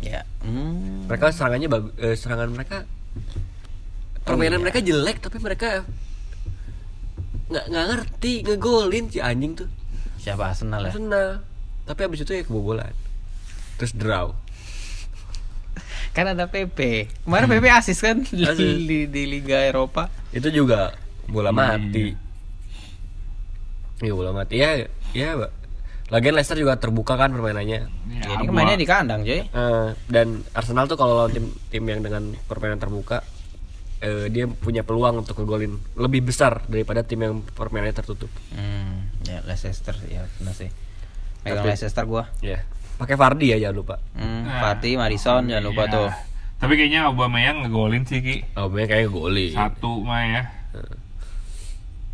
Ya. 0.00 0.22
Hmm. 0.46 1.10
Mereka 1.10 1.34
serangannya 1.34 1.68
bagus, 1.68 1.92
eh, 1.98 2.14
serangan 2.14 2.48
mereka 2.54 2.86
permainan 4.22 4.60
iya. 4.60 4.64
mereka 4.68 4.78
jelek 4.84 5.16
tapi 5.24 5.40
mereka 5.40 5.88
nggak 7.48 7.64
nggak 7.72 7.86
ngerti 7.88 8.32
ngegolin 8.44 9.04
si 9.10 9.18
anjing 9.18 9.56
tuh. 9.56 9.68
Siapa 10.20 10.52
Arsenal 10.52 10.84
ya? 10.84 10.92
Arsenal. 10.92 11.28
Tapi 11.88 12.00
abis 12.04 12.20
itu 12.22 12.32
ya 12.36 12.42
kebobolan. 12.44 12.92
Terus 13.80 13.92
draw. 13.96 14.36
Kan 16.10 16.26
ada 16.28 16.46
PP. 16.46 16.78
Kemarin 17.22 17.46
PP 17.48 17.66
asis 17.68 17.98
kan 17.98 18.20
di, 18.22 18.44
di, 18.84 18.98
di 19.06 19.22
Liga 19.24 19.60
Eropa. 19.60 20.08
Itu 20.30 20.48
juga 20.48 20.92
bola 21.24 21.48
Iya. 21.48 21.58
mati. 21.76 22.06
Iya 23.98 24.12
bola 24.14 24.30
mati 24.30 24.54
ya 24.56 24.86
ya. 25.12 25.34
Mbak. 25.34 25.50
Lagian 26.08 26.32
Leicester 26.32 26.56
juga 26.56 26.72
terbuka 26.74 27.14
kan 27.14 27.28
permainannya. 27.28 27.80
Ya, 27.84 28.22
Jadi 28.24 28.48
gua- 28.48 28.54
mainnya 28.54 28.76
di 28.76 28.88
kandang, 28.88 29.20
coy. 29.22 29.44
Eh, 29.44 29.88
dan 30.08 30.40
Arsenal 30.50 30.88
tuh 30.88 30.96
kalau 30.96 31.20
lawan 31.20 31.30
tim 31.30 31.44
tim 31.68 31.84
yang 31.84 32.00
dengan 32.00 32.32
permainan 32.46 32.80
terbuka 32.80 33.20
eh, 33.98 34.30
dia 34.30 34.46
punya 34.46 34.80
peluang 34.80 35.20
untuk 35.20 35.36
ngegolin 35.36 35.74
lebih 35.94 36.24
besar 36.24 36.64
daripada 36.64 37.02
tim 37.02 37.18
yang 37.18 37.34
permainannya 37.44 37.92
tertutup. 37.92 38.30
Hmm, 38.48 39.10
ya 39.22 39.44
Leicester 39.44 39.92
ya 40.06 40.24
benar 40.38 40.54
sih. 40.54 40.70
Megang 41.44 41.66
Leicester 41.66 42.04
gua. 42.04 42.24
Ya. 42.40 42.64
Pakai 42.98 43.14
Vardy 43.14 43.54
ya 43.54 43.58
jangan 43.62 43.76
lupa. 43.78 43.96
Hmm, 44.18 44.42
Nah, 44.42 44.58
Fatih, 44.58 44.98
Madison 44.98 45.46
jangan 45.46 45.64
lupa 45.64 45.86
iya. 45.86 45.94
tuh. 45.94 46.08
Tapi 46.58 46.72
kayaknya 46.74 47.00
Aubameyang 47.06 47.62
ngegolin 47.62 48.02
sih 48.02 48.18
Ki. 48.18 48.42
Oh, 48.58 48.66
banyak 48.66 48.90
kayak 48.90 49.08
golin. 49.14 49.54
Satu 49.54 50.02
mah 50.02 50.22
ya. 50.26 50.42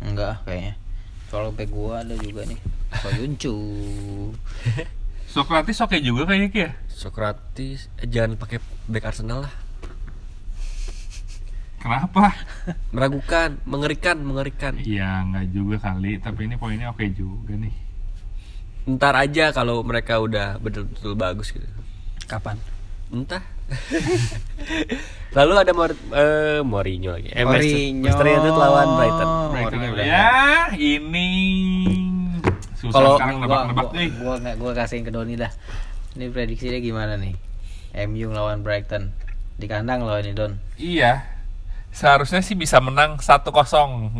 Enggak 0.05 0.45
kayaknya. 0.45 0.77
Soalnya 1.33 1.51
back 1.57 1.69
gua 1.73 2.05
ada 2.05 2.13
juga 2.21 2.45
nih. 2.45 2.59
Soyuncu. 3.01 3.55
Sokratis 5.33 5.81
oke 5.81 5.97
juga 5.97 6.29
kayaknya 6.29 6.49
Ki 6.53 6.59
ya. 6.61 6.71
Sokratis 6.85 7.89
eh, 7.97 8.05
jangan 8.05 8.37
pakai 8.37 8.61
back 8.85 9.09
Arsenal 9.09 9.49
lah. 9.49 9.53
Kenapa? 11.81 12.33
Meragukan, 12.95 13.57
mengerikan, 13.65 14.17
mengerikan. 14.21 14.77
Iya 14.77 15.25
nggak 15.25 15.45
juga 15.49 15.75
kali, 15.81 16.17
tapi 16.21 16.45
ini 16.45 16.55
poinnya 16.57 16.93
oke 16.93 17.05
juga 17.13 17.53
nih. 17.57 17.73
Ntar 18.85 19.13
aja 19.15 19.49
kalau 19.49 19.81
mereka 19.81 20.17
udah 20.17 20.61
betul-betul 20.61 21.13
bagus 21.13 21.49
gitu. 21.49 21.65
Kapan? 22.25 22.57
Entah. 23.09 23.41
Lalu 25.37 25.53
ada 25.57 25.71
Mor 25.73 25.91
eh, 25.91 26.61
Mourinho 26.61 27.11
lagi. 27.11 27.29
Eh, 27.29 27.41
Manchester- 27.41 27.73
Mourinho. 27.73 28.01
Manchester 28.05 28.25
United 28.27 28.55
lawan 28.55 28.87
Brighton. 28.95 29.29
Brighton 29.49 29.57
Mourinho 29.73 29.89
udah. 29.91 30.05
ya 30.05 30.29
ini 30.75 31.29
susah 32.75 32.93
Kalau- 32.93 33.17
sekarang 33.17 33.35
gua, 33.35 33.43
nebak-nebak 33.43 33.83
gua, 33.83 33.97
nih. 33.97 34.09
gua, 34.15 34.33
nggak- 34.37 34.57
gua 34.57 34.71
kasihin 34.73 35.03
ke 35.03 35.11
Doni 35.11 35.33
dah. 35.35 35.51
Ini 36.15 36.25
prediksinya 36.29 36.79
gimana 36.79 37.13
nih? 37.17 37.35
MU 38.05 38.29
lawan 38.29 38.61
Brighton. 38.61 39.11
Di 39.55 39.65
kandang 39.65 40.03
loh 40.03 40.15
ini 40.15 40.31
Don. 40.31 40.59
Iya. 40.75 41.25
Seharusnya 41.89 42.39
sih 42.39 42.53
bisa 42.53 42.77
menang 42.79 43.17
1-0. 43.17 43.51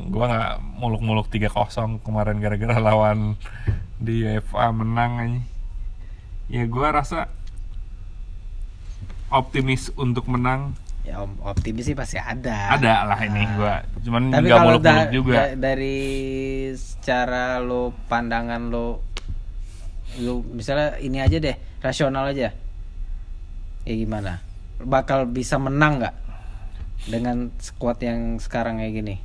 Gua 0.10 0.26
nggak 0.26 0.52
muluk-muluk 0.76 1.28
3-0 1.28 1.54
kemarin 2.02 2.40
gara-gara 2.40 2.80
lawan 2.82 3.36
di 3.98 4.22
FA 4.42 4.70
menang 4.70 5.12
aja. 5.18 5.42
Ya 6.48 6.64
gua 6.66 6.94
rasa 6.94 7.28
optimis 9.28 9.90
untuk 9.96 10.28
menang 10.28 10.78
Ya 11.02 11.22
optimis 11.22 11.86
sih 11.86 11.94
pasti 11.94 12.18
ada. 12.18 12.74
ada 12.74 13.06
lah 13.06 13.20
ini 13.22 13.46
gua. 13.54 13.78
Cuman 14.02 14.34
Tapi 14.34 14.50
kalau 14.50 14.74
muluk-muluk 14.74 14.82
da- 14.82 15.10
juga. 15.12 15.34
da- 15.38 15.56
dari 15.56 15.98
secara 16.74 17.62
lo 17.62 17.94
pandangan 18.10 18.62
lo 18.68 19.06
lo 20.18 20.42
misalnya 20.48 20.98
ini 20.98 21.20
aja 21.20 21.38
deh 21.38 21.54
rasional 21.78 22.26
aja 22.26 22.50
ya 23.84 23.94
gimana 23.94 24.40
bakal 24.80 25.28
bisa 25.28 25.60
menang 25.60 26.00
nggak 26.00 26.16
dengan 27.06 27.52
squad 27.60 28.00
yang 28.00 28.40
sekarang 28.40 28.80
kayak 28.80 28.96
gini 28.96 29.16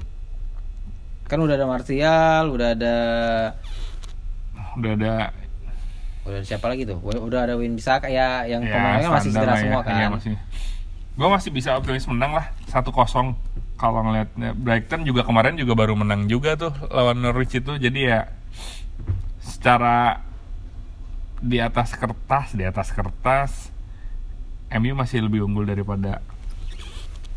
kan 1.25 1.39
udah 1.39 1.55
ada 1.55 1.65
Martial 1.65 2.51
udah 2.51 2.69
ada 2.75 2.97
Udah 4.79 4.93
ada 4.95 5.15
udah 6.21 6.37
ada 6.37 6.47
siapa 6.47 6.69
lagi 6.69 6.85
tuh 6.85 7.01
udah 7.01 7.41
ada 7.49 7.55
Win 7.57 7.75
Bisaka 7.81 8.07
ya 8.13 8.45
yang 8.45 8.61
ya, 8.61 8.77
pemainnya 8.77 9.09
masih 9.09 9.31
standar 9.33 9.57
cedera 9.57 9.57
ya. 9.57 9.63
semua 9.65 9.81
Iya, 9.81 9.89
kan 9.89 10.11
masih. 10.21 10.35
gue 11.17 11.29
masih 11.33 11.51
bisa 11.51 11.71
optimis 11.81 12.07
menang 12.07 12.33
lah 12.37 12.47
1-0 12.69 12.93
kalau 13.81 14.01
ngeliatnya 14.05 14.53
Brighton 14.53 15.09
juga 15.09 15.25
kemarin 15.25 15.57
juga 15.57 15.73
baru 15.73 15.97
menang 15.97 16.29
juga 16.29 16.55
tuh 16.61 16.73
lawan 16.93 17.25
Norwich 17.25 17.57
itu 17.57 17.73
jadi 17.81 18.01
ya 18.05 18.21
secara 19.41 20.21
di 21.41 21.57
atas 21.57 21.97
kertas 21.97 22.53
di 22.53 22.69
atas 22.69 22.93
kertas 22.93 23.73
MU 24.77 24.93
masih 24.93 25.25
lebih 25.25 25.49
unggul 25.49 25.65
daripada 25.65 26.21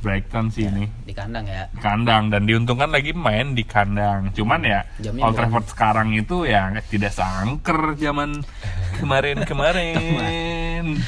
Brighton 0.03 0.51
sih 0.51 0.67
ini 0.67 0.83
di 1.01 1.15
kandang 1.15 1.47
ya 1.47 1.71
kandang 1.79 2.27
dan 2.27 2.43
diuntungkan 2.43 2.91
lagi 2.91 3.15
main 3.15 3.55
di 3.55 3.63
kandang 3.63 4.35
cuman 4.35 4.59
ya 4.61 4.83
Jamnya 4.99 5.23
Old 5.23 5.31
bukan- 5.31 5.39
Trafford 5.39 5.65
sekarang 5.71 6.07
itu 6.11 6.43
ya 6.43 6.67
tidak 6.83 7.09
sangker 7.09 7.95
zaman 7.95 8.43
kemarin-kemarin 8.99 10.85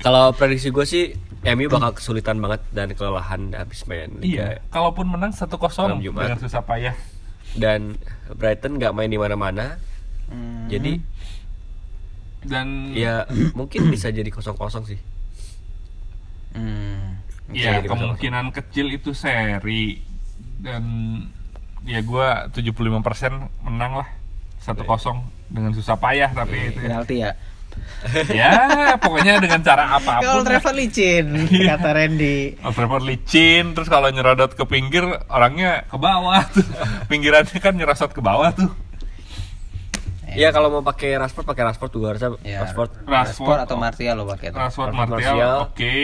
Kalau 0.00 0.32
prediksi 0.32 0.68
gue 0.68 0.84
sih 0.84 1.04
MU 1.42 1.66
bakal 1.66 1.92
kesulitan 1.92 2.36
banget 2.36 2.60
dan 2.70 2.92
kelelahan 2.92 3.52
habis 3.52 3.84
main 3.84 4.12
iya 4.20 4.56
Liga. 4.56 4.68
kalaupun 4.68 5.08
menang 5.08 5.32
1-0 5.32 5.48
Malam 5.48 6.00
Jumat. 6.00 6.22
dengan 6.26 6.38
susah 6.38 6.60
payah 6.60 6.96
Dan 7.50 7.96
Brighton 8.30 8.76
nggak 8.76 8.92
main 8.92 9.08
di 9.08 9.18
mana-mana. 9.18 9.74
Hmm. 10.28 10.70
Jadi 10.70 11.02
dan 12.40 12.94
ya 12.94 13.26
mungkin 13.58 13.90
bisa 13.90 14.08
jadi 14.08 14.28
kosong-kosong 14.28 14.86
sih. 14.86 15.00
Hmm. 16.52 17.18
Ya 17.52 17.78
jadi 17.80 17.88
kemungkinan 17.88 18.52
kecil 18.54 18.86
itu 18.94 19.14
seri. 19.16 20.02
Dan 20.60 20.84
ya 21.88 22.04
gua 22.04 22.52
75% 22.52 23.64
menang 23.64 24.04
lah. 24.04 24.08
1-0 24.60 24.84
dengan 25.48 25.72
susah 25.72 25.96
payah 25.96 26.30
tapi 26.30 26.70
itu 26.70 26.78
ya. 26.78 26.86
penalti 26.86 27.16
ya. 27.24 27.32
Ya 28.32 28.52
pokoknya 28.98 29.38
dengan 29.38 29.60
cara 29.62 29.94
apa 29.94 30.20
pun 30.20 30.26
kalau 30.26 30.42
travel 30.44 30.74
licin 30.76 31.26
kata 31.48 31.90
Randy. 31.96 32.58
Old 32.64 32.74
Trafford 32.76 33.04
licin 33.06 33.76
terus 33.76 33.88
kalau 33.88 34.08
nyerodot 34.10 34.52
ke 34.52 34.64
pinggir 34.66 35.04
orangnya 35.28 35.84
ke 35.86 35.96
bawah 35.96 36.44
tuh. 36.50 36.66
Pinggirannya 37.08 37.58
kan 37.60 37.76
nyerosot 37.76 38.10
ke 38.12 38.20
bawah 38.20 38.50
tuh. 38.52 38.72
Ya 40.30 40.54
kalau 40.54 40.70
mau 40.70 40.82
pakai 40.86 41.18
Rashford 41.18 41.42
pakai 41.42 41.62
Rashford 41.66 41.90
juga 41.90 42.06
harusnya 42.14 42.30
Ya, 42.46 42.62
Rashford. 42.62 42.90
Rashford 43.02 43.58
atau 43.66 43.76
Martial 43.78 44.14
lo 44.14 44.24
pakai. 44.30 44.54
Rashford 44.54 44.94
Rashford 44.94 44.94
Martial 44.94 45.36
Martial. 45.36 45.56
oke 45.66 45.98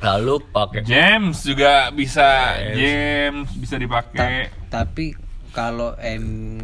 Lalu 0.00 0.40
pakai 0.48 0.80
James 0.80 1.36
juga 1.40 1.88
bisa 1.90 2.56
James. 2.56 2.76
James 2.76 3.48
bisa 3.54 3.74
Ta- 3.74 3.80
dipakai 3.80 4.48
tapi 4.66 5.12
kalau 5.50 5.92
M 5.96 6.56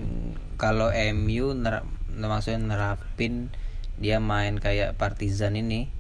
kalau 0.55 0.89
MU 1.13 1.53
ner 1.53 1.85
maksudnya 2.09 2.63
nerapin 2.63 3.53
dia 3.95 4.17
main 4.19 4.57
kayak 4.57 4.95
Partizan 4.95 5.53
ini 5.55 5.93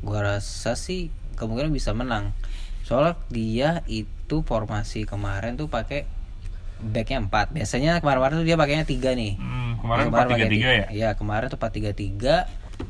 gua 0.00 0.36
rasa 0.36 0.72
sih 0.74 1.08
kemungkinan 1.34 1.68
bisa 1.68 1.92
menang. 1.92 2.32
Soalnya 2.80 3.16
dia 3.28 3.70
itu 3.84 4.40
formasi 4.40 5.04
kemarin 5.04 5.54
tuh 5.54 5.66
pakai 5.66 6.08
backnya 6.76 7.20
4 7.22 7.50
biasanya 7.50 7.92
kemarin-kemarin 7.98 8.36
tuh 8.36 8.46
dia 8.46 8.56
pakainya 8.56 8.84
tiga 8.84 9.12
nih. 9.12 9.34
Hmm, 9.34 9.76
kemarin 9.78 10.04
Kemarin 10.06 10.28
4-3-3 10.28 10.32
pakai 10.32 10.44
ya? 10.44 10.48
tiga- 10.48 10.90
Iya, 10.90 11.08
kemarin 11.14 11.46
tuh 11.46 11.58
4-3-3. 11.58 12.34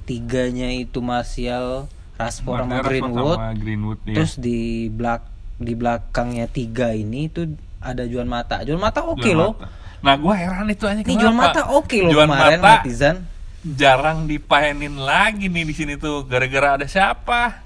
Tiganya 0.04 0.68
itu 0.70 0.98
Martial, 0.98 1.86
Rashford 2.14 2.58
sama 2.60 2.78
Greenwood. 2.80 3.36
sama 3.36 3.48
Greenwood 3.52 4.00
ya. 4.04 4.14
Terus 4.14 4.32
di 4.36 4.58
belak 4.86 5.22
di 5.54 5.72
belakangnya 5.72 6.46
tiga 6.46 6.90
ini 6.90 7.26
tuh 7.26 7.52
ada 7.78 8.04
Juan 8.04 8.26
Mata. 8.26 8.62
Juan 8.62 8.78
Mata 8.78 9.02
oke 9.02 9.22
Juan 9.22 9.36
loh. 9.36 9.52
Mata. 9.54 9.68
Nah, 9.98 10.14
gua 10.14 10.34
heran 10.34 10.68
itu 10.68 10.84
aja 10.84 11.00
Nih 11.00 11.16
Juan 11.16 11.32
Mata 11.32 11.70
oke 11.70 11.96
loh 11.98 12.12
Juan 12.12 12.28
kemarin 12.28 12.58
Mata 12.58 12.74
netizen. 12.80 13.16
jarang 13.64 14.24
dipainin 14.24 14.94
lagi 14.94 15.48
nih 15.48 15.64
di 15.64 15.72
sini 15.72 15.94
tuh 15.94 16.22
gara-gara 16.22 16.76
ada 16.76 16.84
siapa? 16.84 17.64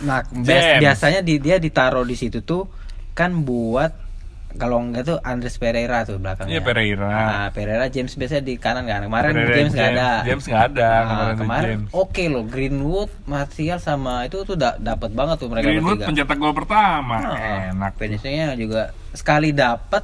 Nah, 0.00 0.22
bias- 0.28 0.46
James. 0.74 0.80
biasanya 0.80 1.20
di, 1.20 1.38
dia 1.38 1.56
ditaruh 1.56 2.02
di 2.02 2.14
situ 2.14 2.42
tuh 2.42 2.66
kan 3.12 3.34
buat 3.38 3.94
kalau 4.56 4.80
enggak 4.80 5.04
tuh 5.04 5.18
Andres 5.20 5.54
Pereira 5.54 6.02
tuh 6.02 6.16
belakangnya. 6.16 6.56
Iya 6.56 6.62
Pereira. 6.62 7.04
Nah, 7.06 7.46
Pereira 7.52 7.86
James 7.86 8.10
biasanya 8.10 8.40
di 8.40 8.56
kanan 8.56 8.84
kan. 8.84 9.04
Kemarin 9.04 9.30
Pereira, 9.30 9.54
James 9.54 9.72
nggak 9.72 9.90
ada. 9.92 10.10
James 10.24 10.44
nggak 10.44 10.64
ada 10.66 10.88
Nah, 10.88 11.04
kemarin, 11.04 11.36
kemarin 11.36 11.78
oke 11.90 12.22
loh 12.26 12.44
Greenwood, 12.44 13.10
Martial 13.24 13.78
sama 13.78 14.24
itu 14.24 14.40
tuh 14.42 14.54
da 14.54 14.74
dapat 14.74 15.10
banget 15.10 15.36
tuh 15.36 15.48
mereka 15.48 15.68
Greenwood 15.68 16.00
bertiga. 16.00 16.08
pencetak 16.08 16.38
gol 16.38 16.54
pertama. 16.56 17.16
Nah, 17.18 17.36
Enak. 17.70 17.92
finishingnya 17.94 18.54
juga 18.54 18.82
sekali 19.12 19.52
dapat 19.52 20.02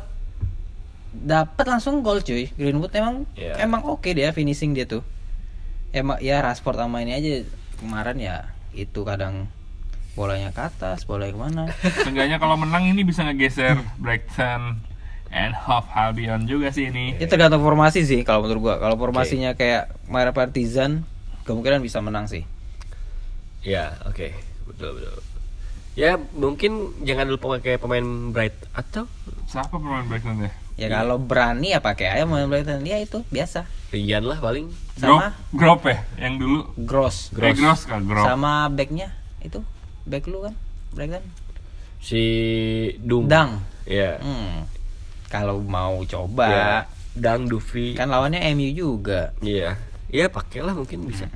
dapat 1.11 1.65
langsung 1.65 2.03
gol 2.03 2.21
cuy. 2.21 2.51
Greenwood 2.51 2.93
emang 2.93 3.25
Iya. 3.35 3.59
emang 3.61 3.87
oke 3.87 4.11
dia 4.11 4.29
finishing 4.31 4.75
dia 4.75 4.85
tuh. 4.85 5.01
Emang 5.89 6.19
ya 6.19 6.43
Rashford 6.43 6.77
sama 6.77 7.01
ini 7.01 7.15
aja 7.15 7.33
kemarin 7.79 8.19
ya 8.19 8.37
itu 8.73 9.01
kadang 9.03 9.47
bolanya 10.15 10.51
ke 10.55 10.63
atas, 10.63 11.07
bolanya 11.07 11.33
ke 11.35 11.41
mana. 11.41 11.65
Seenggaknya 12.07 12.39
kalau 12.39 12.55
menang 12.55 12.87
ini 12.87 13.03
bisa 13.03 13.27
ngegeser 13.27 13.79
Brighton 13.99 14.79
and 15.35 15.53
Hove 15.55 15.91
Albion 15.91 16.47
juga 16.47 16.71
sih 16.71 16.89
ini. 16.89 17.19
Itu 17.19 17.27
tergantung 17.27 17.63
formasi 17.63 18.07
sih 18.07 18.23
kalau 18.23 18.47
menurut 18.47 18.61
gua. 18.63 18.75
Kalau 18.79 18.95
formasinya 18.95 19.59
kayak 19.59 19.91
Mara 20.07 20.31
Partizan 20.31 21.03
kemungkinan 21.45 21.83
bisa 21.83 21.99
menang 21.99 22.31
sih. 22.31 22.47
Ya, 23.67 23.99
oke. 24.07 24.31
Betul, 24.71 25.03
betul. 25.03 25.15
Ya, 25.95 26.19
mungkin 26.35 26.91
jangan 27.07 27.31
lupa 27.31 27.59
pakai 27.59 27.79
pemain 27.79 28.03
Bright 28.35 28.55
atau 28.75 29.07
Siapa 29.47 29.79
pemain 29.79 30.03
Brighton 30.07 30.43
ya? 30.43 30.53
Ya 30.75 30.91
kalau 30.91 31.23
berani 31.23 31.71
ya 31.71 31.79
pakai 31.79 32.11
aja 32.11 32.27
main 32.27 32.51
Brighton. 32.51 32.83
Ya 32.83 32.99
itu 32.99 33.23
biasa. 33.31 33.71
Rian 33.95 34.27
lah 34.27 34.43
paling. 34.43 34.75
Sama 34.99 35.31
Grop, 35.55 35.87
Grop 35.87 35.95
ya 35.95 35.99
yang 36.19 36.43
dulu. 36.43 36.67
Gross. 36.75 37.31
Eh, 37.39 37.55
Gross 37.55 37.87
kan 37.87 38.03
Grop. 38.03 38.27
Sama 38.27 38.67
backnya 38.67 39.15
itu 39.39 39.63
back 40.05 40.25
lu 40.27 40.41
kan 40.41 40.55
Brighton. 40.91 41.25
Si 41.99 42.23
Dung. 43.01 43.27
Dang. 43.27 43.59
Ya. 43.85 44.21
Hmm. 44.21 44.69
Kalau 45.27 45.59
mau 45.59 46.05
coba 46.05 46.47
Ya. 46.47 46.73
Dang 47.15 47.47
Dufi. 47.47 47.95
kan 47.95 48.09
lawannya 48.09 48.43
MU 48.53 48.71
juga. 48.71 49.33
Iya. 49.39 49.79
Iya, 50.09 50.27
pakailah 50.29 50.73
mungkin 50.73 51.07
bisa. 51.07 51.27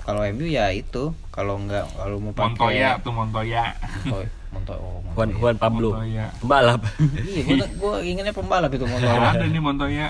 Kalau 0.00 0.24
MU 0.26 0.44
ya 0.44 0.72
itu, 0.72 1.12
kalau 1.28 1.60
enggak 1.60 1.84
kalau 1.92 2.16
mau 2.18 2.32
pakai 2.32 2.48
Montoya 2.50 2.88
tuh 2.98 3.12
Montoya. 3.12 3.64
Montoya. 4.02 4.28
Montoya. 4.50 4.78
Oh, 4.80 4.98
Montoya. 4.98 5.14
Juan 5.14 5.30
Juan 5.36 5.56
Pablo. 5.56 5.88
Montoya. 5.94 6.26
Pembalap. 6.40 6.80
Iya, 7.22 7.42
gua, 7.46 7.66
gua 7.78 7.94
inginnya 8.02 8.34
pembalap 8.34 8.70
itu 8.72 8.82
Nggak 8.82 8.96
Montoya. 8.98 9.30
ada 9.30 9.44
nih 9.46 9.62
Montoya. 9.62 10.06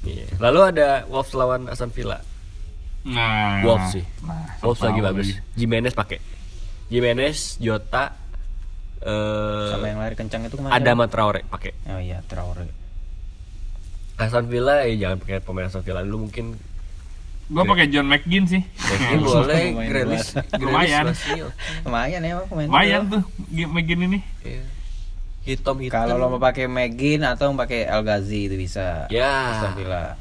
Iya. 0.00 0.26
Lalu 0.40 0.60
ada 0.64 0.88
Wolves 1.06 1.34
lawan 1.34 1.68
Aston 1.68 1.92
Villa. 1.92 2.18
Nah. 3.04 3.64
Wolves 3.64 3.96
sih. 3.96 4.04
Nah, 4.20 4.60
Wolves 4.60 4.82
lagi 4.84 5.00
bagus. 5.00 5.28
Jimenez 5.56 5.96
pakai. 5.96 6.20
Jimenez, 6.90 7.56
Jota, 7.62 8.12
eh 9.00 9.68
Sama 9.72 9.86
yang 9.88 10.00
lari 10.02 10.14
kencang 10.18 10.44
itu 10.44 10.60
kemarin. 10.60 10.74
Adama 10.76 11.08
Traore 11.08 11.40
pakai. 11.48 11.72
Oh 11.88 12.00
iya, 12.00 12.20
Traore. 12.28 12.68
Aston 14.20 14.52
Villa 14.52 14.84
ya 14.84 15.08
jangan 15.08 15.16
pakai 15.24 15.40
pemain 15.40 15.64
Aston 15.64 15.80
Villa 15.80 16.04
dulu 16.04 16.28
mungkin 16.28 16.60
Gua 17.50 17.66
pakai 17.66 17.90
John 17.90 18.06
McGinn 18.06 18.46
sih. 18.46 18.62
Mungkin 18.62 19.18
boleh 19.26 19.62
Grealish, 19.90 20.38
Lumayan. 20.54 21.10
Lumayan 21.82 22.20
ya 22.22 22.46
pemain. 22.46 22.66
Lumayan 22.70 23.02
tuh 23.10 23.22
McGinn 23.50 24.06
ini. 24.06 24.18
Iya. 24.46 24.62
Hitam 25.42 25.82
hitam. 25.82 26.06
Kalau 26.06 26.14
lo 26.20 26.36
mau 26.36 26.38
pakai 26.38 26.70
Megin 26.70 27.26
atau 27.26 27.50
mau 27.50 27.66
pakai 27.66 27.90
El 27.90 28.06
Ghazi 28.06 28.46
itu 28.46 28.54
bisa. 28.54 29.10
Ya. 29.10 29.58
Aston 29.58 29.82
Villa. 29.82 30.14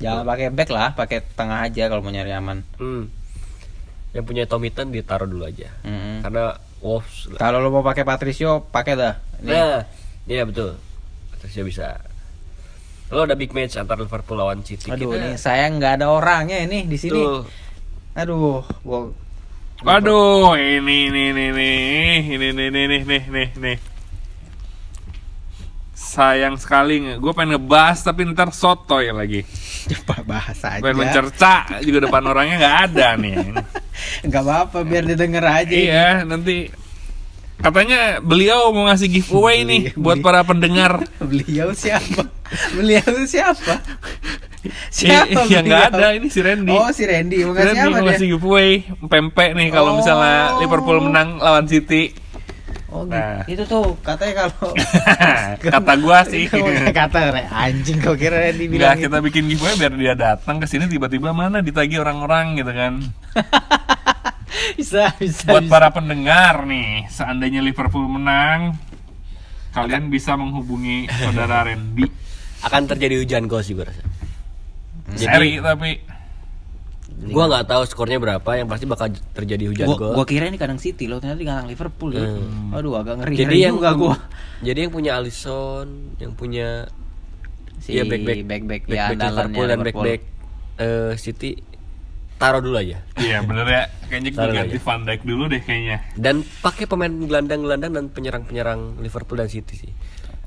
Jangan 0.00 0.24
pakai 0.24 0.48
back 0.48 0.70
lah, 0.72 0.88
pakai 0.96 1.18
tengah 1.36 1.60
aja 1.60 1.92
kalau 1.92 2.00
mau 2.00 2.08
nyari 2.08 2.32
aman. 2.32 2.64
Hmm. 2.80 3.12
Yang 4.16 4.24
punya 4.24 4.44
Tom 4.48 4.64
Hinton 4.64 4.90
ditaruh 4.90 5.28
dulu 5.28 5.44
aja. 5.46 5.70
Mm-mm. 5.84 6.24
Karena 6.24 6.56
Wolves. 6.80 7.28
Kalau 7.36 7.60
lo 7.60 7.68
mau 7.68 7.84
pakai 7.84 8.02
Patricio, 8.02 8.64
pakai 8.64 8.96
dah. 8.96 9.14
Ini 9.44 9.52
Nah, 9.52 9.84
iya 10.24 10.42
betul. 10.48 10.80
Patricia 11.30 11.62
bisa. 11.62 12.00
Lalu 13.12 13.20
ada 13.26 13.36
big 13.36 13.52
match 13.52 13.76
antara 13.76 14.00
Liverpool 14.00 14.40
lawan 14.40 14.64
City. 14.64 14.88
Aduh, 14.88 15.12
Kita- 15.12 15.20
ini 15.20 15.30
saya 15.36 15.68
nggak 15.68 16.00
ada 16.00 16.06
orangnya 16.08 16.58
ini 16.64 16.88
di 16.88 16.96
sini. 16.96 17.14
Tuh. 17.14 17.44
Aduh, 18.16 18.64
gua 18.82 19.12
Waduh, 19.80 20.60
ini 20.60 21.08
ini 21.08 21.32
ini 21.32 21.44
ini 21.48 21.70
ini 22.36 22.46
ini 22.52 22.64
ini 22.68 22.82
nih 22.84 23.02
nih 23.02 23.22
nih 23.32 23.48
nih. 23.56 23.76
Sayang 26.00 26.56
sekali, 26.56 26.96
gue 27.12 27.32
pengen 27.32 27.54
ngebahas 27.54 28.00
tapi 28.00 28.24
ntar 28.26 28.48
sotoy 28.50 29.12
lagi. 29.12 29.44
coba 29.86 30.24
bahas 30.24 30.56
aja. 30.58 30.80
Pengen 30.80 30.96
mencerca 30.98 31.54
juga 31.78 31.98
depan 32.02 32.24
orangnya 32.24 32.56
nggak 32.56 32.76
ada 32.86 33.08
nih. 33.14 33.36
Nggak 34.24 34.42
apa-apa, 34.42 34.78
biar 34.82 35.04
didengar 35.04 35.44
aja. 35.44 35.68
iya, 35.70 36.24
nanti 36.24 36.72
katanya 37.56 38.18
beliau 38.18 38.72
mau 38.72 38.88
ngasih 38.88 39.12
giveaway 39.12 39.62
nih 39.62 39.92
Beli- 39.92 40.00
buat 40.00 40.18
para 40.18 40.40
pendengar. 40.40 41.04
Beliau 41.20 41.76
siapa? 41.76 42.24
Beliau 42.72 43.04
siapa? 43.26 43.76
Iya, 44.92 45.24
beliau? 45.24 45.64
nggak 45.64 45.84
ada 45.90 46.12
ini 46.12 46.28
si 46.28 46.40
Randy. 46.40 46.68
Oh, 46.70 46.92
si 46.92 47.08
Randy. 47.08 47.48
Mau 47.48 47.56
ngasih 47.56 47.64
Randy 47.66 47.80
apa 47.80 47.96
mau 47.96 48.04
ngasih 48.04 48.26
giveaway 48.30 48.70
pempek 49.02 49.56
nih 49.56 49.68
kalau 49.70 49.90
Oh. 49.92 49.96
misalnya 49.96 50.60
Liverpool 50.60 51.00
menang 51.00 51.40
lawan 51.40 51.64
City. 51.64 52.12
Oh, 52.90 53.06
gitu. 53.06 53.14
Nah. 53.14 53.46
itu 53.46 53.62
tuh 53.64 53.94
katanya 54.02 54.34
kalau 54.44 54.74
Kata 55.62 55.92
gua 55.96 56.26
sih. 56.26 56.50
kata 56.90 57.30
Re- 57.30 57.46
anjing 57.46 58.02
kau 58.02 58.18
kira 58.18 58.42
Randy 58.42 58.66
Enggak, 58.66 58.74
bilang 58.74 58.96
gitu. 58.98 59.04
kita 59.06 59.18
bikin 59.22 59.44
giveaway 59.46 59.74
biar 59.78 59.92
dia 59.94 60.14
datang 60.14 60.58
ke 60.58 60.66
sini 60.66 60.90
tiba-tiba 60.90 61.30
mana 61.30 61.62
ditagi 61.62 61.96
orang-orang 61.96 62.58
gitu 62.58 62.72
kan. 62.74 62.98
bisa 64.78 65.14
bisa 65.16 65.46
Buat 65.46 65.64
bisa. 65.66 65.72
para 65.72 65.88
pendengar 65.90 66.66
nih, 66.66 67.06
seandainya 67.06 67.62
Liverpool 67.62 68.06
menang, 68.06 68.74
kalian 69.70 70.10
bisa 70.10 70.34
menghubungi 70.34 71.06
saudara 71.08 71.62
Randy. 71.62 72.06
Akan 72.60 72.84
terjadi 72.84 73.22
hujan 73.22 73.46
sih 73.62 73.72
gue 73.72 73.86
rasa. 73.86 74.02
Seri 75.14 75.58
tapi 75.58 76.02
Gua 77.20 77.44
nggak 77.52 77.68
tahu 77.68 77.82
skornya 77.84 78.16
berapa, 78.16 78.50
yang 78.56 78.64
pasti 78.64 78.88
bakal 78.88 79.12
terjadi 79.36 79.68
hujan 79.68 79.86
gua, 79.92 79.96
gol. 80.00 80.12
gua 80.16 80.24
kira 80.24 80.48
ini 80.48 80.56
kadang 80.56 80.80
City 80.80 81.04
loh 81.04 81.20
ternyata 81.20 81.36
di 81.36 81.48
kandang 81.48 81.68
Liverpool 81.68 82.10
ya. 82.16 82.24
Hmm. 82.24 82.72
Aduh 82.72 82.96
agak 82.96 83.20
ngeri, 83.20 83.36
jadi 83.36 83.56
yang 83.68 83.76
juga 83.76 83.92
gua. 83.92 84.16
jadi 84.66 84.88
yang 84.88 84.92
punya 84.92 85.20
Alisson, 85.20 86.16
yang 86.16 86.32
punya 86.32 86.88
Si 87.80 87.96
ya 87.96 88.04
back 88.04 88.22
back 88.28 88.40
back 88.44 88.62
back, 88.68 88.82
back, 88.84 88.92
ya 88.92 89.04
back 89.16 89.20
Liverpool 89.32 89.66
dan 89.72 89.78
back 89.80 89.96
back 89.96 90.20
eh, 90.76 91.12
City 91.16 91.50
taruh 92.40 92.64
dulu 92.64 92.76
aja. 92.80 93.04
Iya 93.20 93.44
bener 93.44 93.66
ya, 93.68 93.82
kayaknya 94.08 94.30
gue 94.32 94.40
Taruh 94.40 94.54
ganti 94.56 94.76
aja. 94.80 94.84
Van 94.88 95.00
Dijk 95.04 95.20
dulu 95.28 95.44
deh 95.52 95.60
kayaknya. 95.60 95.96
Dan 96.16 96.40
pakai 96.64 96.88
pemain 96.88 97.12
gelandang-gelandang 97.12 97.92
dan 97.92 98.04
penyerang-penyerang 98.08 98.96
Liverpool 99.04 99.36
dan 99.36 99.52
City 99.52 99.76
sih. 99.76 99.92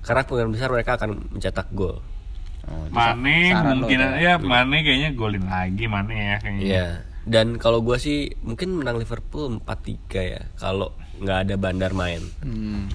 Karena 0.02 0.26
kemungkinan 0.26 0.52
besar 0.58 0.74
mereka 0.74 0.98
akan 0.98 1.38
mencetak 1.38 1.70
gol. 1.70 2.02
Oh, 2.64 2.88
Mane 2.88 3.52
mungkin 3.76 4.00
ya 4.24 4.40
Mane 4.40 4.88
kayaknya 4.88 5.12
golin 5.16 5.44
lagi 5.44 5.84
Mane 5.88 6.16
ya 6.16 6.36
kayaknya. 6.40 6.64
Iya. 6.64 6.88
Dan 7.24 7.56
kalau 7.60 7.80
gua 7.84 8.00
sih 8.00 8.36
mungkin 8.44 8.80
menang 8.80 9.00
Liverpool 9.00 9.60
4-3 9.64 10.00
ya 10.24 10.42
kalau 10.60 10.96
nggak 11.20 11.38
ada 11.48 11.56
Bandar 11.60 11.92
main. 11.92 12.24
Hmm. 12.44 12.88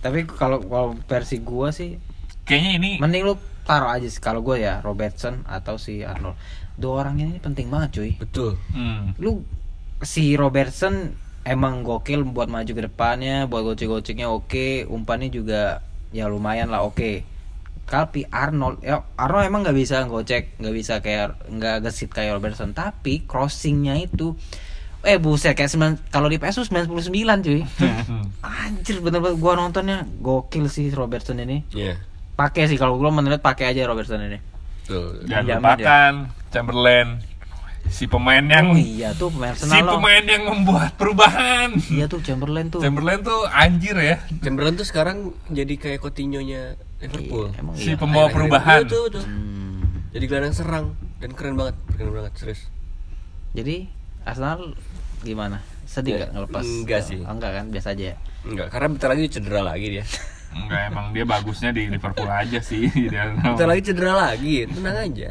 Tapi 0.00 0.24
kalau 0.28 0.60
kalau 0.64 0.96
versi 1.04 1.40
gua 1.40 1.72
sih 1.72 2.00
Kayaknya 2.48 2.70
ini 2.80 2.90
mending 3.00 3.24
lu 3.28 3.34
taruh 3.68 3.92
aja 3.92 4.08
sih 4.08 4.18
kalau 4.18 4.40
gua 4.40 4.56
ya 4.56 4.74
Robertson 4.80 5.44
atau 5.48 5.76
si 5.76 6.04
Arnold. 6.04 6.36
Dua 6.80 7.04
orang 7.04 7.20
ini 7.20 7.36
penting 7.40 7.68
banget 7.68 8.00
cuy. 8.00 8.12
Betul. 8.16 8.56
hmm, 8.72 9.20
Lu 9.20 9.44
si 10.00 10.32
Robertson 10.36 11.12
emang 11.44 11.84
gokil 11.84 12.24
buat 12.24 12.48
maju 12.48 12.72
ke 12.72 12.82
depannya, 12.88 13.44
buat 13.48 13.64
gocek-goceknya 13.64 14.28
oke, 14.28 14.88
umpannya 14.88 15.28
juga 15.32 15.84
ya 16.10 16.28
lumayan 16.28 16.72
lah 16.72 16.84
oke. 16.84 17.24
Tapi 17.90 18.22
Arnold, 18.30 18.86
ya 18.86 19.02
Arnold 19.18 19.50
emang 19.50 19.66
nggak 19.66 19.74
bisa 19.74 20.06
gocek, 20.06 20.62
nggak 20.62 20.74
bisa 20.78 20.94
kayak 21.02 21.42
nggak 21.50 21.90
gesit 21.90 22.14
kayak 22.14 22.38
Robertson, 22.38 22.70
tapi 22.70 23.26
crossingnya 23.26 23.98
itu 23.98 24.38
eh 25.00 25.16
buset 25.16 25.56
kayak 25.56 25.72
9 25.72 26.12
kalau 26.12 26.30
di 26.30 26.38
PSU 26.38 26.62
99 26.62 27.18
cuy. 27.42 27.60
Anjir 28.46 29.02
bener-bener 29.02 29.34
gua 29.40 29.58
nontonnya 29.58 30.06
gokil 30.22 30.70
sih 30.70 30.94
Robertson 30.94 31.42
ini. 31.42 31.66
Iya. 31.74 31.98
Pakai 32.38 32.70
sih 32.70 32.78
kalau 32.78 32.94
gua 33.00 33.10
menurut 33.10 33.42
pakai 33.42 33.74
aja 33.74 33.90
Robertson 33.90 34.22
ini. 34.22 34.38
Betul. 34.86 35.22
jangan 35.26 35.62
lupakan 35.62 36.12
Chamberlain 36.50 37.08
si 37.86 38.04
pemain 38.04 38.42
yang 38.42 38.70
Oh 38.70 38.76
iya 38.76 39.10
tuh 39.12 39.28
pemain 39.28 39.50
si 39.50 39.64
Arsenal 39.64 39.82
loh. 39.82 39.92
pemain 39.96 40.22
yang 40.22 40.42
membuat 40.44 40.92
perubahan. 40.94 41.72
Iya 41.86 42.04
tuh 42.04 42.20
Chamberlain 42.20 42.68
tuh. 42.68 42.80
Chamberlain 42.80 43.20
tuh 43.20 43.46
anjir 43.46 43.94
ya. 43.94 44.20
Chamberlain 44.38 44.74
tuh 44.74 44.84
sekarang 44.84 45.32
jadi 45.48 45.74
kayak 45.74 45.98
Coutinho-nya 46.00 46.74
Liverpool. 46.98 47.50
Emang 47.54 47.74
Si 47.74 47.88
iya. 47.88 47.96
pembawa 47.96 48.28
perubahan. 48.28 48.84
Betul, 48.84 49.08
betul. 49.08 49.24
Hmm. 49.24 50.04
Jadi 50.10 50.24
gelandang 50.26 50.52
serang 50.52 50.86
dan 51.16 51.30
keren 51.32 51.54
banget, 51.54 51.76
keren 51.90 52.12
banget 52.12 52.32
serius. 52.34 52.66
Jadi 53.50 53.88
Arsenal 54.22 54.74
gimana? 55.20 55.58
Sedih 55.84 56.14
Ya, 56.14 56.18
gak 56.22 56.30
ngelepas? 56.32 56.62
enggak 56.62 57.00
sih. 57.02 57.18
Oh, 57.20 57.32
enggak 57.32 57.50
kan, 57.52 57.64
biasa 57.68 57.88
aja 57.90 58.04
ya. 58.10 58.16
Enggak, 58.40 58.68
karena 58.68 58.86
bentar 58.88 59.08
lagi 59.10 59.26
cedera 59.28 59.60
lagi 59.60 59.86
dia. 59.90 60.04
Enggak 60.50 60.80
emang 60.86 61.06
dia 61.10 61.24
bagusnya 61.24 61.70
di 61.70 61.86
Liverpool 61.86 62.26
aja 62.26 62.58
sih. 62.58 62.86
Dia- 63.10 63.34
Bentar 63.34 63.66
lagi 63.66 63.82
cedera 63.84 64.14
lagi, 64.14 64.66
tenang 64.66 64.98
aja. 65.00 65.30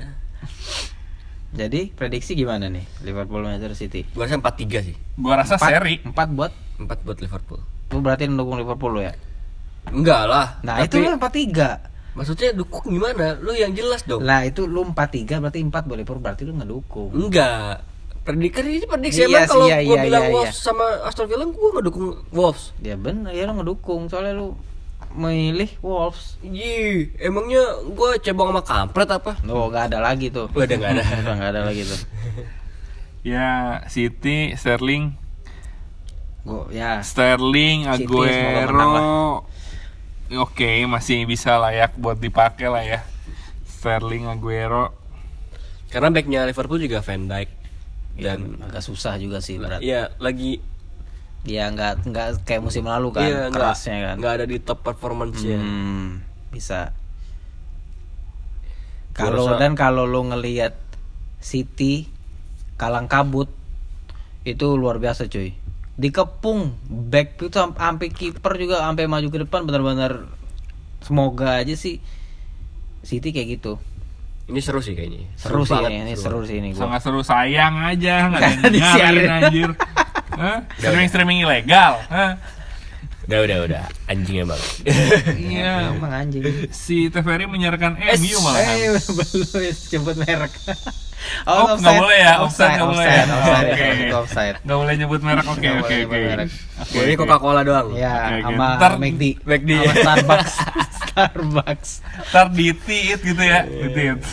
Jadi 1.50 1.90
prediksi 1.90 2.38
gimana 2.38 2.70
nih 2.70 2.86
Liverpool 3.02 3.42
Manchester 3.42 3.74
City? 3.74 4.06
Gua 4.14 4.30
rasa 4.30 4.38
4-3 4.38 4.86
sih. 4.86 4.96
Gua 5.18 5.34
rasa 5.34 5.58
Empat- 5.58 5.72
seri. 5.74 5.96
Empat 6.06 6.28
buat 6.30 6.52
4 6.78 7.00
buat 7.02 7.18
Liverpool. 7.20 7.62
lu 7.90 8.06
berarti 8.06 8.30
mendukung 8.30 8.62
Liverpool 8.62 8.94
lo 8.94 9.02
ya? 9.02 9.14
Enggak 9.90 10.30
lah. 10.30 10.62
Nah, 10.62 10.86
itu 10.86 11.02
lu 11.02 11.10
empat 11.10 11.34
tiga. 11.34 11.70
maksudnya 12.14 12.52
dukung 12.54 12.86
gimana? 12.86 13.34
Lu 13.40 13.50
yang 13.56 13.74
jelas 13.74 14.06
dong. 14.06 14.22
Lah 14.22 14.46
itu 14.46 14.70
lu 14.70 14.86
empat 14.86 15.10
tiga 15.10 15.40
berarti 15.40 15.58
empat 15.64 15.90
buat 15.90 15.98
Liverpool 15.98 16.22
berarti 16.22 16.46
lu 16.46 16.54
ngedukung. 16.54 17.10
Enggak. 17.18 17.82
Prediksi 18.22 18.62
ini 18.62 18.86
prediksi 18.86 19.20
Iya 19.24 19.30
emang 19.32 19.42
sih, 19.42 19.50
kalau 19.50 19.66
iya, 19.66 19.78
gua 19.82 19.96
iya, 19.98 20.04
bilang 20.06 20.24
iya, 20.28 20.34
Wolves 20.38 20.58
sama 20.62 20.86
Aston 21.02 21.26
Villa 21.26 21.50
gua 21.50 21.70
nggak 21.74 21.86
dukung 21.90 22.06
Wolves. 22.30 22.64
Ya 22.84 22.94
bener 22.94 23.34
ya 23.34 23.50
lu 23.50 23.54
ngedukung 23.58 24.06
soalnya 24.06 24.38
lu 24.38 24.54
memilih 25.14 25.70
Wolves. 25.82 26.38
Ih, 26.46 27.14
emangnya 27.18 27.84
gua 27.94 28.18
cebong 28.22 28.54
sama 28.54 28.62
kampret 28.62 29.10
apa? 29.10 29.38
Oh, 29.50 29.70
gak 29.70 29.94
ada 29.94 30.00
lagi 30.04 30.30
tuh. 30.30 30.50
Udah 30.54 30.76
nggak 30.76 30.92
ada. 30.98 31.04
Udah 31.04 31.34
nggak 31.40 31.52
ada 31.56 31.62
lagi 31.66 31.84
tuh. 31.86 32.00
Ya 33.26 33.82
City, 33.92 34.56
Sterling, 34.56 35.18
Gua 36.48 36.72
ya 36.72 37.04
Sterling, 37.04 37.86
Aguero. 37.90 39.44
Oke, 40.30 40.86
masih 40.86 41.26
bisa 41.26 41.58
layak 41.58 41.98
buat 41.98 42.16
dipakai 42.16 42.70
lah 42.70 42.84
ya. 42.86 43.02
Sterling, 43.66 44.30
Aguero. 44.30 44.94
Karena 45.90 46.14
backnya 46.14 46.46
Liverpool 46.46 46.80
juga 46.80 47.02
Van 47.02 47.26
Dijk 47.26 47.50
dan 48.20 48.60
agak 48.62 48.84
susah 48.84 49.16
juga 49.16 49.40
sih 49.40 49.56
berat. 49.58 49.80
ya 49.80 50.12
lagi 50.20 50.60
Ya 51.48 51.72
nggak 51.72 52.04
nggak 52.04 52.28
kayak 52.44 52.62
musim 52.62 52.84
lalu 52.84 53.16
kan 53.16 53.24
iya, 53.24 53.48
kerasnya 53.48 53.98
kan. 54.12 54.16
nggak 54.20 54.34
ada 54.40 54.46
di 54.46 54.58
top 54.60 54.84
performance-nya. 54.84 55.60
Hmm, 55.60 56.20
bisa. 56.52 56.92
Kalau 59.16 59.56
dan 59.60 59.76
kalau 59.76 60.08
lo 60.08 60.24
ngelihat 60.24 60.76
City 61.40 62.08
kalang 62.80 63.08
kabut 63.08 63.52
itu 64.48 64.68
luar 64.76 65.00
biasa 65.00 65.28
cuy. 65.28 65.56
Dikepung 66.00 66.80
back 66.88 67.36
itu 67.40 67.52
sam- 67.52 67.76
sampai 67.76 68.08
kiper 68.12 68.56
juga 68.56 68.80
sampai 68.84 69.08
maju 69.08 69.28
ke 69.28 69.40
depan 69.44 69.68
benar-benar 69.68 70.32
semoga 71.04 71.60
aja 71.60 71.76
sih 71.76 72.00
City 73.04 73.32
kayak 73.32 73.60
gitu. 73.60 73.80
Ini 74.50 74.60
seru 74.64 74.80
sih 74.80 74.96
kayaknya. 74.96 75.28
Seru, 75.38 75.62
sih 75.62 75.76
banget, 75.78 75.92
ini, 75.94 76.00
ini 76.04 76.14
seru 76.16 76.42
seru 76.42 76.48
sih 76.48 76.56
ini 76.60 76.74
gua. 76.74 76.88
Sangat 76.88 77.02
seru 77.04 77.22
sayang 77.22 77.76
aja 77.84 78.32
nggak 78.32 78.40
ada 78.40 78.50
yang 78.50 78.64
Disiarin. 78.76 79.30
anjir. 79.30 79.70
Hah? 80.40 80.64
Streaming 80.80 81.10
streaming 81.12 81.40
ilegal. 81.44 82.00
Hah? 82.08 82.40
Udah 83.30 83.46
udah 83.46 83.58
udah 83.68 83.84
anjing 84.10 84.42
emang. 84.42 84.58
Iya. 85.38 85.94
Emang 85.94 86.10
anjing. 86.10 86.42
Si 86.74 87.12
TVRI 87.14 87.46
menyiarkan 87.46 88.00
MU 88.00 88.38
malahan. 88.42 88.74
Eh, 88.74 88.98
belum 89.20 89.70
sebut 89.76 90.16
merek. 90.18 90.50
Oh, 91.44 91.76
nggak 91.76 91.94
boleh 92.00 92.18
ya? 92.18 92.34
Offside 92.42 92.80
nggak 92.80 92.90
boleh 92.90 93.06
ya? 93.06 93.24
offside, 93.30 93.70
offside. 94.16 94.58
Nggak 94.66 94.78
boleh 94.82 94.94
nyebut 94.96 95.22
merek. 95.22 95.46
Oke 95.46 95.60
Nggak 95.62 95.76
oke 95.84 95.96
boleh 96.08 96.48
oke. 96.80 96.98
Ini 97.04 97.14
oke. 97.14 97.20
Coca-Cola 97.22 97.62
doang. 97.68 97.88
Ya, 97.94 98.40
sama 98.42 98.68
McD. 98.98 99.24
McD. 99.44 99.72
Sama 99.78 99.94
Starbucks. 99.94 100.54
Starbucks. 101.04 101.92
Ntar 102.32 102.48
ditit 102.56 103.20
gitu 103.22 103.44
ya, 103.44 103.68
ditit. 103.68 104.24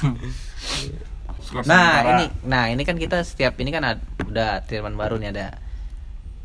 Skor 1.42 1.68
Nah, 1.68 2.00
ini 2.16 2.24
nah 2.48 2.72
ini 2.72 2.80
kan 2.86 2.96
kita 2.96 3.20
setiap 3.28 3.60
ini 3.60 3.68
kan 3.68 3.82
ada, 3.84 4.00
udah 4.24 4.64
treatment 4.64 4.96
baru 4.96 5.20
nih 5.20 5.36
ada 5.36 5.65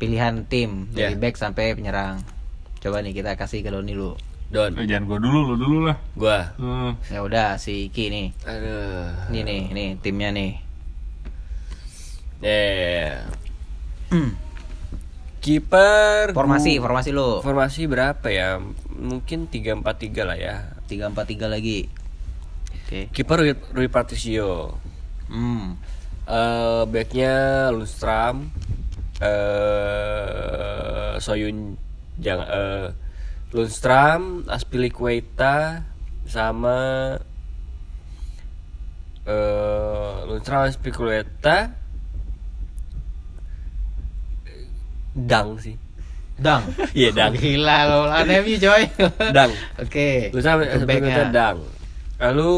pilihan 0.02 0.42
tim 0.44 0.90
dari 0.90 1.14
Ya. 1.14 1.20
back 1.20 1.38
sampai 1.38 1.72
penyerang. 1.72 2.18
Coba 2.82 2.98
nih 2.98 3.14
kita 3.14 3.38
kasih 3.38 3.62
ke 3.62 3.70
Doni 3.70 3.94
dulu. 3.94 4.18
Don. 4.50 4.74
Eh, 4.74 4.84
jangan 4.84 5.06
gua 5.06 5.16
dulu, 5.16 5.38
lu 5.46 5.54
dulu 5.56 5.78
lah. 5.86 5.96
Gua. 6.12 6.50
Hmm. 6.58 6.98
Ya 7.06 7.22
udah 7.22 7.54
si 7.54 7.86
Iki 7.86 8.04
nih. 8.10 8.26
Aduh. 8.42 9.30
Ini 9.30 9.40
nih, 9.40 9.60
ini 9.70 9.84
timnya 9.96 10.28
nih. 10.28 10.52
Eh. 12.42 13.14
Hmm. 14.10 14.34
Kiper 15.38 16.30
Formasi, 16.32 16.76
gua- 16.76 16.82
formasi 16.84 17.10
lu. 17.10 17.38
Formasi 17.40 17.82
berapa 17.86 18.26
ya? 18.26 18.58
Mungkin 18.92 19.46
3-4-3 19.46 20.22
lah 20.22 20.34
ya. 20.36 20.74
3-4-3 20.86 21.46
lagi. 21.46 21.86
Oke. 22.82 23.08
Kiper 23.08 23.36
Rui, 23.40 23.54
Rui 23.72 23.88
Patricio. 23.88 24.74
Hmm. 25.26 25.78
Eh 26.22 26.82
backnya 26.86 27.34
Lundstram. 27.70 28.50
Eh 29.22 31.14
Soyun 31.22 31.78
jangan 32.18 32.46
eh 32.50 32.86
Lundstram, 33.54 34.42
Aspilicueta 34.50 35.86
sama 36.26 37.14
eh 39.22 40.14
Lundstram 40.26 40.66
Aspilicueta 40.66 41.70
Dang 45.12 45.60
sih. 45.60 45.76
Dang. 46.40 46.64
Iya, 46.98 47.12
Dang. 47.12 47.36
Gila 47.36 47.78
lo, 47.86 48.08
aneh 48.08 48.40
MU 48.42 48.56
coy. 48.56 48.88
Dang. 49.30 49.52
Oke. 49.78 50.32
Lundstram 50.34 50.64
Itu 50.66 50.82
Aspilicueta. 50.82 51.30
Dang. 51.30 51.62
Lalu 52.18 52.50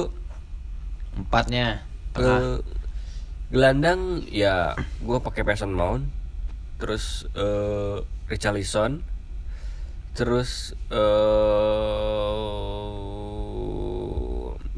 Empatnya. 1.14 1.82
Tengah. 2.14 2.38
Eh, 2.40 2.58
gelandang 3.54 4.24
ya 4.32 4.74
gue 5.04 5.18
pakai 5.20 5.46
Mason 5.46 5.70
Mount 5.70 6.23
terus 6.84 7.24
eh 7.32 7.96
Richarlison 8.28 9.00
terus 10.12 10.76
eh 10.92 11.00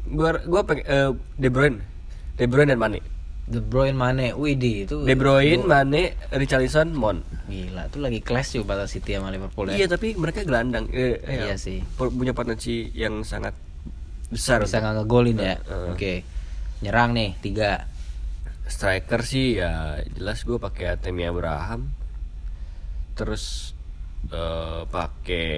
gua 0.07 0.39
gua 0.47 0.61
pakai 0.63 0.87
eh, 0.87 1.11
De 1.35 1.49
Bruyne 1.51 1.83
De 2.39 2.47
Bruyne 2.47 2.71
dan 2.71 2.79
Mane 2.79 2.99
De 3.47 3.63
Bruyne, 3.63 3.95
Mane, 3.95 4.35
Widi 4.35 4.83
itu 4.83 5.07
De 5.07 5.15
Bruyne, 5.15 5.63
Mane, 5.63 6.19
Richarlison, 6.35 6.91
Mon. 6.91 7.23
gila 7.47 7.87
itu 7.87 8.03
lagi 8.03 8.19
clash 8.19 8.59
juga 8.59 8.75
pada 8.75 8.91
City 8.91 9.15
sama 9.15 9.31
Liverpool 9.31 9.71
ya. 9.71 9.79
Iya 9.79 9.87
tapi 9.87 10.19
mereka 10.19 10.43
gelandang. 10.43 10.91
Eh, 10.91 11.15
Iya 11.23 11.47
eh, 11.47 11.55
sih. 11.55 11.79
pu- 11.95 12.11
Punya 12.11 12.35
potensi 12.35 12.91
yang 12.91 13.23
sangat 13.23 13.55
besar. 14.27 14.67
Bisa 14.67 14.83
nggak 14.83 14.99
ngegolin 14.99 15.39
ya. 15.39 15.55
Heeh. 15.63 15.87
Oke. 15.95 16.13
Nyerang 16.83 17.15
nih 17.15 17.39
tiga. 17.39 17.87
striker 18.67 19.23
sih 19.23 19.55
ya 19.55 19.95
jelas 20.19 20.43
gue 20.43 20.59
pakai 20.59 20.99
Temi 20.99 21.23
Abraham. 21.23 21.87
Terus 23.17 23.73
eh 24.29 24.81
pakai 24.87 25.49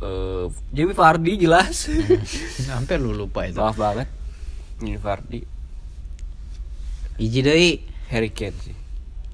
eh 0.00 0.44
Jamie 0.72 0.96
Vardy 0.96 1.32
jelas. 1.38 1.88
Hampir 2.72 2.98
lu 3.00 3.12
lupa 3.12 3.44
itu. 3.44 3.60
Maaf 3.60 3.76
banget. 3.76 4.08
Jamie 4.80 5.00
Vardy. 5.00 5.40
Iji 7.14 7.40
deui 7.46 7.70
Harry 8.10 8.30
Kane 8.34 8.58
sih. 8.58 8.76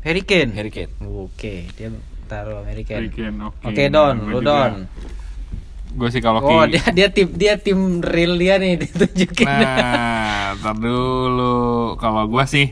Harry 0.05 0.23
Kane. 0.25 0.53
Harry 0.53 0.69
Kane. 0.69 0.93
Oke, 1.01 1.69
dia 1.75 1.89
taruh 2.29 2.61
American. 2.61 2.97
Harry 3.01 3.11
Kane, 3.11 3.39
oke. 3.43 3.65
Oke, 3.67 3.83
Don, 3.89 4.17
Gua 4.21 4.33
lu. 4.33 4.45
Don. 4.45 4.73
Gue 5.91 6.09
sih 6.15 6.23
kalau 6.23 6.39
Oh, 6.47 6.63
dia 6.71 6.87
dia 6.95 7.11
tim 7.11 7.27
dia 7.35 7.59
tim 7.59 7.99
real 7.99 8.39
dia 8.39 8.63
nih 8.63 8.79
ditunjukin. 8.87 9.43
Nah, 9.49 10.55
tar 10.55 10.77
dulu. 10.79 11.99
Kalau 11.99 12.31
gua 12.31 12.47
sih 12.47 12.71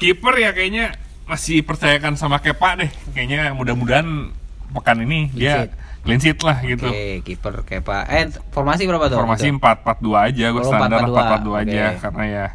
kiper 0.00 0.34
ya 0.40 0.50
kayaknya 0.50 0.96
masih 1.30 1.62
percayakan 1.62 2.18
sama 2.18 2.42
Kepa 2.42 2.74
deh. 2.76 2.90
Kayaknya 3.14 3.54
mudah-mudahan 3.54 4.34
pekan 4.70 4.98
ini 5.02 5.30
dia 5.30 5.70
clean 6.02 6.18
sheet 6.18 6.42
lah 6.42 6.58
gitu. 6.60 6.86
Oke, 6.86 7.22
kiper 7.22 7.62
Kepa. 7.62 8.06
Eh, 8.06 8.26
formasi 8.50 8.84
berapa 8.84 9.06
tuh? 9.06 9.18
Formasi 9.18 9.50
Itu? 9.50 9.62
4-4-2 9.62 10.26
aja, 10.26 10.44
gue 10.48 10.62
Oh, 10.62 10.66
standar 10.66 11.00
4-4-2. 11.06 11.14
4-4-2 11.46 11.62
aja 11.62 11.82
Oke. 11.86 11.98
karena 12.02 12.24
ya 12.26 12.46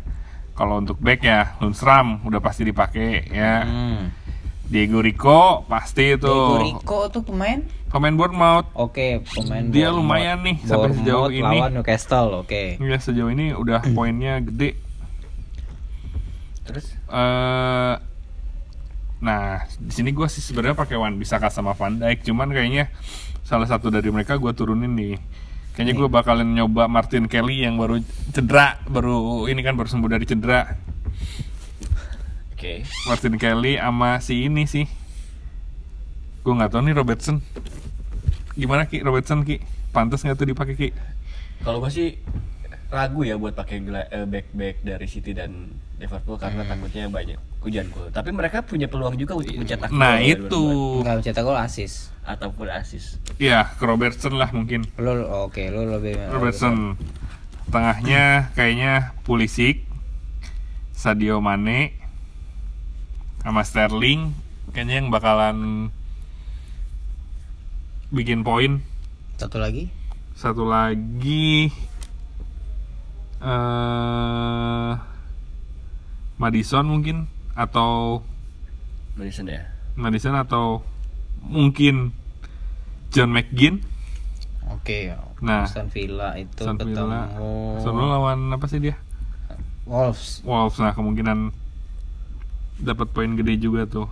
kalau 0.52 0.76
untuk 0.80 0.98
back 1.00 1.20
ya 1.20 1.56
Lundstram 1.60 2.20
udah 2.24 2.40
pasti 2.40 2.64
dipakai 2.64 3.32
ya. 3.32 3.64
Hmm. 3.64 4.12
Diego 4.66 4.98
Rico 4.98 5.62
pasti 5.66 6.18
itu. 6.18 6.26
Diego 6.26 6.58
Rico 6.60 7.00
tuh 7.10 7.22
pemain? 7.22 7.62
Pemain 7.86 8.12
Bournemouth. 8.12 8.66
Oke, 8.74 9.22
pemain 9.24 9.62
Dia 9.70 9.94
Bournemouth. 9.94 9.96
lumayan 10.02 10.38
nih 10.42 10.56
sampai 10.64 10.90
Bournemouth 10.90 11.00
sejauh 11.06 11.30
ini. 11.30 11.58
lawan 11.62 11.72
Newcastle, 11.72 12.30
oke. 12.42 12.64
Ya 12.82 12.98
sejauh 12.98 13.30
ini 13.30 13.54
udah 13.54 13.86
poinnya 13.94 14.42
gede. 14.42 14.74
Terus 16.66 16.86
eh 17.06 17.94
nah 19.24 19.64
di 19.80 19.94
sini 19.96 20.12
gue 20.12 20.28
sih 20.28 20.44
sebenarnya 20.44 20.76
pakai 20.76 21.00
Wan 21.00 21.16
Bisaka 21.16 21.48
sama 21.48 21.72
Van 21.72 21.98
Dijk 21.98 22.28
cuman 22.28 22.52
kayaknya 22.52 22.92
salah 23.46 23.70
satu 23.70 23.94
dari 23.94 24.10
mereka 24.10 24.36
gue 24.42 24.52
turunin 24.58 24.92
nih. 24.98 25.22
Kayaknya 25.78 25.94
gue 25.94 26.08
bakalan 26.10 26.50
nyoba 26.56 26.90
Martin 26.90 27.30
Kelly 27.30 27.62
yang 27.62 27.78
baru 27.78 28.02
cedera 28.34 28.82
baru 28.90 29.46
ini 29.46 29.62
kan 29.62 29.78
baru 29.78 29.88
sembuh 29.92 30.10
dari 30.10 30.26
cedera. 30.26 30.66
Oke. 32.56 32.82
Martin 33.06 33.38
Kelly 33.38 33.78
sama 33.78 34.18
si 34.20 34.50
ini 34.50 34.66
sih. 34.66 34.90
Gue 36.42 36.54
nggak 36.58 36.74
tahu 36.74 36.82
nih 36.90 36.96
Robertson. 36.98 37.38
Gimana 38.58 38.90
ki? 38.90 39.06
Robertson 39.06 39.46
ki? 39.46 39.62
Pantas 39.94 40.26
nggak 40.26 40.38
tuh 40.42 40.48
dipakai 40.50 40.76
ki? 40.80 40.90
Kalau 41.62 41.84
gue 41.84 41.92
sih 41.94 42.18
ragu 42.96 43.22
ya 43.22 43.36
buat 43.36 43.52
pakai 43.52 43.84
eh, 43.84 44.24
back-back 44.24 44.76
dari 44.82 45.06
City 45.06 45.32
dan 45.32 45.52
Liverpool 45.96 46.36
karena 46.36 46.64
Hmm. 46.64 46.72
takutnya 46.72 47.06
banyak 47.06 47.40
hujan 47.60 47.88
gol. 47.90 48.08
Tapi 48.10 48.30
mereka 48.30 48.62
punya 48.62 48.86
peluang 48.86 49.16
juga 49.16 49.36
untuk 49.36 49.52
mencetak 49.52 49.90
nah 49.90 50.16
gol 50.16 50.26
itu 50.26 50.64
Enggak 51.00 51.16
mencetak 51.20 51.44
gol 51.44 51.58
asis. 51.58 51.94
ataupun 52.24 52.66
asis. 52.68 53.22
ya 53.38 53.70
ke 53.72 53.84
Robertson 53.84 54.34
lah 54.34 54.50
mungkin 54.50 54.82
Lu 54.96 55.14
oke, 55.46 55.62
lu 55.68 55.86
lebih 55.88 56.18
Robertson 56.32 56.98
tengahnya 57.68 58.50
kayaknya 58.52 59.14
Pulisic 59.22 59.86
Sadio 60.92 61.38
Mane 61.38 61.94
sama 63.40 63.62
Sterling 63.62 64.34
kayaknya 64.72 64.96
yang 65.00 65.10
bakalan 65.10 65.90
bikin 68.10 68.42
poin 68.42 68.82
Satu 69.36 69.58
lagi? 69.58 69.92
satu 70.34 70.66
lagi 70.66 71.70
eh 73.46 74.92
Madison 76.42 76.86
mungkin 76.90 77.30
atau 77.54 78.26
Madison 79.16 79.46
ya. 79.48 79.70
Madison 79.96 80.36
atau 80.36 80.82
mungkin 81.46 82.12
John 83.14 83.32
McGinn 83.32 83.80
Oke. 84.66 85.14
Nah, 85.46 85.70
Aston 85.70 85.94
Villa 85.94 86.34
itu 86.42 86.66
Aston 86.66 86.76
ketemu 86.82 87.06
Villa 87.06 87.22
Aston 87.78 87.94
Villa 87.96 88.18
lawan 88.18 88.40
apa 88.50 88.66
sih 88.66 88.82
dia 88.82 88.98
Wolves. 89.86 90.42
Wolves 90.42 90.82
nah 90.82 90.98
kemungkinan 90.98 91.54
dapat 92.82 93.08
poin 93.14 93.38
gede 93.38 93.62
juga 93.62 93.86
tuh 93.86 94.10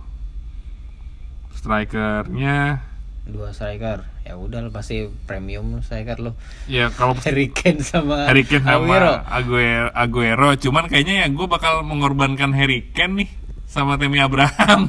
strikernya 1.58 2.80
Dua 3.24 3.50
striker. 3.50 4.13
Ya 4.24 4.34
udah 4.34 4.58
lu 4.58 4.72
pasti 4.72 5.04
premium 5.24 5.78
striker 5.78 6.16
lu. 6.16 6.32
ya 6.64 6.88
kalau 6.88 7.12
Harry 7.24 7.52
Kane 7.52 7.80
sama 7.80 8.24
Harry 8.24 8.40
Kane 8.42 8.64
sama 8.64 8.80
Aguero. 8.80 9.12
Aguero, 9.22 9.88
Aguero. 9.92 10.48
cuman 10.56 10.88
kayaknya 10.88 11.14
ya 11.22 11.28
gue 11.28 11.44
bakal 11.44 11.84
mengorbankan 11.84 12.50
Harry 12.50 12.88
Kane 12.88 13.20
nih 13.20 13.30
sama 13.64 14.00
Temi 14.00 14.18
Abraham 14.18 14.88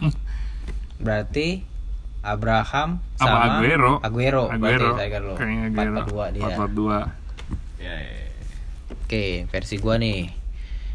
Berarti 1.05 1.67
Abraham 2.23 3.03
sama, 3.13 3.27
sama, 3.27 3.37
Aguero 3.59 3.93
Aguero, 3.99 4.43
berarti 4.47 4.55
Aguero 4.57 4.89
striker 4.95 5.21
lu. 5.21 5.33
kayaknya 5.35 5.67
Aguero 5.67 5.99
4-4-2 6.01 6.31
dia. 6.31 6.41
4-4-2 6.41 6.79
Ya. 7.75 7.91
ya, 7.91 7.95
ya. 7.99 8.25
Oke, 8.95 9.23
versi 9.45 9.75
gua 9.77 9.99
nih. 9.99 10.31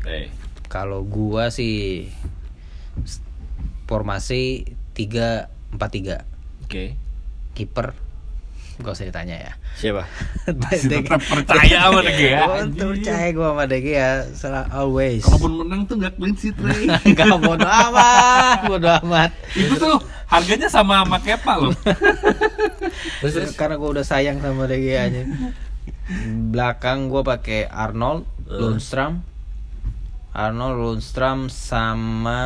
Eh, 0.02 0.26
Kalau 0.66 1.04
gua 1.04 1.52
sih 1.52 2.08
formasi 3.84 4.64
3-4-3. 4.94 6.24
Oke. 6.64 6.96
Kiper 7.52 7.92
gak 8.80 8.96
usah 8.96 9.06
ditanya 9.06 9.36
ya. 9.36 9.52
Siapa? 9.76 10.02
masih 10.60 10.88
tetap 11.00 11.20
percaya 11.22 11.76
sama 11.88 12.00
Gea 12.04 12.42
Oh, 12.44 12.64
percaya 12.66 13.26
gua 13.32 13.48
sama 13.54 13.64
De 13.64 13.78
Gea, 13.80 14.10
salah 14.34 14.64
always. 14.72 15.22
kalaupun 15.22 15.52
menang 15.64 15.80
tuh 15.86 15.96
nggak 15.96 16.14
clean 16.16 16.34
sheet 16.36 16.56
Ray. 16.58 16.88
Enggak 17.06 17.38
bodo 17.44 17.64
amat, 17.64 18.58
bodo 18.70 18.88
amat. 19.04 19.30
itu 19.54 19.74
tuh 19.76 19.96
harganya 20.26 20.68
sama 20.70 21.02
sama 21.02 21.18
Kepa 21.18 21.52
loh 21.58 21.74
Terus, 23.20 23.32
terus? 23.34 23.50
Karena 23.54 23.74
gua 23.76 24.00
udah 24.00 24.04
sayang 24.06 24.40
sama 24.40 24.64
De 24.66 24.76
Gea 24.78 25.06
aja. 25.06 25.22
Belakang 26.50 27.06
gua 27.06 27.22
pakai 27.22 27.66
Arnold, 27.66 28.26
Lundstram. 28.48 29.22
Arnold, 30.30 30.76
Lundstram 30.78 31.46
sama 31.46 32.40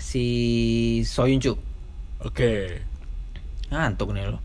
si 0.00 0.26
Soyuncu. 1.04 1.54
Oke. 2.20 2.80
Ngantuk 3.70 4.12
nih 4.12 4.30
lo. 4.30 4.38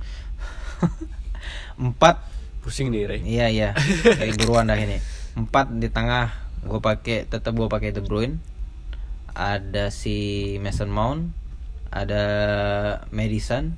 Empat 1.82 2.22
Pusing 2.64 2.90
nih, 2.90 3.06
Rey. 3.06 3.22
Iya 3.22 3.46
iya. 3.52 3.70
Kayak 4.06 4.38
buruan 4.42 4.70
dah 4.70 4.80
ini. 4.80 4.98
Empat 5.38 5.70
di 5.76 5.92
tengah 5.92 6.34
gue 6.66 6.82
pakai 6.82 7.30
tetap 7.30 7.54
gue 7.54 7.68
pakai 7.70 7.94
De 7.94 8.02
Bruyne. 8.02 8.42
Ada 9.36 9.92
si 9.92 10.56
Mason 10.64 10.88
Mount, 10.88 11.36
ada 11.92 12.24
Madison, 13.12 13.76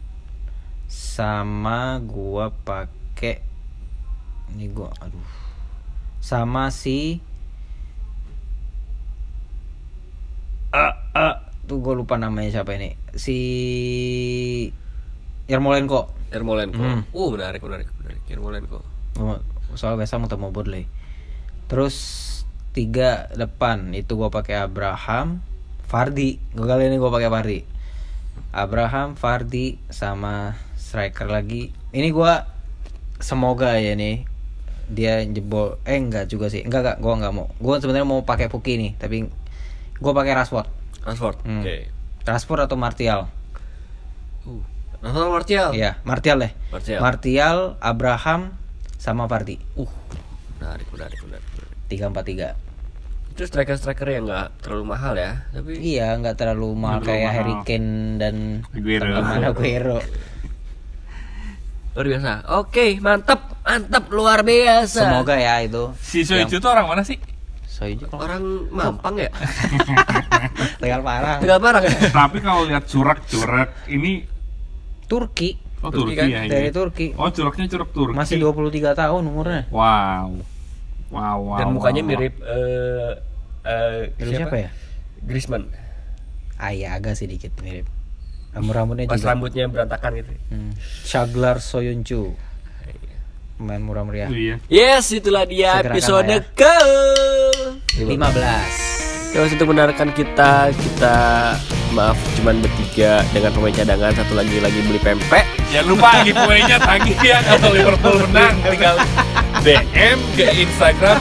sama 0.87 1.99
gua 1.99 2.55
pakai 2.63 3.43
ini 4.55 4.71
gua 4.71 4.87
aduh 5.03 5.27
sama 6.23 6.71
si 6.71 7.19
ah 10.71 10.95
ah 11.11 11.35
tuh 11.67 11.83
gue 11.83 11.93
lupa 11.95 12.15
namanya 12.15 12.59
siapa 12.59 12.79
ini 12.79 12.95
si 13.15 13.37
Yarmolenko 15.47 16.13
Yarmolenko. 16.27 16.83
Hmm. 16.83 17.01
Uh, 17.15 17.29
menarik, 17.31 17.63
menarik, 17.63 17.87
menarik. 18.03 18.21
Yarmolenko. 18.27 18.83
Oh, 19.17 19.39
soalnya 19.75 20.05
biasa 20.05 20.21
mau 20.21 20.31
temu 20.31 20.49
Bodley 20.49 20.87
terus 21.67 21.95
tiga 22.71 23.27
depan 23.35 23.91
itu 23.91 24.15
gua 24.15 24.31
pakai 24.31 24.63
Abraham 24.63 25.43
Fardi 25.87 26.39
gue 26.55 26.63
kali 26.67 26.87
ini 26.87 26.95
gua 26.95 27.11
pakai 27.11 27.27
Fardi 27.27 27.59
Abraham 28.55 29.19
Fardi 29.19 29.75
sama 29.91 30.55
striker 30.79 31.27
lagi 31.27 31.75
ini 31.91 32.09
gua 32.15 32.47
semoga 33.19 33.75
ya 33.75 33.97
nih 33.97 34.23
dia 34.87 35.19
jebol 35.27 35.75
eh 35.83 35.99
enggak 35.99 36.31
juga 36.31 36.47
sih 36.47 36.63
enggak 36.63 36.81
enggak 36.85 36.97
gua 37.03 37.13
enggak 37.19 37.33
mau 37.35 37.45
gua 37.59 37.75
sebenarnya 37.83 38.07
mau 38.07 38.23
pakai 38.23 38.47
Puki 38.47 38.79
nih 38.79 38.91
tapi 38.95 39.27
gua 39.99 40.15
pakai 40.15 40.33
Rashford 40.37 40.67
Rashford. 41.03 41.39
Hmm. 41.43 41.63
Oke. 41.63 41.87
Rashford 42.23 42.67
atau 42.67 42.75
Martial 42.79 43.31
Rashford 44.99 45.29
Martial. 45.31 45.69
Iya 45.71 45.91
Martial 46.01 46.37
deh 46.39 46.51
Martial. 46.67 46.99
Martial 46.99 47.57
Abraham 47.79 48.41
sama 48.97 49.25
Fardi 49.25 49.61
Uh. 49.73 49.89
Menarik, 50.57 50.87
menarik, 50.89 51.19
menarik. 51.21 51.45
tiga 51.87 52.05
empat 52.07 52.25
tiga 52.25 52.49
Itu 53.29 53.45
striker-striker 53.45 54.07
yang 54.07 54.25
nggak 54.25 54.49
terlalu 54.59 54.83
mahal 54.89 55.13
ya, 55.13 55.45
tapi 55.51 55.77
Iya, 55.77 56.17
nggak 56.17 56.35
terlalu 56.35 56.73
mahal 56.73 56.99
terlalu 56.99 57.07
kayak 57.07 57.21
mahal. 57.23 57.35
Harry 57.37 57.55
Kane 57.63 57.91
dan 58.17 58.35
Aguero. 58.67 59.05
teman 59.13 59.41
Aguero. 59.45 59.99
luar 61.93 62.05
biasa. 62.07 62.31
Oke, 62.55 62.85
mantap. 62.97 63.41
mantap 63.61 64.05
luar 64.09 64.41
biasa 64.41 65.01
Semoga 65.03 65.35
ya 65.35 65.61
itu. 65.61 65.93
Si 65.97 66.21
Soichu 66.21 66.57
tuh 66.57 66.69
orang 66.71 66.87
mana 66.87 67.01
sih? 67.01 67.21
Kalau 67.69 68.17
orang 68.17 68.41
mampang 68.71 69.15
ya 69.19 69.29
tegal 70.77 71.05
parah. 71.05 71.37
tinggal 71.37 71.59
parah 71.59 71.77
ya 71.79 71.93
Tapi 72.09 72.37
kalau 72.39 72.65
lihat 72.65 72.89
curak-curak 72.89 73.69
ini 73.85 74.25
Turki 75.07 75.57
oh 75.81 75.89
Turki 75.89 76.13
Turki, 76.13 76.19
kan? 76.19 76.27
ya 76.27 76.41
dari 76.45 76.69
Turki. 76.69 77.07
Oh, 77.15 77.29
curaknya 77.29 77.65
curak 77.69 77.89
Turki. 77.93 78.15
Masih 78.15 78.35
23 78.41 78.93
tahun 78.97 79.23
umurnya. 79.23 79.63
Wow. 79.71 80.41
Wow, 81.07 81.37
wow. 81.39 81.55
dan 81.55 81.67
mukanya 81.71 82.03
wow. 82.03 82.09
mirip 82.11 82.33
eh 82.43 83.11
eh, 83.63 84.11
Mirip 84.19 84.33
siapa 84.43 84.55
ya? 84.59 84.69
Griezmann 85.23 85.71
Ah 86.57 86.75
iya 86.75 86.97
agak 86.97 87.15
sedikit 87.15 87.53
mirip. 87.61 87.87
Rambut-rambutnya 88.51 89.05
pas 89.05 89.21
juga. 89.21 89.29
rambutnya 89.31 89.65
berantakan 89.69 90.11
gitu 90.17 90.31
Hmm. 90.49 90.71
Shaglar 91.05 91.61
Soyuncu. 91.61 92.33
Pemain 93.57 93.81
murah 93.81 94.05
meriah. 94.05 94.29
Oh, 94.29 94.37
iya. 94.37 94.55
yes 94.69 95.09
itulah 95.13 95.45
dia 95.45 95.81
Segera 95.81 95.93
episode 95.97 96.37
kalah 96.53 96.53
ke 96.53 96.75
15. 98.05 98.05
Terima 98.05 98.29
kasih 99.45 99.55
untuk 99.57 99.67
mendengarkan 99.69 100.09
kita 100.13 100.51
kita 100.73 101.17
maaf 101.93 102.17
cuman 102.39 102.59
bertiga 102.63 103.23
dengan 103.31 103.51
pemain 103.53 103.75
cadangan 103.75 104.11
satu 104.15 104.33
lagi 104.35 104.57
lagi 104.59 104.79
beli 104.83 104.99
pempek 104.99 105.45
Jangan 105.67 105.87
lupa 105.91 106.09
giveaway-nya 106.23 106.77
tagih 106.79 107.17
ya 107.19 107.43
kalau 107.43 107.75
Liverpool 107.75 108.17
menang 108.31 108.55
tinggal 108.71 108.95
DM 109.67 110.17
ke 110.39 110.45
Instagram 110.63 111.19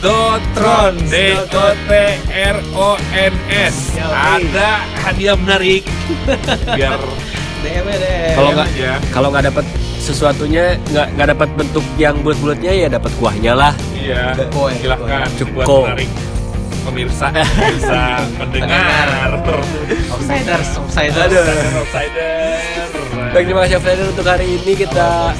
@dotron 0.00 0.96
D 1.12 1.36
O 1.52 1.66
T 1.84 1.90
R 2.32 2.56
O 2.72 2.96
N 3.12 3.34
S. 3.52 4.00
Ada 4.00 4.80
hadiah 5.04 5.36
menarik. 5.36 5.84
Biar 6.72 6.96
DM 7.66 7.86
deh. 7.88 8.32
kalau 8.36 8.50
nggak 8.54 8.68
aja. 8.78 8.92
kalau 9.10 9.28
nggak 9.32 9.44
dapat 9.50 9.64
sesuatunya 9.98 10.64
nggak 10.92 11.06
nggak 11.18 11.28
dapat 11.34 11.48
bentuk 11.58 11.84
yang 11.98 12.14
bulat-bulatnya 12.22 12.72
ya 12.72 12.86
dapat 12.86 13.10
kuahnya 13.18 13.52
lah 13.58 13.72
iya, 13.96 14.38
silahkan 14.78 15.26
Cukup. 15.34 15.90
menarik 15.90 16.10
pemirsa, 16.86 17.26
pemirsa 17.34 18.00
pendengar. 18.38 19.08
Outsiders, 20.10 20.68
outsiders. 20.78 21.26
Aduh. 21.26 21.80
Outsider. 21.82 22.32
Baik 23.26 23.52
terima 23.52 23.68
kasih 23.68 23.80
Freddy 23.80 24.04
untuk 24.06 24.24
hari 24.24 24.46
ini 24.48 24.72
kita 24.76 25.32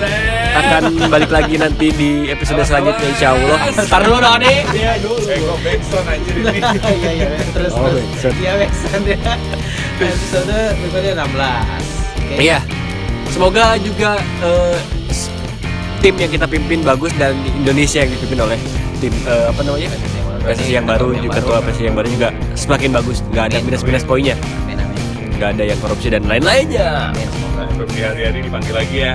akan 0.52 0.82
balik 1.08 1.32
lagi 1.32 1.56
nanti 1.56 1.88
di 1.92 2.28
episode 2.28 2.60
selanjutnya 2.60 3.08
Insya 3.08 3.32
Allah 3.32 3.56
Ntar 3.72 4.00
dulu 4.04 4.18
dong 4.20 4.36
nih 4.40 4.56
Iya 4.68 4.92
dulu. 5.00 5.16
Eh, 5.24 5.38
kok 5.40 5.58
backsound 5.64 6.06
anjir 6.08 6.34
ini. 6.36 6.60
Iya 7.00 7.10
iya 7.14 7.28
terus 7.52 7.72
Oh, 7.72 7.88
terus. 7.88 8.36
Iya 8.36 8.52
backsound 8.60 9.04
ya. 9.06 9.16
Episode 9.96 10.58
berikutnya 10.76 11.12
16. 11.24 12.20
Oke. 12.20 12.34
Iya 12.36 12.58
Semoga 13.28 13.64
juga 13.80 14.10
eh, 14.44 14.76
tim 16.00 16.14
yang 16.16 16.32
kita 16.32 16.46
pimpin 16.48 16.80
bagus 16.84 17.12
dan 17.16 17.32
Indonesia 17.46 18.04
yang 18.04 18.12
dipimpin 18.12 18.40
oleh 18.40 18.58
tim 19.00 19.12
eh, 19.24 19.44
apa 19.48 19.60
namanya 19.64 19.88
PSSI 20.46 20.72
yang 20.78 20.86
baru 20.86 21.12
juga 21.18 21.42
ketua 21.42 21.58
PSSI 21.60 21.82
yang 21.90 21.96
baru 21.98 22.08
juga 22.08 22.28
semakin 22.54 22.90
bagus. 22.94 23.18
Nggak 23.34 23.44
ada 23.50 23.56
minus 23.66 23.82
minus 23.82 24.04
poinnya. 24.06 24.36
Nggak 25.36 25.48
ada 25.58 25.62
yang 25.66 25.78
korupsi 25.82 26.08
dan 26.08 26.22
lain-lainnya. 26.24 27.10
Febri 27.76 28.00
hari-hari 28.00 28.40
dipanggil 28.46 28.74
lagi 28.78 28.96
ya. 28.96 29.12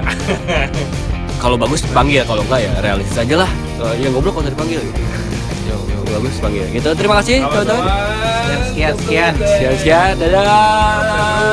kalau 1.44 1.56
bagus 1.56 1.82
panggil. 1.90 2.28
Kalau 2.28 2.44
enggak 2.46 2.68
ya 2.68 2.72
realistis 2.84 3.18
aja 3.18 3.48
lah. 3.48 3.50
Kalau 3.80 3.94
yang 3.98 4.12
goblok 4.12 4.38
kalau 4.38 4.52
dipanggil. 4.52 4.84
Gitu 4.84 5.22
bagus 6.12 6.36
panggil. 6.38 6.66
Gitu. 6.70 6.90
Terima 6.94 7.16
kasih 7.24 7.42
teman-teman. 7.48 7.86
Sekian 8.70 8.94
sekian. 9.00 9.34
sekian. 9.40 9.74
Sekian 9.80 10.14
dadah. 10.20 11.48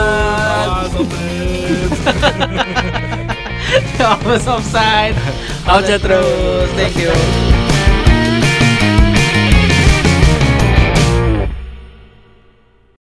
Almost 3.98 4.48
offside. 4.48 5.16
Out 5.68 5.84
terus 5.84 6.68
Thank 6.74 6.96
you. 6.96 7.47